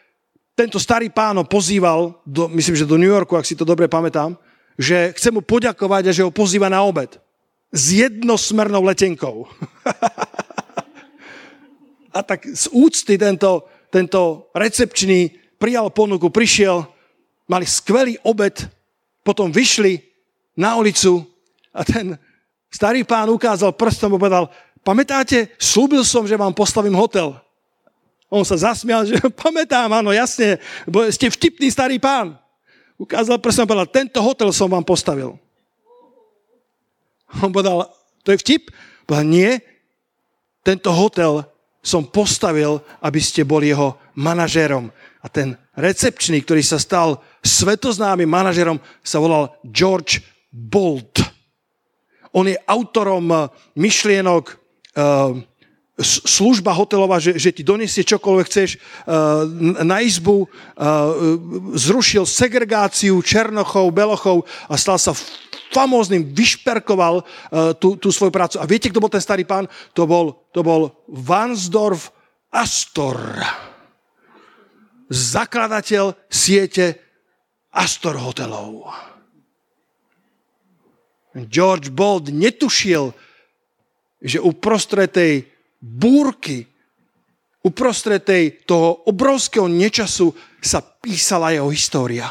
Tento 0.56 0.80
starý 0.80 1.10
pán 1.10 1.39
ho 1.39 1.45
pozýval, 1.47 2.20
do, 2.28 2.52
myslím, 2.52 2.76
že 2.76 2.89
do 2.89 2.99
New 2.99 3.10
Yorku, 3.10 3.39
ak 3.39 3.47
si 3.47 3.56
to 3.56 3.64
dobre 3.64 3.88
pamätám, 3.88 4.36
že 4.76 5.16
chce 5.16 5.32
mu 5.32 5.41
poďakovať 5.41 6.04
a 6.08 6.16
že 6.16 6.26
ho 6.26 6.32
pozýva 6.32 6.68
na 6.68 6.84
obed. 6.84 7.16
S 7.72 8.04
jednosmernou 8.04 8.84
letenkou. 8.84 9.47
a 12.18 12.20
tak 12.20 12.43
z 12.43 12.68
úcty 12.76 13.16
tento, 13.16 13.64
tento 13.88 14.52
recepčný 14.52 15.32
prijal 15.56 15.88
ponuku, 15.89 16.28
prišiel, 16.28 16.84
mali 17.47 17.64
skvelý 17.64 18.20
obed, 18.28 18.68
potom 19.24 19.54
vyšli 19.54 20.04
na 20.58 20.76
ulicu 20.76 21.24
a 21.72 21.88
ten 21.88 22.20
starý 22.68 23.08
pán 23.08 23.32
ukázal 23.32 23.72
prstom 23.72 24.16
a 24.16 24.20
povedal, 24.20 24.45
pamätáte, 24.84 25.47
slúbil 25.56 26.04
som, 26.04 26.28
že 26.28 26.39
vám 26.39 26.52
postavím 26.52 26.97
hotel. 26.97 27.39
On 28.32 28.47
sa 28.47 28.55
zasmial, 28.55 29.03
že 29.03 29.19
pamätám, 29.43 29.91
áno, 29.91 30.15
jasne, 30.15 30.57
bo 30.88 31.03
ste 31.11 31.27
vtipný 31.27 31.67
starý 31.67 31.99
pán 31.99 32.41
ukázal 33.01 33.41
prstom 33.41 33.65
povedal, 33.65 33.89
tento 33.89 34.21
hotel 34.21 34.53
som 34.53 34.69
vám 34.69 34.86
postavil. 34.86 35.34
On 37.41 37.49
povedal, 37.49 37.89
to 38.21 38.29
je 38.29 38.41
vtip? 38.45 38.69
Povedal, 39.09 39.25
nie, 39.25 39.51
tento 40.61 40.93
hotel 40.93 41.41
som 41.82 42.05
postavil, 42.05 42.77
aby 43.01 43.17
ste 43.17 43.41
boli 43.41 43.73
jeho 43.73 43.97
manažérom. 44.13 44.93
A 45.25 45.27
ten 45.34 45.57
recepčný, 45.73 46.45
ktorý 46.45 46.61
sa 46.61 46.77
stal 46.77 47.17
svetoznámym 47.41 48.29
manažerom, 48.29 48.77
sa 49.01 49.17
volal 49.17 49.49
George 49.65 50.21
Bolt. 50.53 51.17
On 52.38 52.45
je 52.45 52.59
autorom 52.69 53.49
myšlienok 53.73 54.45
uh, 54.45 55.41
služba 56.02 56.74
hotelová, 56.74 57.22
že, 57.22 57.38
že 57.38 57.54
ti 57.54 57.64
donesie 57.66 58.02
čokoľvek 58.02 58.45
chceš 58.49 58.70
uh, 58.78 59.45
na 59.82 60.02
izbu, 60.02 60.45
uh, 60.45 60.49
zrušil 61.78 62.26
segregáciu 62.26 63.18
černochov, 63.22 63.93
belochov 63.93 64.43
a 64.68 64.76
stal 64.76 64.97
sa 64.97 65.16
famóznym, 65.72 66.28
vyšperkoval 66.36 67.24
uh, 67.24 67.26
tú, 67.80 67.95
tú 67.95 68.12
svoju 68.12 68.30
prácu. 68.34 68.56
A 68.60 68.68
viete, 68.68 68.91
kto 68.91 68.99
bol 68.99 69.12
ten 69.12 69.24
starý 69.24 69.47
pán? 69.47 69.70
To 69.95 70.04
bol, 70.04 70.49
to 70.52 70.66
bol 70.66 70.91
Vansdorf 71.08 72.12
Astor. 72.52 73.18
Zakladateľ 75.12 76.16
siete 76.28 76.99
Astor 77.72 78.20
hotelov. 78.20 78.91
George 81.47 81.91
Bold 81.95 82.28
netušil, 82.28 83.16
že 84.20 84.43
uprostred 84.43 85.16
tej 85.16 85.51
búrky, 85.82 86.69
uprostred 87.65 88.21
tej, 88.21 88.61
toho 88.63 89.05
obrovského 89.09 89.65
nečasu 89.65 90.34
sa 90.61 90.82
písala 90.82 91.53
jeho 91.53 91.69
história. 91.73 92.29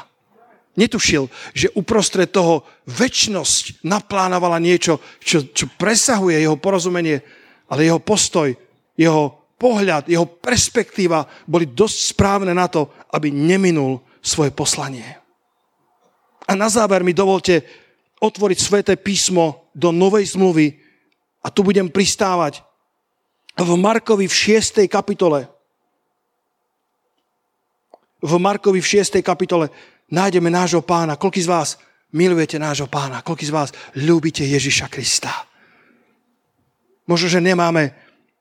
Netušil, 0.78 1.26
že 1.50 1.74
uprostred 1.74 2.30
toho 2.30 2.62
väčnosť 2.86 3.82
naplánovala 3.82 4.62
niečo, 4.62 5.02
čo, 5.18 5.50
čo 5.50 5.66
presahuje 5.74 6.38
jeho 6.38 6.54
porozumenie, 6.54 7.18
ale 7.66 7.90
jeho 7.90 7.98
postoj, 7.98 8.54
jeho 8.94 9.34
pohľad, 9.58 10.06
jeho 10.06 10.24
perspektíva 10.24 11.26
boli 11.44 11.68
dosť 11.68 12.16
správne 12.16 12.54
na 12.54 12.70
to, 12.70 12.88
aby 13.12 13.34
neminul 13.34 14.00
svoje 14.22 14.54
poslanie. 14.54 15.04
A 16.46 16.56
na 16.56 16.70
záver 16.70 17.02
mi 17.04 17.12
dovolte 17.12 17.62
otvoriť 18.22 18.58
sveté 18.58 18.92
písmo 18.96 19.70
do 19.74 19.92
Novej 19.92 20.34
zmluvy 20.38 20.80
a 21.44 21.48
tu 21.52 21.60
budem 21.60 21.88
pristávať 21.92 22.64
v 23.56 23.70
Markovi 23.76 24.28
v 24.28 24.34
6. 24.34 24.86
kapitole. 24.86 25.48
V 28.20 28.32
Markovi 28.36 28.78
v 28.78 28.88
6. 29.00 29.24
kapitole 29.24 29.72
nájdeme 30.12 30.52
nášho 30.52 30.84
pána. 30.84 31.16
Koľký 31.16 31.40
z 31.42 31.48
vás 31.50 31.68
milujete 32.12 32.60
nášho 32.60 32.86
pána? 32.86 33.24
Koľký 33.24 33.48
z 33.48 33.54
vás 33.54 33.68
ľúbite 33.96 34.44
Ježiša 34.44 34.86
Krista? 34.92 35.32
Možno, 37.08 37.26
že 37.26 37.40
nemáme 37.42 37.90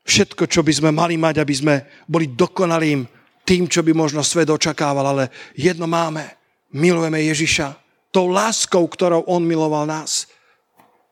všetko, 0.06 0.46
čo 0.46 0.62
by 0.62 0.74
sme 0.74 0.90
mali 0.94 1.18
mať, 1.18 1.42
aby 1.42 1.54
sme 1.56 1.76
boli 2.06 2.30
dokonalým 2.30 3.08
tým, 3.48 3.66
čo 3.66 3.82
by 3.82 3.98
možno 3.98 4.22
svet 4.22 4.50
očakával, 4.52 5.06
ale 5.10 5.34
jedno 5.58 5.90
máme. 5.90 6.38
Milujeme 6.70 7.18
Ježiša 7.26 7.74
tou 8.14 8.30
láskou, 8.30 8.86
ktorou 8.86 9.26
on 9.26 9.42
miloval 9.42 9.90
nás 9.90 10.30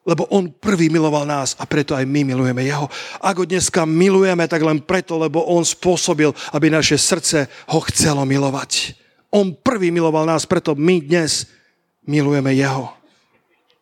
lebo 0.08 0.24
on 0.32 0.47
prvý 0.47 0.88
miloval 0.88 1.28
nás 1.28 1.60
a 1.60 1.68
preto 1.68 1.91
aj 1.91 2.08
my 2.08 2.24
milujeme 2.24 2.64
jeho. 2.64 2.88
Ak 3.20 3.36
ho 3.36 3.43
dneska 3.43 3.84
milujeme, 3.84 4.47
tak 4.47 4.64
len 4.64 4.80
preto, 4.80 5.20
lebo 5.20 5.43
on 5.43 5.68
spôsobil, 5.68 6.32
aby 6.55 6.72
naše 6.72 6.95
srdce 6.95 7.51
ho 7.68 7.80
chcelo 7.91 8.24
milovať. 8.24 8.95
On 9.36 9.51
prvý 9.51 9.91
miloval 9.91 10.24
nás, 10.24 10.47
preto 10.47 10.72
my 10.80 11.03
dnes 11.03 11.51
milujeme 12.08 12.55
jeho. 12.55 12.95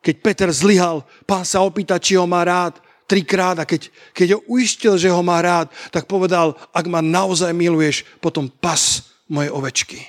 Keď 0.02 0.16
Peter 0.26 0.50
zlyhal, 0.50 1.06
pán 1.30 1.46
sa 1.46 1.62
opýta, 1.62 2.02
či 2.02 2.18
ho 2.18 2.26
má 2.26 2.42
rád 2.42 2.82
trikrát 3.06 3.62
a 3.62 3.70
keď, 3.70 3.94
keď 4.18 4.28
ho 4.38 4.40
uistil, 4.50 4.98
že 4.98 5.14
ho 5.14 5.22
má 5.22 5.38
rád, 5.38 5.70
tak 5.94 6.10
povedal, 6.10 6.58
ak 6.74 6.86
ma 6.90 7.06
naozaj 7.06 7.54
miluješ, 7.54 8.02
potom 8.18 8.50
pas 8.50 9.14
moje 9.30 9.54
ovečky. 9.54 10.02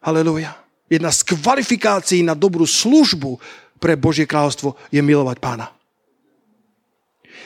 Halelujá. 0.00 0.64
Jedna 0.88 1.08
z 1.08 1.24
kvalifikácií 1.24 2.20
na 2.20 2.36
dobrú 2.36 2.68
službu 2.68 3.40
pre 3.84 4.00
Božie 4.00 4.24
kráľovstvo 4.24 4.80
je 4.88 5.04
milovať 5.04 5.36
pána. 5.44 5.68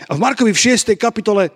A 0.06 0.14
v 0.14 0.22
Markovi 0.22 0.54
v 0.54 0.62
6. 0.78 0.94
kapitole 0.94 1.50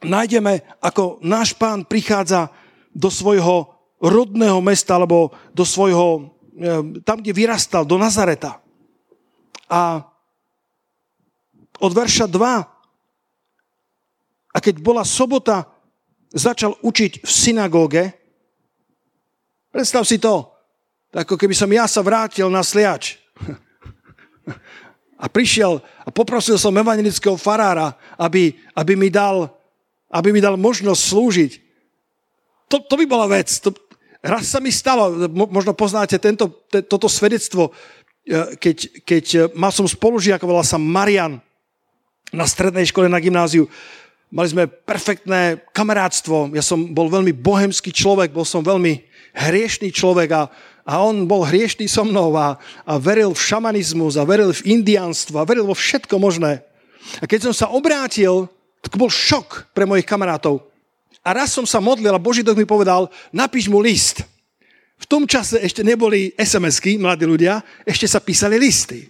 nájdeme, 0.00 0.64
ako 0.80 1.20
náš 1.20 1.52
pán 1.52 1.84
prichádza 1.84 2.48
do 2.96 3.12
svojho 3.12 3.68
rodného 4.00 4.64
mesta, 4.64 4.96
alebo 4.96 5.36
do 5.52 5.68
svojho, 5.68 6.32
e, 6.56 7.04
tam, 7.04 7.20
kde 7.20 7.36
vyrastal, 7.36 7.84
do 7.84 8.00
Nazareta. 8.00 8.64
A 9.68 10.00
od 11.76 11.92
verša 11.92 12.24
2, 12.24 12.64
a 14.52 14.58
keď 14.58 14.74
bola 14.80 15.04
sobota, 15.04 15.68
začal 16.32 16.80
učiť 16.80 17.20
v 17.20 17.30
synagóge. 17.30 18.04
Predstav 19.68 20.08
si 20.08 20.16
to, 20.16 20.48
ako 21.12 21.36
keby 21.36 21.52
som 21.52 21.68
ja 21.68 21.84
sa 21.84 22.00
vrátil 22.00 22.48
na 22.48 22.64
sliač 22.64 23.20
a 25.22 25.30
prišiel 25.30 25.78
a 26.02 26.10
poprosil 26.10 26.58
som 26.58 26.74
evangelického 26.74 27.38
farára, 27.38 27.94
aby, 28.18 28.58
aby, 28.74 28.98
mi, 28.98 29.06
dal, 29.06 29.46
aby 30.10 30.34
mi 30.34 30.42
dal 30.42 30.58
možnosť 30.58 30.98
slúžiť. 30.98 31.52
To, 32.66 32.82
to 32.82 32.94
by 32.98 33.06
bola 33.06 33.30
vec. 33.30 33.46
To, 33.62 33.70
raz 34.18 34.50
sa 34.50 34.58
mi 34.58 34.74
stalo, 34.74 35.30
možno 35.30 35.78
poznáte 35.78 36.18
tento, 36.18 36.66
te, 36.66 36.82
toto 36.82 37.06
svedectvo, 37.06 37.70
e, 38.26 38.58
keď, 38.58 38.76
keď 39.06 39.24
e, 39.30 39.38
mal 39.54 39.70
som 39.70 39.86
spolužiaka, 39.86 40.42
volal 40.42 40.66
sa 40.66 40.82
Marian 40.82 41.38
na 42.34 42.42
strednej 42.42 42.90
škole 42.90 43.06
na 43.06 43.22
gymnáziu. 43.22 43.70
Mali 44.32 44.48
sme 44.50 44.64
perfektné 44.66 45.62
kamarátstvo. 45.70 46.50
Ja 46.56 46.64
som 46.66 46.90
bol 46.90 47.06
veľmi 47.06 47.30
bohemský 47.30 47.94
človek, 47.94 48.34
bol 48.34 48.48
som 48.48 48.64
veľmi 48.64 49.06
hriešný 49.38 49.92
človek 49.94 50.28
a 50.34 50.42
a 50.82 50.98
on 51.02 51.30
bol 51.30 51.46
hriešný 51.46 51.86
so 51.86 52.02
mnou 52.02 52.34
a, 52.34 52.58
a 52.82 52.92
veril 52.98 53.30
v 53.30 53.42
šamanizmus 53.42 54.18
a 54.18 54.26
veril 54.26 54.50
v 54.50 54.66
indianstvo 54.66 55.38
a 55.38 55.46
veril 55.46 55.66
vo 55.66 55.76
všetko 55.78 56.18
možné. 56.18 56.62
A 57.22 57.26
keď 57.26 57.50
som 57.50 57.54
sa 57.54 57.66
obrátil, 57.70 58.50
tak 58.82 58.98
bol 58.98 59.10
šok 59.10 59.70
pre 59.70 59.86
mojich 59.86 60.06
kamarátov. 60.06 60.66
A 61.22 61.30
raz 61.30 61.54
som 61.54 61.62
sa 61.62 61.78
modlil 61.78 62.10
a 62.10 62.18
Boží 62.18 62.42
duch 62.42 62.58
mi 62.58 62.66
povedal, 62.66 63.06
napíš 63.30 63.70
mu 63.70 63.78
list. 63.78 64.26
V 64.98 65.06
tom 65.06 65.26
čase 65.26 65.58
ešte 65.62 65.86
neboli 65.86 66.34
SMS-ky, 66.34 66.98
mladí 66.98 67.26
ľudia, 67.26 67.62
ešte 67.86 68.06
sa 68.10 68.18
písali 68.18 68.58
listy. 68.58 69.06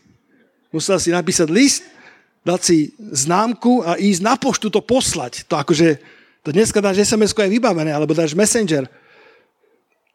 Musel 0.73 1.01
si 1.01 1.13
napísať 1.13 1.49
list, 1.53 1.85
dať 2.45 2.61
si 2.61 2.79
známku 2.97 3.85
a 3.85 3.97
ísť 3.97 4.21
na 4.25 4.37
poštu 4.37 4.69
to 4.73 4.81
poslať. 4.85 5.45
To 5.49 5.57
akože, 5.57 6.01
to 6.45 6.49
dneska 6.53 6.81
dáš 6.81 7.05
SMS-ko 7.05 7.45
aj 7.45 7.53
vybavené, 7.53 7.93
alebo 7.93 8.17
dáš 8.17 8.37
Messenger. 8.37 8.89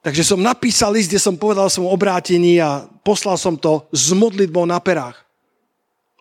Takže 0.08 0.24
som 0.24 0.40
napísal 0.40 0.96
list, 0.96 1.12
kde 1.12 1.20
som 1.20 1.36
povedal 1.36 1.68
som 1.68 1.84
obrátení 1.84 2.64
a 2.64 2.88
poslal 3.04 3.36
som 3.36 3.60
to 3.60 3.92
s 3.92 4.16
modlitbou 4.16 4.64
na 4.64 4.80
perách. 4.80 5.20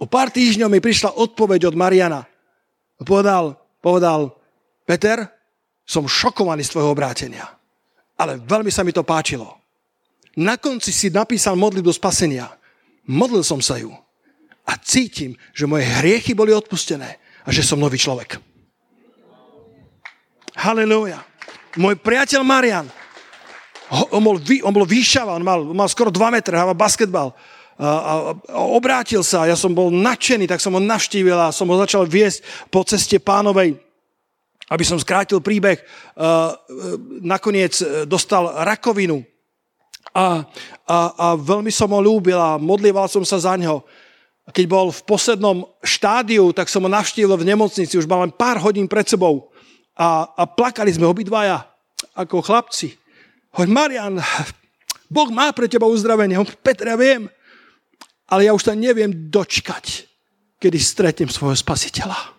O 0.03 0.11
pár 0.11 0.27
týždňov 0.35 0.67
mi 0.67 0.83
prišla 0.83 1.15
odpoveď 1.15 1.71
od 1.71 1.79
Mariana. 1.79 2.27
Povedal, 3.07 3.55
povedal, 3.79 4.35
Peter, 4.83 5.31
som 5.87 6.11
šokovaný 6.11 6.67
z 6.67 6.75
tvojho 6.75 6.91
obrátenia. 6.91 7.47
Ale 8.19 8.43
veľmi 8.43 8.75
sa 8.75 8.83
mi 8.83 8.91
to 8.91 9.07
páčilo. 9.07 9.55
Na 10.35 10.59
konci 10.59 10.91
si 10.91 11.07
napísal 11.07 11.55
modlitbu 11.55 11.95
spasenia. 11.95 12.51
Modlil 13.07 13.47
som 13.47 13.63
sa 13.63 13.79
ju. 13.79 13.95
A 14.67 14.75
cítim, 14.83 15.39
že 15.55 15.71
moje 15.71 15.87
hriechy 15.87 16.35
boli 16.35 16.51
odpustené 16.51 17.23
a 17.47 17.55
že 17.55 17.63
som 17.63 17.79
nový 17.79 18.03
človek. 18.03 18.35
Halelúja. 20.59 21.23
Môj 21.79 21.95
priateľ 22.03 22.43
Marian 22.43 22.91
on 23.91 24.23
bol, 24.23 24.37
on 24.39 24.75
bol 24.75 24.87
výšava, 24.87 25.39
on 25.39 25.45
mal, 25.47 25.61
mal 25.71 25.87
skoro 25.87 26.11
2 26.11 26.35
metre, 26.35 26.59
hával 26.59 26.75
basketbal. 26.75 27.31
A, 27.77 27.85
a, 27.85 28.15
a 28.35 28.61
obrátil 28.73 29.21
sa, 29.21 29.45
ja 29.45 29.53
som 29.53 29.77
bol 29.77 29.93
nadšený, 29.93 30.49
tak 30.49 30.65
som 30.65 30.73
ho 30.73 30.81
navštívil 30.81 31.37
a 31.37 31.53
som 31.53 31.69
ho 31.69 31.77
začal 31.77 32.09
viesť 32.09 32.71
po 32.73 32.81
ceste 32.89 33.21
pánovej, 33.21 33.77
aby 34.73 34.85
som 34.85 34.97
skrátil 34.97 35.45
príbeh. 35.45 35.79
Nakoniec 37.21 37.77
e, 37.79 38.09
dostal 38.09 38.49
rakovinu 38.65 39.21
a, 40.17 40.49
a, 40.89 40.99
a 41.13 41.27
veľmi 41.37 41.69
som 41.69 41.93
ho 41.93 42.01
ľúbil 42.01 42.41
a 42.41 42.57
modlieval 42.57 43.13
som 43.13 43.23
sa 43.29 43.37
za. 43.37 43.53
A 44.47 44.55
keď 44.55 44.65
bol 44.71 44.89
v 44.89 45.05
poslednom 45.05 45.69
štádiu, 45.85 46.57
tak 46.57 46.73
som 46.73 46.81
ho 46.87 46.91
navštívil 46.91 47.37
v 47.37 47.49
nemocnici, 47.53 47.99
už 48.01 48.09
mal 48.09 48.25
len 48.25 48.33
pár 48.33 48.57
hodín 48.63 48.89
pred 48.89 49.05
sebou. 49.05 49.53
A, 49.93 50.33
a 50.33 50.49
plakali 50.49 50.97
sme 50.97 51.05
obidvaja 51.05 51.69
ako 52.17 52.41
chlapci. 52.41 52.97
Hoď, 53.57 53.73
Marian, 53.73 54.21
Boh 55.09 55.33
má 55.33 55.49
pre 55.57 55.65
teba 55.65 55.89
uzdravenie. 55.89 56.37
Petre, 56.61 56.93
ja 56.93 56.99
viem, 57.01 57.25
ale 58.29 58.45
ja 58.45 58.53
už 58.53 58.69
sa 58.69 58.77
neviem 58.77 59.09
dočkať, 59.09 60.05
kedy 60.61 60.77
stretnem 60.77 61.33
svojho 61.33 61.57
spasiteľa. 61.57 62.37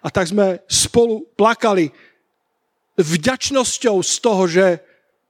A 0.00 0.06
tak 0.06 0.30
sme 0.30 0.62
spolu 0.70 1.26
plakali 1.34 1.90
vďačnosťou 2.94 3.96
z 4.06 4.14
toho, 4.22 4.42
že, 4.46 4.78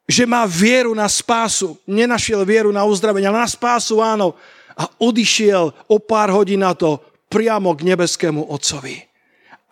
že 0.05 0.29
má 0.29 0.45
vieru 0.45 0.93
na 0.93 1.09
spásu. 1.09 1.81
Nenašiel 1.89 2.45
vieru 2.45 2.69
na 2.69 2.85
uzdravenie, 2.85 3.25
ale 3.25 3.41
na 3.41 3.49
spásu 3.49 4.05
áno. 4.05 4.37
A 4.77 4.85
odišiel 5.01 5.73
o 5.89 5.97
pár 5.97 6.29
hodín 6.29 6.61
na 6.61 6.77
to 6.77 7.01
priamo 7.33 7.73
k 7.73 7.89
nebeskému 7.89 8.53
Otcovi. 8.53 9.01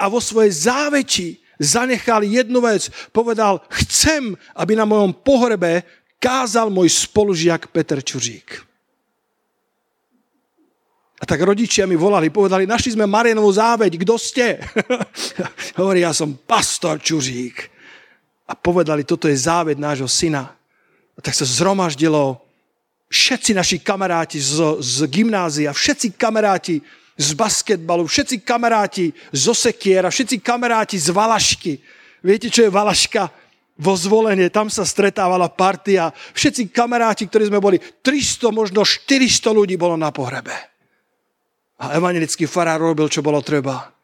A 0.01 0.09
vo 0.09 0.25
svojej 0.25 0.73
záveči 0.73 1.37
zanechal 1.59 2.23
jednu 2.23 2.63
vec. 2.63 2.91
Povedal, 3.13 3.61
chcem, 3.69 4.39
aby 4.55 4.73
na 4.79 4.87
mojom 4.87 5.13
pohrebe 5.13 5.83
kázal 6.23 6.71
môj 6.71 6.91
spolužiak 6.91 7.71
Peter 7.75 8.03
Čuřík. 8.03 8.67
A 11.19 11.27
tak 11.27 11.43
rodičia 11.43 11.83
mi 11.83 11.99
volali, 11.99 12.31
povedali, 12.31 12.63
našli 12.63 12.95
sme 12.95 13.11
Marianovú 13.11 13.51
záveď, 13.51 13.99
kto 13.99 14.15
ste? 14.15 14.63
Hovorí, 15.79 16.07
ja 16.07 16.15
som 16.15 16.39
pastor 16.39 17.03
Čuřík. 17.03 17.75
A 18.47 18.55
povedali, 18.55 19.03
toto 19.03 19.27
je 19.27 19.35
záveď 19.35 19.83
nášho 19.83 20.07
syna. 20.07 20.55
A 21.15 21.19
tak 21.19 21.35
sa 21.35 21.43
zhromaždilo 21.43 22.39
všetci 23.11 23.51
naši 23.51 23.77
kamaráti 23.83 24.39
z, 24.39 24.79
z 24.79 24.97
gymnázia, 25.11 25.75
všetci 25.75 26.15
kamaráti 26.15 26.79
z 27.19 27.35
basketbalu, 27.35 28.07
všetci 28.07 28.47
kamaráti 28.47 29.11
zo 29.35 29.51
sekiera, 29.51 30.07
všetci 30.07 30.39
kamaráti 30.39 30.95
z 30.95 31.11
Valašky. 31.11 31.75
Viete, 32.23 32.47
čo 32.47 32.63
je 32.63 32.71
Valaška? 32.71 33.49
vo 33.79 33.95
zvolenie, 33.95 34.51
tam 34.51 34.67
sa 34.67 34.83
stretávala 34.83 35.47
partia. 35.47 36.11
Všetci 36.35 36.75
kamaráti, 36.75 37.31
ktorí 37.31 37.47
sme 37.47 37.63
boli, 37.63 37.79
300, 37.79 38.51
možno 38.51 38.83
400 38.83 39.55
ľudí 39.55 39.79
bolo 39.79 39.95
na 39.95 40.11
pohrebe. 40.11 40.53
A 41.79 41.95
evangelický 41.95 42.51
farár 42.51 42.83
robil, 42.83 43.07
čo 43.07 43.23
bolo 43.23 43.39
treba. 43.39 43.95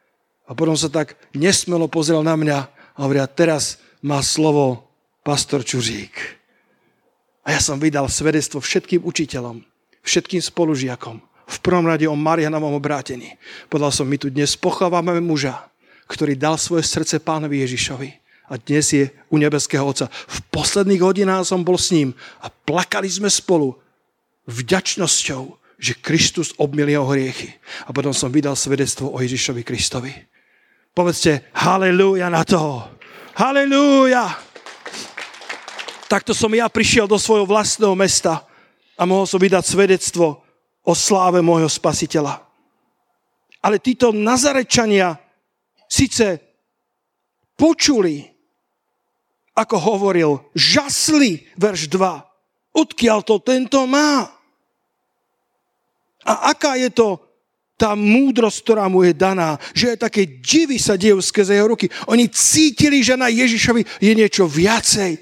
A 0.46 0.50
potom 0.54 0.78
sa 0.78 0.86
tak 0.86 1.18
nesmelo 1.34 1.90
pozrel 1.90 2.22
na 2.22 2.38
mňa 2.38 2.58
a 2.94 2.98
hovoria, 3.02 3.26
teraz 3.26 3.82
má 3.98 4.22
slovo 4.22 4.86
pastor 5.26 5.66
Čuřík. 5.66 6.14
A 7.44 7.58
ja 7.58 7.60
som 7.60 7.82
vydal 7.82 8.06
svedectvo 8.06 8.62
všetkým 8.62 9.02
učiteľom, 9.02 9.58
všetkým 10.06 10.38
spolužiakom. 10.38 11.18
V 11.44 11.58
prvom 11.60 11.84
rade 11.84 12.08
o 12.08 12.16
Marianovom 12.16 12.72
obrátení. 12.76 13.36
Podal 13.68 13.92
som, 13.92 14.08
my 14.08 14.16
tu 14.16 14.32
dnes 14.32 14.56
pochovávame 14.56 15.20
muža, 15.20 15.68
ktorý 16.08 16.36
dal 16.36 16.56
svoje 16.56 16.84
srdce 16.88 17.20
pánovi 17.20 17.60
Ježišovi 17.64 18.08
a 18.48 18.60
dnes 18.60 18.92
je 18.92 19.08
u 19.32 19.36
nebeského 19.40 19.84
Otca. 19.84 20.08
V 20.08 20.38
posledných 20.52 21.00
hodinách 21.00 21.48
som 21.48 21.64
bol 21.64 21.80
s 21.80 21.92
ním 21.92 22.12
a 22.44 22.52
plakali 22.52 23.08
sme 23.08 23.32
spolu 23.32 23.76
vďačnosťou, 24.44 25.42
že 25.80 26.00
Kristus 26.00 26.52
obmil 26.60 26.92
jeho 26.92 27.08
hriechy. 27.08 27.56
A 27.88 27.92
potom 27.92 28.12
som 28.12 28.28
vydal 28.28 28.56
svedectvo 28.56 29.12
o 29.12 29.18
Ježišovi 29.20 29.64
Kristovi. 29.64 30.12
Povedzte 30.92 31.50
halleluja 31.56 32.28
na 32.30 32.44
to. 32.44 32.84
Halleluja. 33.34 34.30
Takto 36.06 36.36
som 36.36 36.52
ja 36.54 36.68
prišiel 36.70 37.08
do 37.10 37.18
svojho 37.18 37.48
vlastného 37.48 37.96
mesta 37.98 38.44
a 38.94 39.02
mohol 39.02 39.26
som 39.26 39.40
vydať 39.40 39.64
svedectvo 39.66 40.43
o 40.84 40.92
sláve 40.92 41.40
môjho 41.40 41.68
spasiteľa. 41.68 42.44
Ale 43.64 43.80
títo 43.80 44.12
nazarečania 44.12 45.16
síce 45.88 46.40
počuli 47.56 48.28
ako 49.54 49.76
hovoril, 49.78 50.30
žasli, 50.52 51.46
verš 51.54 51.86
2. 51.88 52.74
Odkiaľ 52.74 53.18
to 53.22 53.38
tento 53.38 53.86
má? 53.86 54.26
A 56.26 56.50
aká 56.50 56.74
je 56.74 56.90
to 56.90 57.22
tá 57.74 57.94
múdrosť, 57.94 58.58
ktorá 58.66 58.86
mu 58.86 59.02
je 59.02 59.14
daná, 59.14 59.58
že 59.74 59.94
je 59.94 60.02
také 60.04 60.22
divy 60.26 60.78
sa 60.78 60.94
dejú 60.94 61.18
skrze 61.18 61.54
jeho 61.54 61.70
ruky. 61.70 61.90
Oni 62.06 62.30
cítili, 62.30 63.02
že 63.02 63.18
na 63.18 63.30
Ježišovi 63.30 63.82
je 63.98 64.12
niečo 64.14 64.46
viacej. 64.46 65.18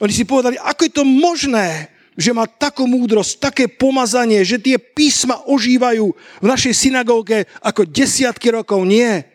Oni 0.00 0.12
si 0.12 0.24
povedali, 0.24 0.56
ako 0.60 0.80
je 0.84 0.92
to 0.92 1.04
možné, 1.04 1.92
že 2.14 2.30
má 2.30 2.46
takú 2.46 2.86
múdrosť, 2.86 3.42
také 3.42 3.64
pomazanie, 3.66 4.46
že 4.46 4.62
tie 4.62 4.78
písma 4.78 5.42
ožívajú 5.50 6.06
v 6.14 6.46
našej 6.46 6.74
synagóge 6.74 7.46
ako 7.58 7.86
desiatky 7.86 8.54
rokov. 8.54 8.86
Nie. 8.86 9.26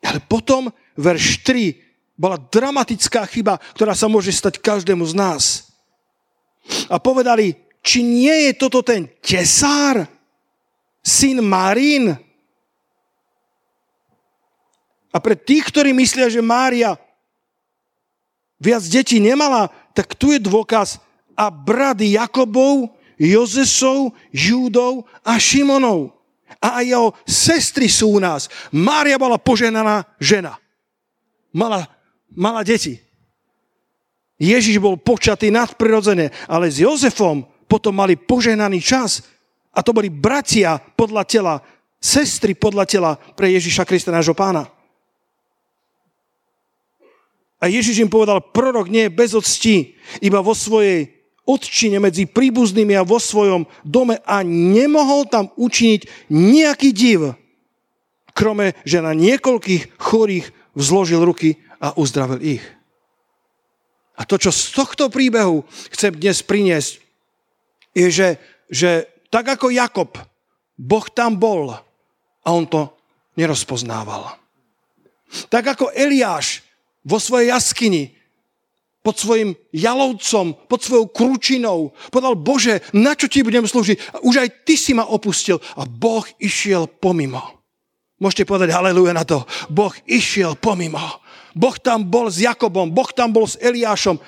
Ale 0.00 0.24
potom 0.24 0.72
verš 0.96 1.44
3 1.44 2.16
bola 2.18 2.40
dramatická 2.40 3.22
chyba, 3.28 3.60
ktorá 3.76 3.94
sa 3.94 4.10
môže 4.10 4.32
stať 4.32 4.58
každému 4.58 5.06
z 5.06 5.14
nás. 5.14 5.42
A 6.90 6.98
povedali, 6.98 7.54
či 7.84 8.02
nie 8.02 8.50
je 8.50 8.52
toto 8.58 8.82
ten 8.82 9.06
tesár, 9.22 10.08
syn 11.04 11.40
Marín? 11.40 12.16
A 15.08 15.16
pre 15.24 15.38
tých, 15.38 15.72
ktorí 15.72 15.96
myslia, 15.96 16.28
že 16.28 16.44
Mária 16.44 17.00
viac 18.60 18.84
detí 18.84 19.22
nemala, 19.22 19.72
tak 19.96 20.12
tu 20.18 20.34
je 20.34 20.42
dôkaz 20.42 21.00
a 21.38 21.46
brady 21.54 22.18
Jakobov, 22.18 22.90
Jozesov, 23.14 24.18
Júdov 24.34 25.06
a 25.22 25.38
Šimonov. 25.38 26.18
A 26.58 26.82
aj 26.82 26.84
jeho 26.90 27.08
sestry 27.22 27.86
sú 27.86 28.18
u 28.18 28.20
nás. 28.20 28.50
Mária 28.74 29.14
bola 29.14 29.38
poženaná 29.38 30.02
žena. 30.18 30.58
Mala 31.54 31.86
mala 32.34 32.64
deti. 32.64 33.00
Ježiš 34.38 34.78
bol 34.78 34.94
počatý 34.94 35.50
nadprirodzene, 35.50 36.30
ale 36.46 36.70
s 36.70 36.78
Jozefom 36.78 37.42
potom 37.66 37.90
mali 37.90 38.14
požehnaný 38.14 38.78
čas. 38.78 39.26
A 39.74 39.82
to 39.82 39.90
boli 39.90 40.06
bratia 40.06 40.78
podľa 40.78 41.26
tela, 41.26 41.54
sestry 41.98 42.54
podľa 42.54 42.84
tela 42.86 43.10
pre 43.34 43.50
Ježiša 43.50 43.82
Krista, 43.82 44.14
nášho 44.14 44.38
pána. 44.38 44.70
A 47.58 47.66
Ježiš 47.66 47.98
im 47.98 48.06
povedal, 48.06 48.38
prorok 48.38 48.86
nie 48.86 49.10
je 49.10 49.16
bez 49.18 49.34
octi, 49.34 49.98
iba 50.22 50.38
vo 50.38 50.54
svojej 50.54 51.17
odčine 51.48 51.96
medzi 51.96 52.28
príbuznými 52.28 52.92
a 52.92 53.08
vo 53.08 53.16
svojom 53.16 53.64
dome 53.80 54.20
a 54.28 54.44
nemohol 54.44 55.24
tam 55.24 55.48
učiniť 55.56 56.28
nejaký 56.28 56.92
div, 56.92 57.32
krome, 58.36 58.76
že 58.86 59.02
na 59.02 59.16
niekoľkých 59.16 59.98
chorých 59.98 60.46
vzložil 60.76 61.24
ruky 61.24 61.58
a 61.82 61.96
uzdravil 61.98 62.60
ich. 62.60 62.64
A 64.14 64.22
to, 64.22 64.38
čo 64.38 64.54
z 64.54 64.74
tohto 64.74 65.10
príbehu 65.10 65.66
chcem 65.90 66.14
dnes 66.14 66.42
priniesť, 66.46 67.02
je, 67.94 68.06
že, 68.10 68.28
že 68.70 68.90
tak 69.30 69.46
ako 69.58 69.74
Jakob, 69.74 70.14
Boh 70.78 71.06
tam 71.10 71.34
bol 71.34 71.74
a 71.74 72.48
on 72.50 72.66
to 72.66 72.94
nerozpoznával. 73.34 74.38
Tak 75.50 75.78
ako 75.78 75.94
Eliáš 75.94 76.62
vo 77.06 77.22
svojej 77.22 77.54
jaskyni 77.54 78.17
pod 79.02 79.14
svojim 79.16 79.54
jalovcom, 79.72 80.54
pod 80.66 80.80
svojou 80.82 81.06
kručinou. 81.08 81.94
Povedal, 82.10 82.34
Bože, 82.34 82.74
na 82.92 83.14
čo 83.14 83.30
ti 83.30 83.46
budem 83.46 83.64
slúžiť? 83.64 84.20
Už 84.26 84.34
aj 84.42 84.48
ty 84.66 84.74
si 84.74 84.92
ma 84.92 85.06
opustil. 85.06 85.62
A 85.78 85.86
Boh 85.86 86.26
išiel 86.42 86.90
pomimo. 86.90 87.40
Môžete 88.18 88.50
povedať 88.50 88.74
haleluja 88.74 89.14
na 89.14 89.22
to. 89.22 89.46
Boh 89.70 89.94
išiel 90.04 90.58
pomimo. 90.58 90.98
Boh 91.54 91.76
tam 91.78 92.06
bol 92.06 92.30
s 92.30 92.42
Jakobom, 92.42 92.90
Boh 92.90 93.08
tam 93.14 93.30
bol 93.30 93.46
s 93.46 93.58
Eliášom. 93.58 94.18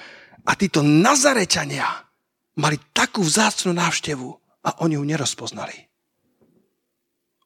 A 0.47 0.53
títo 0.57 0.81
Nazarečania 0.81 1.87
mali 2.57 2.79
takú 2.95 3.21
vzácnú 3.21 3.75
návštevu 3.75 4.29
a 4.67 4.71
oni 4.87 4.97
ju 4.97 5.05
nerozpoznali. 5.05 5.77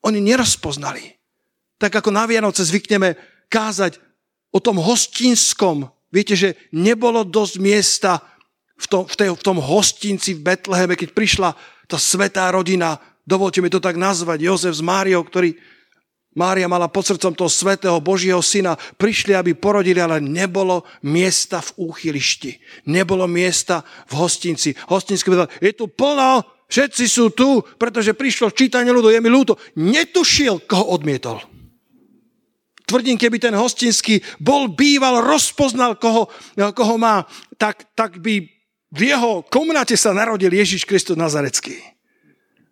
Oni 0.04 0.20
nerozpoznali. 0.20 1.16
Tak 1.80 2.04
ako 2.04 2.12
na 2.12 2.28
Vianoce 2.28 2.62
zvykneme 2.62 3.16
kázať 3.48 3.98
o 4.52 4.58
tom 4.60 4.78
hostinskom. 4.78 5.88
Viete, 6.14 6.38
že 6.38 6.54
nebolo 6.70 7.26
dosť 7.26 7.54
miesta 7.58 8.22
v 8.78 8.86
tom, 8.86 9.02
v, 9.02 9.14
tej, 9.18 9.28
v 9.34 9.42
tom 9.42 9.58
hostinci 9.58 10.38
v 10.38 10.46
Betleheme, 10.46 10.94
keď 10.94 11.10
prišla 11.10 11.50
tá 11.90 11.98
svetá 11.98 12.46
rodina, 12.54 13.02
dovolte 13.26 13.58
mi 13.58 13.66
to 13.66 13.82
tak 13.82 13.98
nazvať, 13.98 14.38
Jozef 14.46 14.78
s 14.78 14.82
Máriou, 14.86 15.26
ktorí 15.26 15.58
Mária 16.34 16.66
mala 16.66 16.90
pod 16.90 17.06
srdcom 17.06 17.30
toho 17.30 17.46
svetého 17.46 17.94
Božieho 18.02 18.42
syna. 18.42 18.74
Prišli, 18.74 19.38
aby 19.38 19.54
porodili, 19.54 20.02
ale 20.02 20.18
nebolo 20.18 20.82
miesta 21.06 21.62
v 21.62 21.94
úchylišti. 21.94 22.58
Nebolo 22.90 23.30
miesta 23.30 23.86
v 24.10 24.18
hostinci. 24.18 24.74
Hostinský 24.90 25.30
povedal, 25.30 25.50
je 25.62 25.70
tu 25.78 25.86
plno, 25.86 26.42
všetci 26.66 27.04
sú 27.06 27.30
tu, 27.30 27.62
pretože 27.78 28.18
prišlo 28.18 28.50
čítanie 28.50 28.90
ľudu, 28.90 29.14
je 29.14 29.22
mi 29.22 29.30
ľúto. 29.30 29.54
Netušil, 29.78 30.66
koho 30.66 30.98
odmietol. 30.98 31.53
Tvrdím, 32.84 33.16
keby 33.16 33.40
ten 33.40 33.56
hostinský 33.56 34.20
bol 34.36 34.68
býval, 34.68 35.24
rozpoznal, 35.24 35.96
koho, 35.96 36.28
koho 36.54 36.94
má, 37.00 37.24
tak, 37.56 37.88
tak 37.96 38.20
by 38.20 38.44
v 38.94 39.00
jeho 39.00 39.40
komnate 39.48 39.96
sa 39.96 40.12
narodil 40.12 40.52
Ježiš 40.52 40.84
Kristus 40.84 41.16
Nazarecký. 41.16 41.80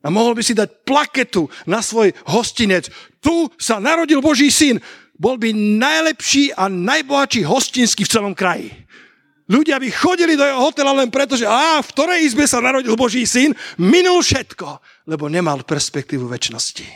A 0.02 0.10
mohol 0.10 0.36
by 0.36 0.42
si 0.42 0.52
dať 0.52 0.84
plaketu 0.84 1.46
na 1.64 1.78
svoj 1.78 2.12
hostinec. 2.26 2.90
Tu 3.22 3.34
sa 3.56 3.78
narodil 3.78 4.18
Boží 4.18 4.50
syn. 4.50 4.82
Bol 5.14 5.38
by 5.38 5.54
najlepší 5.54 6.50
a 6.58 6.66
najbohatší 6.66 7.46
hostinský 7.46 8.02
v 8.04 8.12
celom 8.12 8.34
kraji. 8.34 8.70
Ľudia 9.46 9.78
by 9.78 9.88
chodili 9.90 10.34
do 10.34 10.42
jeho 10.46 10.58
hotela 10.58 10.94
len 10.94 11.10
preto, 11.10 11.38
že 11.38 11.46
a 11.46 11.78
v 11.82 11.90
ktorej 11.94 12.24
izbe 12.26 12.46
sa 12.46 12.62
narodil 12.62 12.98
Boží 12.98 13.22
syn, 13.26 13.54
minul 13.78 14.22
všetko, 14.22 14.82
lebo 15.06 15.30
nemal 15.30 15.62
perspektívu 15.62 16.26
väčšnosti. 16.26 16.86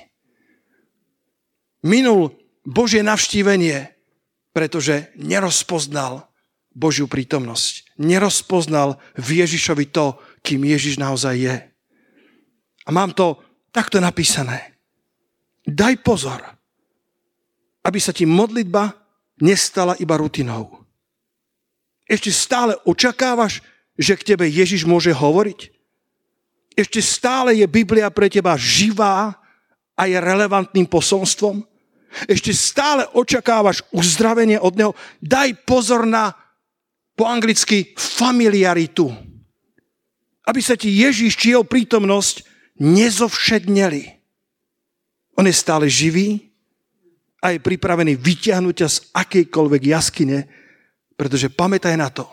Minul 1.86 2.45
Božie 2.66 3.06
navštívenie, 3.06 3.94
pretože 4.50 5.14
nerozpoznal 5.14 6.26
Božiu 6.74 7.06
prítomnosť. 7.06 7.96
Nerozpoznal 8.02 8.98
v 9.14 9.46
Ježišovi 9.46 9.86
to, 9.94 10.18
kým 10.42 10.66
Ježiš 10.66 10.98
naozaj 10.98 11.34
je. 11.38 11.56
A 12.84 12.88
mám 12.90 13.14
to 13.14 13.38
takto 13.70 14.02
napísané. 14.02 14.76
Daj 15.62 16.02
pozor, 16.02 16.42
aby 17.86 17.98
sa 18.02 18.10
ti 18.10 18.26
modlitba 18.26 18.94
nestala 19.40 19.94
iba 20.02 20.18
rutinou. 20.18 20.82
Ešte 22.06 22.30
stále 22.30 22.78
očakávaš, 22.86 23.62
že 23.98 24.14
k 24.14 24.34
tebe 24.34 24.46
Ježiš 24.46 24.86
môže 24.86 25.10
hovoriť? 25.10 25.74
Ešte 26.76 27.00
stále 27.00 27.56
je 27.56 27.66
Biblia 27.66 28.12
pre 28.12 28.28
teba 28.28 28.54
živá 28.54 29.34
a 29.96 30.02
je 30.06 30.14
relevantným 30.18 30.86
posolstvom? 30.86 31.64
Ešte 32.30 32.54
stále 32.56 33.04
očakávaš 33.12 33.84
uzdravenie 33.92 34.56
od 34.56 34.74
neho? 34.78 34.92
Daj 35.20 35.66
pozor 35.68 36.08
na 36.08 36.32
po 37.16 37.24
anglicky 37.24 37.96
familiaritu. 37.96 39.08
Aby 40.46 40.60
sa 40.62 40.78
ti 40.78 40.92
Ježíš 40.92 41.34
či 41.36 41.56
jeho 41.56 41.66
prítomnosť 41.66 42.44
nezovšedneli. 42.78 44.04
On 45.36 45.44
je 45.44 45.54
stále 45.56 45.88
živý 45.88 46.52
a 47.40 47.52
je 47.56 47.60
pripravený 47.60 48.16
vyťahnuť 48.16 48.74
ťa 48.76 48.88
z 48.88 48.98
akejkoľvek 49.12 49.82
jaskyne, 49.84 50.38
pretože 51.16 51.52
pamätaj 51.52 51.96
na 51.96 52.08
to, 52.12 52.24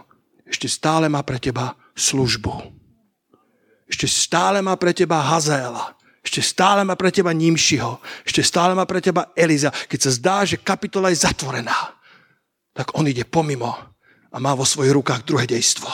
ešte 0.48 0.68
stále 0.68 1.08
má 1.08 1.24
pre 1.24 1.40
teba 1.40 1.76
službu. 1.96 2.52
Ešte 3.88 4.08
stále 4.08 4.64
má 4.64 4.76
pre 4.80 4.96
teba 4.96 5.20
Hazaela. 5.20 5.96
Ešte 6.24 6.40
stále 6.40 6.88
má 6.88 6.96
pre 6.96 7.12
teba 7.12 7.36
Nímšiho. 7.36 8.00
Ešte 8.24 8.42
stále 8.42 8.72
má 8.72 8.88
pre 8.88 9.04
teba 9.04 9.36
Eliza. 9.36 9.70
Keď 9.70 10.00
sa 10.00 10.12
zdá, 10.16 10.36
že 10.48 10.64
kapitola 10.64 11.12
je 11.12 11.20
zatvorená, 11.20 11.76
tak 12.72 12.96
on 12.96 13.06
ide 13.06 13.28
pomimo 13.28 13.76
a 14.32 14.36
má 14.40 14.56
vo 14.56 14.64
svojich 14.64 14.96
rukách 14.96 15.28
druhé 15.28 15.46
dejstvo. 15.46 15.92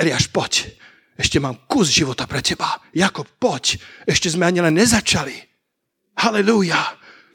Eliáš, 0.00 0.32
poď. 0.32 0.72
Ešte 1.20 1.36
mám 1.36 1.68
kus 1.68 1.92
života 1.92 2.24
pre 2.24 2.40
teba. 2.40 2.80
Jakob, 2.96 3.28
poď. 3.36 3.76
Ešte 4.08 4.32
sme 4.32 4.48
ani 4.48 4.64
len 4.64 4.72
nezačali. 4.72 5.36
Halelúja. 6.16 6.80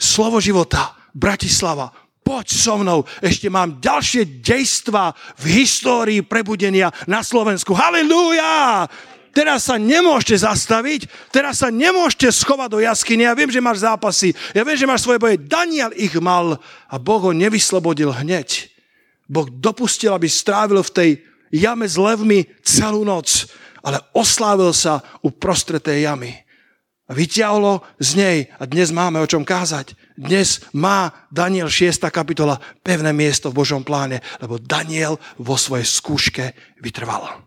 Slovo 0.02 0.42
života. 0.42 0.98
Bratislava, 1.16 1.94
poď 2.26 2.48
so 2.52 2.76
mnou, 2.76 3.08
ešte 3.24 3.48
mám 3.48 3.80
ďalšie 3.80 4.44
dejstva 4.44 5.16
v 5.40 5.64
histórii 5.64 6.20
prebudenia 6.26 6.92
na 7.08 7.24
Slovensku. 7.24 7.72
Halelúja! 7.72 8.84
Teraz 9.36 9.68
sa 9.68 9.76
nemôžete 9.76 10.48
zastaviť, 10.48 11.12
teraz 11.28 11.60
sa 11.60 11.68
nemôžete 11.68 12.32
schovať 12.32 12.70
do 12.72 12.80
jaskyne. 12.80 13.28
Ja 13.28 13.36
viem, 13.36 13.52
že 13.52 13.60
máš 13.60 13.84
zápasy, 13.84 14.32
ja 14.56 14.64
viem, 14.64 14.80
že 14.80 14.88
máš 14.88 15.04
svoje 15.04 15.20
boje. 15.20 15.36
Daniel 15.36 15.92
ich 15.92 16.16
mal 16.24 16.56
a 16.88 16.96
Boh 16.96 17.20
ho 17.20 17.36
nevyslobodil 17.36 18.16
hneď. 18.16 18.72
Boh 19.28 19.52
dopustil, 19.52 20.16
aby 20.16 20.32
strávil 20.32 20.80
v 20.80 20.96
tej 20.96 21.10
jame 21.52 21.84
s 21.84 22.00
levmi 22.00 22.48
celú 22.64 23.04
noc, 23.04 23.52
ale 23.84 24.00
oslávil 24.16 24.72
sa 24.72 25.04
uprostred 25.20 25.84
tej 25.84 26.08
jamy. 26.08 26.32
A 27.06 27.14
vyťahlo 27.14 27.86
z 28.02 28.10
nej 28.18 28.38
a 28.56 28.64
dnes 28.66 28.90
máme 28.90 29.22
o 29.22 29.30
čom 29.30 29.46
kázať. 29.46 29.94
Dnes 30.18 30.64
má 30.74 31.12
Daniel 31.28 31.68
6. 31.70 32.02
kapitola 32.08 32.58
pevné 32.82 33.12
miesto 33.12 33.52
v 33.52 33.62
Božom 33.62 33.86
pláne, 33.86 34.24
lebo 34.40 34.58
Daniel 34.58 35.20
vo 35.38 35.60
svojej 35.60 35.86
skúške 35.86 36.56
vytrval. 36.82 37.45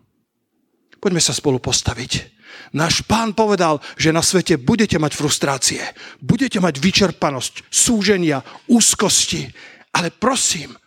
Poďme 0.99 1.23
sa 1.23 1.31
spolu 1.31 1.63
postaviť. 1.63 2.39
Náš 2.75 3.01
pán 3.07 3.33
povedal, 3.33 3.81
že 3.97 4.13
na 4.13 4.21
svete 4.21 4.59
budete 4.59 4.99
mať 5.01 5.15
frustrácie, 5.15 5.81
budete 6.21 6.61
mať 6.61 6.77
vyčerpanosť, 6.77 7.65
súženia, 7.71 8.45
úzkosti. 8.69 9.49
Ale 9.95 10.13
prosím, 10.13 10.77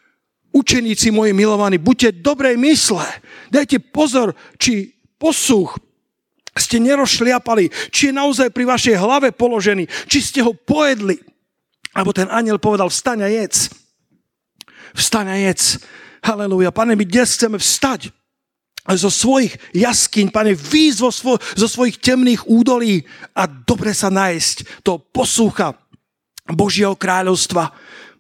učeníci 0.55 1.11
moji 1.11 1.35
milovaní, 1.35 1.81
buďte 1.81 2.23
dobrej 2.23 2.55
mysle. 2.61 3.03
Dajte 3.51 3.83
pozor, 3.83 4.37
či 4.61 4.95
posúch 5.19 5.75
ste 6.53 6.77
nerošliapali, 6.79 7.73
či 7.89 8.13
je 8.13 8.19
naozaj 8.21 8.53
pri 8.53 8.69
vašej 8.69 8.97
hlave 9.01 9.33
položený, 9.33 9.89
či 10.07 10.21
ste 10.21 10.45
ho 10.45 10.53
pojedli. 10.53 11.17
Alebo 11.97 12.13
ten 12.13 12.29
aniel 12.29 12.61
povedal, 12.61 12.93
vstaň 12.93 13.27
a 13.27 13.29
jedz. 13.33 13.73
Vstaň 14.93 15.27
a 15.33 15.37
jedz. 15.41 15.81
Halelúja. 16.23 16.71
Pane, 16.71 16.95
my 16.95 17.05
dnes 17.09 17.35
chceme 17.35 17.57
vstať 17.57 18.13
zo 18.91 19.11
svojich 19.11 19.55
jaskyň, 19.79 20.35
pane, 20.35 20.59
výjsť 20.59 20.99
svo, 21.15 21.39
zo 21.39 21.69
svojich 21.71 22.03
temných 22.03 22.51
údolí 22.51 23.07
a 23.39 23.47
dobre 23.47 23.95
sa 23.95 24.11
nájsť 24.11 24.83
to 24.83 24.99
posúcha 24.99 25.79
Božieho 26.51 26.99
kráľovstva. 26.99 27.71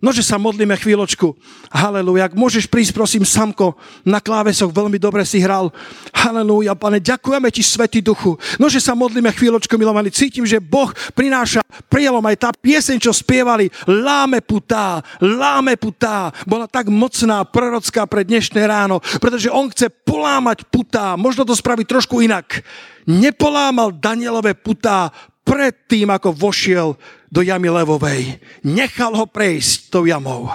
Nože 0.02 0.26
sa 0.26 0.34
modlíme 0.34 0.74
chvíľočku. 0.74 1.30
Halelúja. 1.70 2.26
Ak 2.26 2.34
môžeš 2.34 2.66
prísť, 2.66 2.90
prosím, 2.90 3.22
Samko, 3.22 3.78
na 4.02 4.18
klávesoch 4.18 4.74
veľmi 4.74 4.98
dobre 4.98 5.22
si 5.22 5.38
hral. 5.38 5.70
Halelúja, 6.10 6.74
pane, 6.74 6.98
ďakujeme 6.98 7.46
ti, 7.54 7.62
Svetý 7.62 8.02
Duchu. 8.02 8.34
Nože 8.58 8.82
sa 8.82 8.98
modlíme 8.98 9.30
chvíľočku, 9.30 9.78
milovaní. 9.78 10.10
Cítim, 10.10 10.42
že 10.42 10.58
Boh 10.58 10.90
prináša 11.14 11.62
prielom 11.86 12.26
aj 12.26 12.36
tá 12.42 12.50
pieseň, 12.50 12.98
čo 12.98 13.14
spievali. 13.14 13.70
Láme 13.86 14.42
putá, 14.42 14.98
láme 15.22 15.78
putá. 15.78 16.34
Bola 16.50 16.66
tak 16.66 16.90
mocná, 16.90 17.46
prorocká 17.46 18.02
pre 18.10 18.26
dnešné 18.26 18.58
ráno, 18.66 18.98
pretože 19.22 19.54
on 19.54 19.70
chce 19.70 19.86
polámať 19.86 20.66
putá. 20.66 21.14
Možno 21.14 21.46
to 21.46 21.54
spraviť 21.54 21.86
trošku 21.86 22.18
inak. 22.26 22.66
Nepolámal 23.06 23.94
Danielové 23.94 24.54
putá 24.54 25.14
pred 25.42 25.74
tým, 25.90 26.10
ako 26.10 26.34
vošiel 26.34 26.94
do 27.28 27.40
jamy 27.42 27.68
levovej. 27.70 28.38
Nechal 28.62 29.14
ho 29.14 29.26
prejsť 29.26 29.90
tou 29.90 30.06
jamou. 30.06 30.48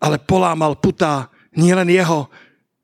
Ale 0.00 0.20
polámal 0.20 0.76
putá 0.76 1.32
nielen 1.56 1.88
jeho, 1.88 2.28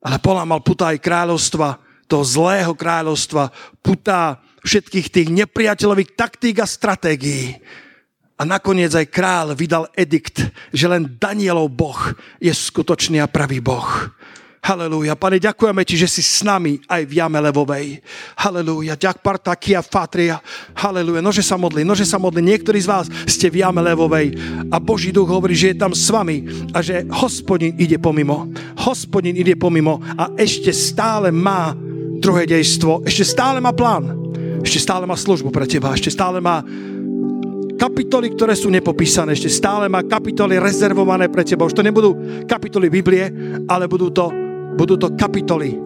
ale 0.00 0.16
polámal 0.16 0.64
putá 0.64 0.96
aj 0.96 1.04
kráľovstva, 1.04 1.78
toho 2.10 2.24
zlého 2.26 2.74
kráľovstva, 2.74 3.54
putá 3.84 4.42
všetkých 4.66 5.06
tých 5.14 5.28
nepriateľových 5.30 6.18
taktík 6.18 6.58
a 6.58 6.66
stratégií. 6.66 7.54
A 8.40 8.42
nakoniec 8.48 8.90
aj 8.96 9.12
král 9.12 9.52
vydal 9.52 9.86
edikt, 9.92 10.48
že 10.72 10.88
len 10.88 11.20
Danielov 11.20 11.68
Boh 11.70 12.00
je 12.40 12.50
skutočný 12.50 13.20
a 13.20 13.28
pravý 13.28 13.60
Boh. 13.60 13.86
Halelúja. 14.60 15.16
Pane, 15.16 15.40
ďakujeme 15.40 15.82
Ti, 15.88 15.96
že 16.04 16.08
si 16.08 16.20
s 16.20 16.44
nami 16.44 16.76
aj 16.84 17.08
v 17.08 17.16
jame 17.16 17.40
levovej. 17.40 18.04
Halelúja. 18.36 18.92
Ďak 18.92 19.24
parta 19.24 19.56
kia 19.56 19.80
fatria. 19.80 20.36
Halelúja. 20.76 21.24
Nože 21.24 21.40
sa 21.40 21.56
modli, 21.56 21.80
nože 21.80 22.04
sa 22.04 22.20
modli. 22.20 22.44
Niektorí 22.44 22.76
z 22.76 22.88
vás 22.88 23.06
ste 23.24 23.48
v 23.48 23.64
jame 23.64 23.80
levovej 23.80 24.36
a 24.68 24.76
Boží 24.76 25.16
duch 25.16 25.32
hovorí, 25.32 25.56
že 25.56 25.72
je 25.72 25.80
tam 25.80 25.96
s 25.96 26.12
vami 26.12 26.44
a 26.76 26.84
že 26.84 27.08
hospodin 27.08 27.72
ide 27.80 27.96
pomimo. 27.96 28.52
Hospodin 28.84 29.32
ide 29.32 29.56
pomimo 29.56 30.04
a 30.20 30.28
ešte 30.36 30.76
stále 30.76 31.32
má 31.32 31.72
druhé 32.20 32.44
dejstvo. 32.44 33.08
Ešte 33.08 33.24
stále 33.24 33.64
má 33.64 33.72
plán. 33.72 34.12
Ešte 34.60 34.84
stále 34.84 35.08
má 35.08 35.16
službu 35.16 35.48
pre 35.48 35.64
teba. 35.64 35.96
Ešte 35.96 36.12
stále 36.12 36.36
má 36.36 36.60
kapitoly, 37.80 38.36
ktoré 38.36 38.52
sú 38.52 38.68
nepopísané. 38.68 39.32
Ešte 39.32 39.48
stále 39.48 39.88
má 39.88 40.04
kapitoly 40.04 40.60
rezervované 40.60 41.32
pre 41.32 41.48
teba. 41.48 41.64
Už 41.64 41.72
to 41.72 41.80
nebudú 41.80 42.44
kapitoly 42.44 42.92
Biblie, 42.92 43.32
ale 43.64 43.88
budú 43.88 44.12
to 44.12 44.49
budú 44.80 44.96
to 44.96 45.12
kapitoly 45.12 45.76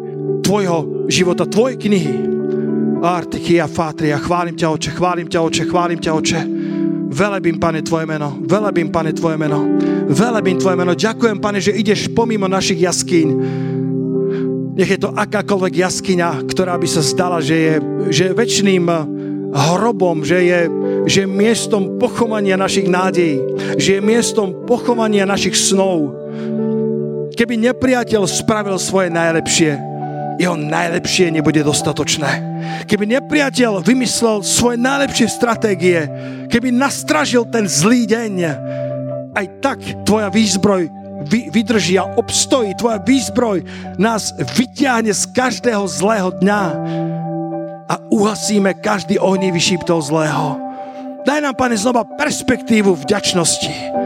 tvojho 0.47 1.11
života, 1.11 1.43
tvojej 1.43 1.75
knihy. 1.83 2.15
Artichia 3.03 3.67
Fatria, 3.67 4.23
chválim 4.23 4.55
ťa, 4.55 4.71
Oče, 4.71 4.91
chválim 4.95 5.27
ťa, 5.27 5.43
Oče, 5.43 5.63
chválim 5.67 5.99
ťa, 5.99 6.11
Oče. 6.15 6.41
Velebím, 7.11 7.59
Pane, 7.59 7.83
Tvoje 7.83 8.07
meno. 8.07 8.39
Velebím, 8.39 8.95
Pane, 8.95 9.11
Tvoje 9.11 9.35
meno. 9.35 9.67
Velebím 10.09 10.57
Tvoje 10.63 10.77
meno. 10.79 10.95
Ďakujem, 10.95 11.43
Pane, 11.43 11.59
že 11.59 11.75
ideš 11.75 12.07
pomimo 12.15 12.47
našich 12.47 12.81
jaskýň. 12.81 13.29
Nech 14.79 14.91
je 14.91 15.01
to 15.03 15.11
akákoľvek 15.13 15.75
jaskyňa, 15.85 16.47
ktorá 16.47 16.79
by 16.79 16.89
sa 16.89 17.03
zdala, 17.03 17.43
že 17.43 17.57
je, 17.59 17.75
že 18.15 18.23
je 18.31 18.37
väčšným 18.39 18.85
hrobom, 19.55 20.23
že 20.23 20.39
je, 20.39 20.61
že 21.07 21.19
je 21.27 21.29
miestom 21.29 21.99
pochovania 21.99 22.57
našich 22.57 22.89
nádejí, 22.89 23.39
že 23.79 23.99
je 23.99 24.01
miestom 24.03 24.67
pochovania 24.67 25.29
našich 25.29 25.55
snov, 25.55 26.25
Keby 27.35 27.59
nepriateľ 27.59 28.31
spravil 28.31 28.79
svoje 28.79 29.11
najlepšie, 29.11 29.75
jeho 30.39 30.55
najlepšie 30.55 31.35
nebude 31.35 31.63
dostatočné. 31.67 32.55
Keby 32.87 33.19
nepriateľ 33.19 33.83
vymyslel 33.83 34.43
svoje 34.47 34.79
najlepšie 34.79 35.27
stratégie, 35.31 36.07
keby 36.51 36.71
nastražil 36.71 37.47
ten 37.51 37.67
zlý 37.67 38.07
deň, 38.07 38.33
aj 39.35 39.47
tak 39.59 39.79
tvoja 40.07 40.31
výzbroj 40.31 40.87
vy, 41.27 41.51
vydrží 41.51 41.99
a 41.99 42.07
obstojí. 42.15 42.75
Tvoja 42.79 43.03
výzbroj 43.03 43.67
nás 43.99 44.31
vyťahne 44.55 45.11
z 45.11 45.25
každého 45.35 45.85
zlého 45.91 46.31
dňa 46.39 46.63
a 47.91 47.95
uhasíme 48.15 48.79
každý 48.79 49.19
ohnivý 49.19 49.59
šíp 49.59 49.83
toho 49.83 49.99
zlého. 49.99 50.59
Daj 51.25 51.41
nám, 51.41 51.57
Pane, 51.57 51.75
znova 51.75 52.05
perspektívu 52.05 52.95
vďačnosti 52.95 54.04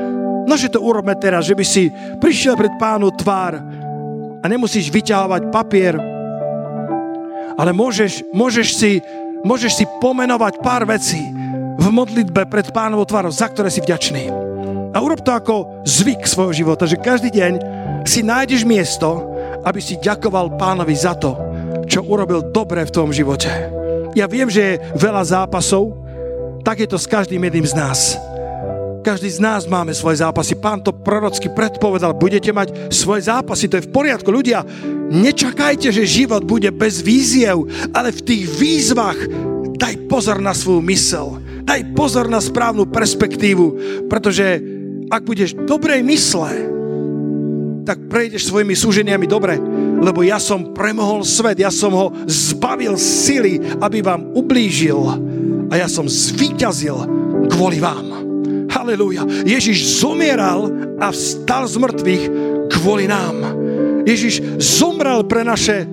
Nože 0.49 0.73
to 0.73 0.81
urobme 0.81 1.13
teraz, 1.21 1.45
že 1.45 1.53
by 1.53 1.61
si 1.61 1.93
prišiel 2.25 2.57
pred 2.57 2.73
pánu 2.81 3.13
tvár 3.13 3.61
a 4.41 4.45
nemusíš 4.49 4.89
vyťahovať 4.89 5.53
papier, 5.53 6.01
ale 7.59 7.71
môžeš, 7.77 8.25
môžeš, 8.33 8.69
si, 8.73 8.93
môžeš 9.45 9.73
si 9.77 9.85
pomenovať 10.01 10.65
pár 10.65 10.89
vecí 10.89 11.21
v 11.77 11.87
modlitbe 11.93 12.49
pred 12.49 12.73
pánovou 12.73 13.05
tvárou, 13.05 13.29
za 13.29 13.51
ktoré 13.51 13.69
si 13.69 13.85
vďačný. 13.85 14.33
A 14.95 14.97
urob 15.05 15.21
to 15.21 15.37
ako 15.37 15.85
zvyk 15.85 16.25
svojho 16.25 16.65
života, 16.65 16.89
že 16.89 16.97
každý 16.97 17.29
deň 17.29 17.53
si 18.09 18.25
nájdeš 18.25 18.65
miesto, 18.65 19.29
aby 19.69 19.85
si 19.85 20.01
ďakoval 20.01 20.57
pánovi 20.57 20.97
za 20.97 21.13
to, 21.13 21.37
čo 21.85 22.07
urobil 22.09 22.41
dobre 22.49 22.89
v 22.89 22.95
tom 22.95 23.13
živote. 23.13 23.53
Ja 24.17 24.25
viem, 24.25 24.49
že 24.49 24.63
je 24.65 24.81
veľa 24.97 25.23
zápasov, 25.29 25.93
tak 26.65 26.81
je 26.81 26.89
to 26.89 26.97
s 26.97 27.11
každým 27.11 27.43
jedným 27.43 27.67
z 27.69 27.75
nás. 27.77 28.01
Každý 28.99 29.31
z 29.31 29.41
nás 29.41 29.65
máme 29.65 29.95
svoje 29.95 30.21
zápasy. 30.21 30.59
Pán 30.59 30.83
to 30.83 30.91
prorocky 30.93 31.49
predpovedal. 31.49 32.19
Budete 32.19 32.51
mať 32.51 32.91
svoje 32.91 33.31
zápasy. 33.31 33.71
To 33.71 33.79
je 33.79 33.87
v 33.87 33.95
poriadku. 33.95 34.29
Ľudia, 34.29 34.67
nečakajte, 35.09 35.89
že 35.95 36.05
život 36.05 36.43
bude 36.43 36.69
bez 36.75 37.01
víziev, 37.01 37.71
ale 37.95 38.11
v 38.11 38.21
tých 38.27 38.45
výzvach 38.59 39.19
daj 39.79 40.11
pozor 40.11 40.43
na 40.43 40.53
svoju 40.53 40.83
mysel. 40.91 41.39
Daj 41.63 41.95
pozor 41.95 42.27
na 42.27 42.43
správnu 42.43 42.89
perspektívu, 42.91 43.67
pretože 44.11 44.61
ak 45.09 45.23
budeš 45.25 45.57
dobrej 45.57 46.05
mysle, 46.05 46.51
tak 47.89 48.05
prejdeš 48.13 48.53
svojimi 48.53 48.77
súženiami 48.77 49.25
dobre, 49.25 49.57
lebo 50.05 50.21
ja 50.21 50.37
som 50.37 50.77
premohol 50.77 51.25
svet, 51.25 51.57
ja 51.57 51.73
som 51.73 51.97
ho 51.97 52.13
zbavil 52.29 53.01
sily, 53.01 53.81
aby 53.81 54.05
vám 54.05 54.37
ublížil 54.37 55.01
a 55.73 55.75
ja 55.81 55.89
som 55.89 56.05
zvíťazil 56.05 57.09
kvôli 57.49 57.81
vám. 57.81 58.18
Halelúja. 58.69 59.25
Ježiš 59.45 60.01
zomieral 60.01 60.69
a 61.01 61.13
vstal 61.13 61.65
z 61.69 61.77
mŕtvych 61.81 62.25
kvôli 62.73 63.09
nám. 63.09 63.37
Ježiš 64.05 64.61
zomrel 64.61 65.25
pre 65.29 65.45
naše, 65.45 65.85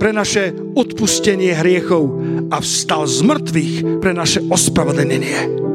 pre 0.00 0.12
naše 0.12 0.56
odpustenie 0.76 1.52
hriechov 1.52 2.20
a 2.48 2.60
vstal 2.64 3.04
z 3.04 3.18
mŕtvych 3.24 3.74
pre 4.00 4.12
naše 4.16 4.40
ospravedlnenie. 4.48 5.67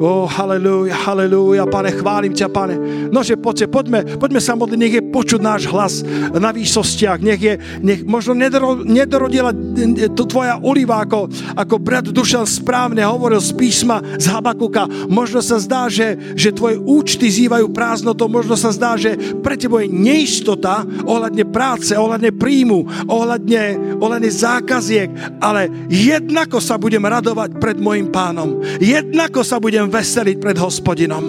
O, 0.00 0.24
oh, 0.24 0.26
halleluja, 0.26 0.96
halleluja, 0.96 1.68
pane, 1.68 1.92
chválim 1.94 2.32
ťa, 2.32 2.48
pane. 2.48 2.74
Nože, 3.12 3.36
poďte, 3.38 3.68
poďme, 3.68 4.16
poďme 4.18 4.40
sa 4.40 4.56
modliť, 4.56 4.78
nech 4.80 4.96
je 4.98 5.02
počuť 5.14 5.40
náš 5.44 5.62
hlas 5.68 6.00
na 6.32 6.50
výsostiach, 6.50 7.20
nech 7.22 7.38
je, 7.38 7.54
nech 7.84 8.00
možno 8.02 8.34
nedoro, 8.34 8.82
nedorodila 8.82 9.54
to 10.16 10.24
tvoja 10.26 10.58
oliva, 10.58 11.04
ako, 11.06 11.30
ako 11.54 11.74
brat 11.78 12.08
Dušan 12.10 12.48
správne 12.48 13.04
hovoril 13.06 13.38
z 13.38 13.52
písma 13.54 14.02
z 14.18 14.26
Habakuka. 14.26 14.90
Možno 15.06 15.38
sa 15.38 15.62
zdá, 15.62 15.86
že, 15.86 16.18
že 16.34 16.50
tvoje 16.50 16.82
účty 16.82 17.30
zývajú 17.30 17.70
prázdnotou, 17.70 18.26
možno 18.26 18.58
sa 18.58 18.74
zdá, 18.74 18.98
že 18.98 19.14
pre 19.38 19.54
tebo 19.54 19.78
je 19.78 19.86
neistota 19.86 20.82
ohľadne 21.06 21.46
práce, 21.52 21.94
ohľadne 21.94 22.34
príjmu, 22.34 23.06
ohľadne, 23.06 23.96
ohľadne 24.02 24.30
zákaziek, 24.30 25.38
ale 25.38 25.70
jednako 25.86 26.58
sa 26.58 26.74
budem 26.74 27.02
radovať 27.02 27.60
pred 27.62 27.78
mojim 27.78 28.10
pánom. 28.10 28.58
Jednako 28.82 29.46
sa 29.46 29.62
budem 29.62 29.81
veseliť 29.88 30.36
pred 30.38 30.58
hospodinom. 30.58 31.24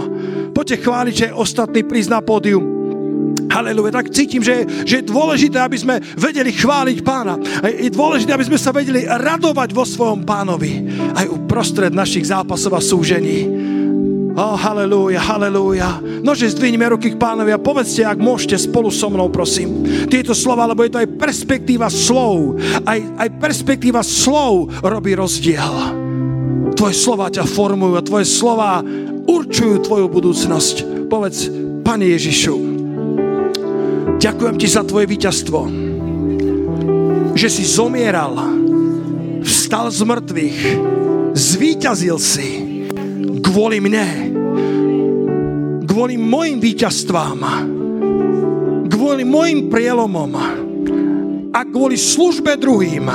Poďte 0.53 0.85
chváliť, 0.85 1.15
že 1.15 1.27
ostatný 1.33 1.81
prísť 1.81 2.09
na 2.13 2.21
pódium. 2.21 2.83
Haleluja. 3.53 4.01
Tak 4.01 4.09
cítim, 4.09 4.41
že, 4.41 4.65
že 4.85 5.01
je 5.01 5.09
dôležité, 5.13 5.61
aby 5.61 5.77
sme 5.77 6.01
vedeli 6.17 6.49
chváliť 6.49 6.97
pána. 7.05 7.37
Je 7.65 7.93
dôležité, 7.93 8.33
aby 8.33 8.49
sme 8.49 8.57
sa 8.57 8.73
vedeli 8.73 9.05
radovať 9.05 9.69
vo 9.73 9.85
svojom 9.85 10.25
pánovi. 10.25 10.89
Aj 11.13 11.29
uprostred 11.29 11.93
našich 11.93 12.33
zápasov 12.33 12.73
a 12.73 12.81
súžení. 12.81 13.45
Oh, 14.33 14.57
halleluja, 14.57 15.21
halleluja. 15.21 16.01
Nože 16.25 16.49
zdvihnime 16.49 16.89
ruky 16.89 17.13
k 17.13 17.21
pánovi 17.21 17.53
a 17.53 17.61
povedzte, 17.61 18.01
ak 18.01 18.17
môžete 18.17 18.57
spolu 18.57 18.89
so 18.89 19.13
mnou, 19.13 19.29
prosím. 19.29 19.85
Tieto 20.09 20.33
slova, 20.33 20.65
lebo 20.65 20.81
je 20.81 20.89
to 20.89 21.01
aj 21.05 21.13
perspektíva 21.21 21.85
slov. 21.85 22.57
Aj, 22.81 22.97
aj 22.97 23.29
perspektíva 23.37 24.01
slov 24.01 24.73
robí 24.81 25.13
rozdiel. 25.13 26.02
Tvoje 26.83 26.99
slova 26.99 27.31
ťa 27.31 27.47
formujú 27.47 27.95
a 27.95 28.03
tvoje 28.03 28.27
slova 28.27 28.83
určujú 29.23 29.87
tvoju 29.87 30.11
budúcnosť. 30.11 31.07
Povedz, 31.07 31.47
Pane 31.79 32.11
Ježišu, 32.11 32.55
ďakujem 34.19 34.55
ti 34.59 34.67
za 34.67 34.83
tvoje 34.83 35.07
víťazstvo, 35.07 35.63
že 37.39 37.47
si 37.47 37.63
zomieral, 37.63 38.35
vstal 39.47 39.95
z 39.95 40.01
mŕtvych, 40.03 40.59
zvíťazil 41.31 42.19
si 42.19 42.49
kvôli 43.39 43.79
mne, 43.79 44.07
kvôli 45.87 46.19
mojim 46.19 46.59
víťazstvám, 46.59 47.39
kvôli 48.91 49.23
mojim 49.23 49.71
prielomom 49.71 50.31
a 51.47 51.59
kvôli 51.63 51.95
službe 51.95 52.59
druhým. 52.59 53.07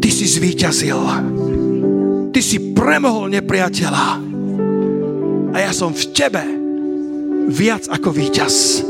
Ty 0.00 0.08
si 0.08 0.24
zvíťazil. 0.24 1.43
Ty 2.34 2.42
si 2.42 2.74
premohol 2.74 3.30
nepriateľa. 3.30 4.06
A 5.54 5.56
ja 5.62 5.70
som 5.70 5.94
v 5.94 6.02
tebe 6.10 6.42
viac 7.46 7.86
ako 7.86 8.10
víťaz. 8.10 8.82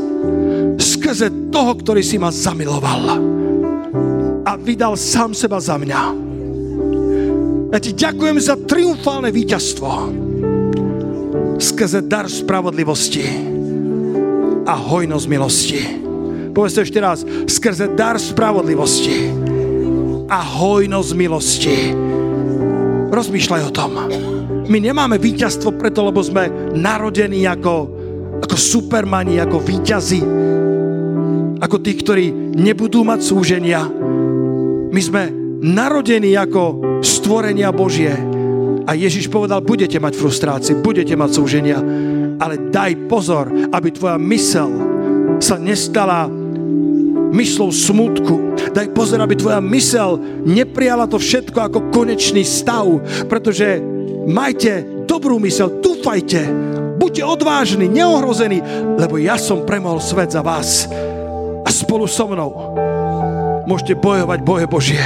Skrze 0.81 1.53
toho, 1.53 1.77
ktorý 1.77 2.01
si 2.01 2.17
ma 2.17 2.33
zamiloval. 2.33 3.21
A 4.49 4.51
vydal 4.57 4.97
sám 4.97 5.37
seba 5.37 5.61
za 5.61 5.77
mňa. 5.77 6.01
Ja 7.69 7.77
ti 7.77 7.93
ďakujem 7.93 8.37
za 8.41 8.57
triumfálne 8.57 9.29
víťazstvo. 9.29 9.91
Skrze 11.61 12.01
dar 12.01 12.25
spravodlivosti 12.25 13.29
a 14.65 14.73
hojnosť 14.73 15.25
milosti. 15.29 15.81
Povedzte 16.49 16.81
ešte 16.81 16.97
raz. 16.97 17.21
Skrze 17.45 17.93
dar 17.93 18.17
spravodlivosti 18.17 19.29
a 20.33 20.41
hojnosť 20.41 21.11
milosti 21.13 22.04
Rozmýšľaj 23.15 23.61
o 23.63 23.71
tom. 23.71 23.91
My 24.67 24.77
nemáme 24.83 25.15
víťazstvo 25.15 25.79
preto, 25.79 26.03
lebo 26.03 26.19
sme 26.19 26.75
narodení 26.75 27.47
ako, 27.47 27.75
ako 28.43 28.55
supermani, 28.59 29.39
ako 29.39 29.63
víťazi, 29.63 30.19
ako 31.63 31.75
tí, 31.79 31.91
ktorí 31.95 32.25
nebudú 32.59 33.07
mať 33.07 33.19
súženia. 33.23 33.87
My 34.91 34.99
sme 34.99 35.31
narodení 35.63 36.35
ako 36.35 36.99
stvorenia 36.99 37.71
Božie. 37.71 38.11
A 38.85 38.93
Ježiš 38.93 39.31
povedal, 39.31 39.63
budete 39.63 39.97
mať 39.97 40.13
frustrácie, 40.13 40.77
budete 40.77 41.15
mať 41.15 41.29
súženia, 41.31 41.79
ale 42.37 42.69
daj 42.69 43.07
pozor, 43.07 43.49
aby 43.71 43.95
tvoja 43.95 44.19
mysel 44.19 44.69
sa 45.39 45.55
nestala 45.55 46.27
myslou 47.35 47.69
smutku. 47.75 48.55
Daj 48.71 48.95
pozor, 48.95 49.19
aby 49.19 49.35
tvoja 49.35 49.59
mysel 49.59 50.15
neprijala 50.47 51.03
to 51.03 51.19
všetko 51.19 51.59
ako 51.59 51.79
konečný 51.91 52.47
stav, 52.47 52.87
pretože 53.27 53.83
majte 54.23 55.03
dobrú 55.03 55.37
mysel, 55.43 55.83
dúfajte, 55.83 56.47
buďte 56.95 57.23
odvážni, 57.27 57.91
neohrození, 57.91 58.63
lebo 58.95 59.19
ja 59.19 59.35
som 59.35 59.67
premohol 59.67 59.99
svet 59.99 60.31
za 60.31 60.39
vás 60.39 60.87
a 61.61 61.69
spolu 61.69 62.07
so 62.07 62.25
mnou 62.31 62.51
môžete 63.67 63.97
bojovať 63.99 64.39
boje 64.45 64.65
Božie 64.69 65.05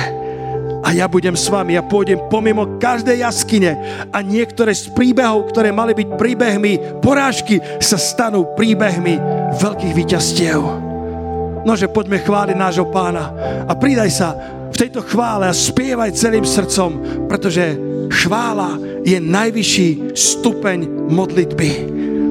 a 0.83 0.95
ja 0.95 1.05
budem 1.11 1.35
s 1.35 1.51
vami. 1.51 1.75
Ja 1.75 1.83
pôjdem 1.83 2.17
pomimo 2.31 2.79
každej 2.79 3.21
jaskyne 3.21 3.77
a 4.09 4.17
niektoré 4.23 4.71
z 4.73 4.89
príbehov, 4.95 5.51
ktoré 5.51 5.75
mali 5.75 5.93
byť 5.93 6.07
príbehmi 6.15 7.03
porážky, 7.03 7.59
sa 7.83 7.99
stanú 7.99 8.55
príbehmi 8.55 9.19
veľkých 9.59 9.93
víťazstiev. 9.93 10.88
Nože 11.67 11.91
poďme 11.91 12.23
chváliť 12.23 12.55
nášho 12.55 12.87
pána 12.87 13.31
a 13.67 13.73
pridaj 13.75 14.09
sa 14.11 14.29
v 14.69 14.75
tejto 14.77 15.03
chvále 15.03 15.49
a 15.49 15.53
spievaj 15.53 16.15
celým 16.15 16.45
srdcom, 16.47 17.25
pretože 17.27 17.75
chvála 18.23 18.79
je 19.03 19.17
najvyšší 19.19 20.15
stupeň 20.15 21.09
modlitby. 21.09 21.69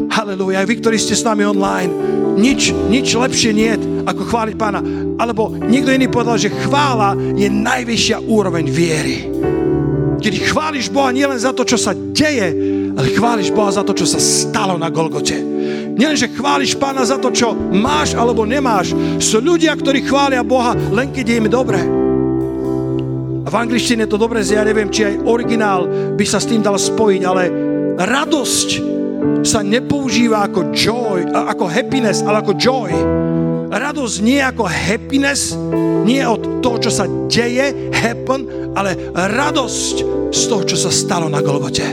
Halelúja. 0.09 0.65
Aj 0.65 0.69
vy, 0.69 0.75
ktorí 0.81 0.97
ste 0.97 1.15
s 1.15 1.27
nami 1.27 1.45
online, 1.45 1.93
nič, 2.39 2.73
nič 2.73 3.13
lepšie 3.13 3.51
nie 3.53 3.73
ako 4.07 4.23
chváliť 4.25 4.57
pána. 4.57 4.81
Alebo 5.19 5.53
niekto 5.53 5.93
iný 5.93 6.09
povedal, 6.09 6.41
že 6.41 6.55
chvála 6.65 7.19
je 7.37 7.51
najvyššia 7.51 8.25
úroveň 8.25 8.65
viery. 8.71 9.29
Kedy 10.19 10.39
chváliš 10.51 10.91
Boha 10.91 11.15
nielen 11.15 11.39
za 11.39 11.55
to, 11.55 11.63
čo 11.63 11.79
sa 11.79 11.95
deje, 11.95 12.51
ale 12.99 13.15
chváliš 13.15 13.55
Boha 13.55 13.71
za 13.71 13.87
to, 13.87 13.95
čo 13.95 14.07
sa 14.07 14.19
stalo 14.19 14.75
na 14.75 14.91
Golgote. 14.91 15.58
Nielen, 15.99 16.15
že 16.15 16.31
chváliš 16.31 16.79
Pána 16.79 17.03
za 17.03 17.19
to, 17.19 17.35
čo 17.35 17.59
máš 17.59 18.15
alebo 18.15 18.47
nemáš. 18.47 18.95
Sú 19.19 19.43
ľudia, 19.43 19.75
ktorí 19.75 20.07
chvália 20.07 20.47
Boha 20.47 20.79
len 20.95 21.11
keď 21.11 21.25
je 21.27 21.39
im 21.43 21.49
dobre. 21.51 21.81
A 23.43 23.49
v 23.51 23.59
angličtine 23.59 24.07
to 24.07 24.15
dobre 24.15 24.47
ja 24.47 24.63
neviem, 24.63 24.87
či 24.95 25.11
aj 25.11 25.27
originál 25.27 25.91
by 26.15 26.23
sa 26.23 26.39
s 26.39 26.47
tým 26.47 26.63
dal 26.63 26.79
spojiť, 26.79 27.23
ale 27.27 27.51
radosť 27.99 28.69
sa 29.43 29.67
nepoužíva 29.67 30.47
ako 30.47 30.71
joy, 30.71 31.27
ako 31.35 31.67
happiness, 31.67 32.23
ale 32.23 32.47
ako 32.47 32.55
joy. 32.55 32.95
Radosť 33.69 34.17
nie 34.23 34.39
ako 34.39 34.71
happiness, 34.71 35.59
nie 36.07 36.23
od 36.23 36.63
toho, 36.63 36.79
čo 36.79 36.91
sa 36.95 37.11
deje, 37.27 37.91
happen, 37.91 38.73
ale 38.79 38.95
radosť 39.13 39.97
z 40.31 40.43
toho, 40.47 40.63
čo 40.63 40.77
sa 40.79 40.95
stalo 40.95 41.27
na 41.27 41.43
Golgote. 41.43 41.89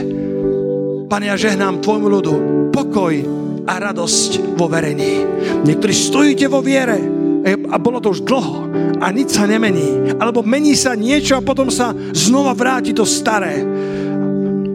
Pane, 1.10 1.26
ja 1.26 1.34
žehnám 1.34 1.82
Tvojmu 1.82 2.06
ľudu 2.06 2.34
pokoj 2.70 3.45
a 3.66 3.74
radosť 3.82 4.54
vo 4.54 4.70
verení. 4.70 5.26
Niektorí 5.66 5.92
stojíte 5.92 6.46
vo 6.46 6.62
viere 6.62 7.02
a 7.46 7.76
bolo 7.78 7.98
to 7.98 8.14
už 8.14 8.22
dlho 8.22 8.70
a 9.02 9.06
nič 9.10 9.34
sa 9.34 9.46
nemení. 9.46 10.16
Alebo 10.16 10.46
mení 10.46 10.78
sa 10.78 10.94
niečo 10.94 11.38
a 11.38 11.44
potom 11.44 11.70
sa 11.70 11.90
znova 12.14 12.54
vráti 12.54 12.94
to 12.94 13.02
staré. 13.02 13.62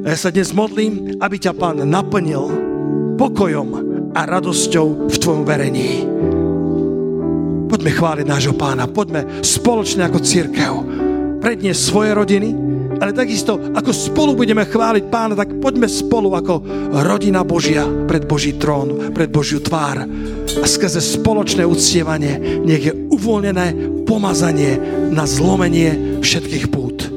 Ja 0.03 0.15
sa 0.19 0.29
dnes 0.29 0.51
modlím, 0.51 1.17
aby 1.23 1.35
ťa 1.39 1.55
Pán 1.55 1.79
naplnil 1.87 2.43
pokojom 3.15 3.69
a 4.11 4.21
radosťou 4.27 5.07
v 5.07 5.15
Tvojom 5.15 5.43
verení. 5.47 6.03
Poďme 7.71 7.91
chváliť 7.95 8.25
nášho 8.27 8.55
pána, 8.59 8.91
poďme 8.91 9.39
spoločne 9.39 10.03
ako 10.11 10.19
církev 10.19 10.73
predniesť 11.39 11.81
svoje 11.81 12.11
rodiny, 12.13 12.49
ale 13.01 13.17
takisto, 13.17 13.57
ako 13.73 13.89
spolu 13.89 14.37
budeme 14.37 14.61
chváliť 14.61 15.09
pána, 15.09 15.33
tak 15.33 15.57
poďme 15.57 15.89
spolu 15.89 16.37
ako 16.37 16.61
rodina 17.01 17.41
Božia 17.41 17.83
pred 18.05 18.29
Boží 18.29 18.55
trón, 18.55 19.11
pred 19.11 19.27
Božiu 19.27 19.59
tvár. 19.59 20.05
A 20.61 20.65
skrze 20.69 21.01
spoločné 21.01 21.65
uctievanie 21.65 22.61
nech 22.61 22.87
je 22.87 22.93
uvoľnené 22.93 23.73
pomazanie 24.05 24.77
na 25.11 25.27
zlomenie 25.27 26.21
všetkých 26.21 26.65
pút. 26.69 27.10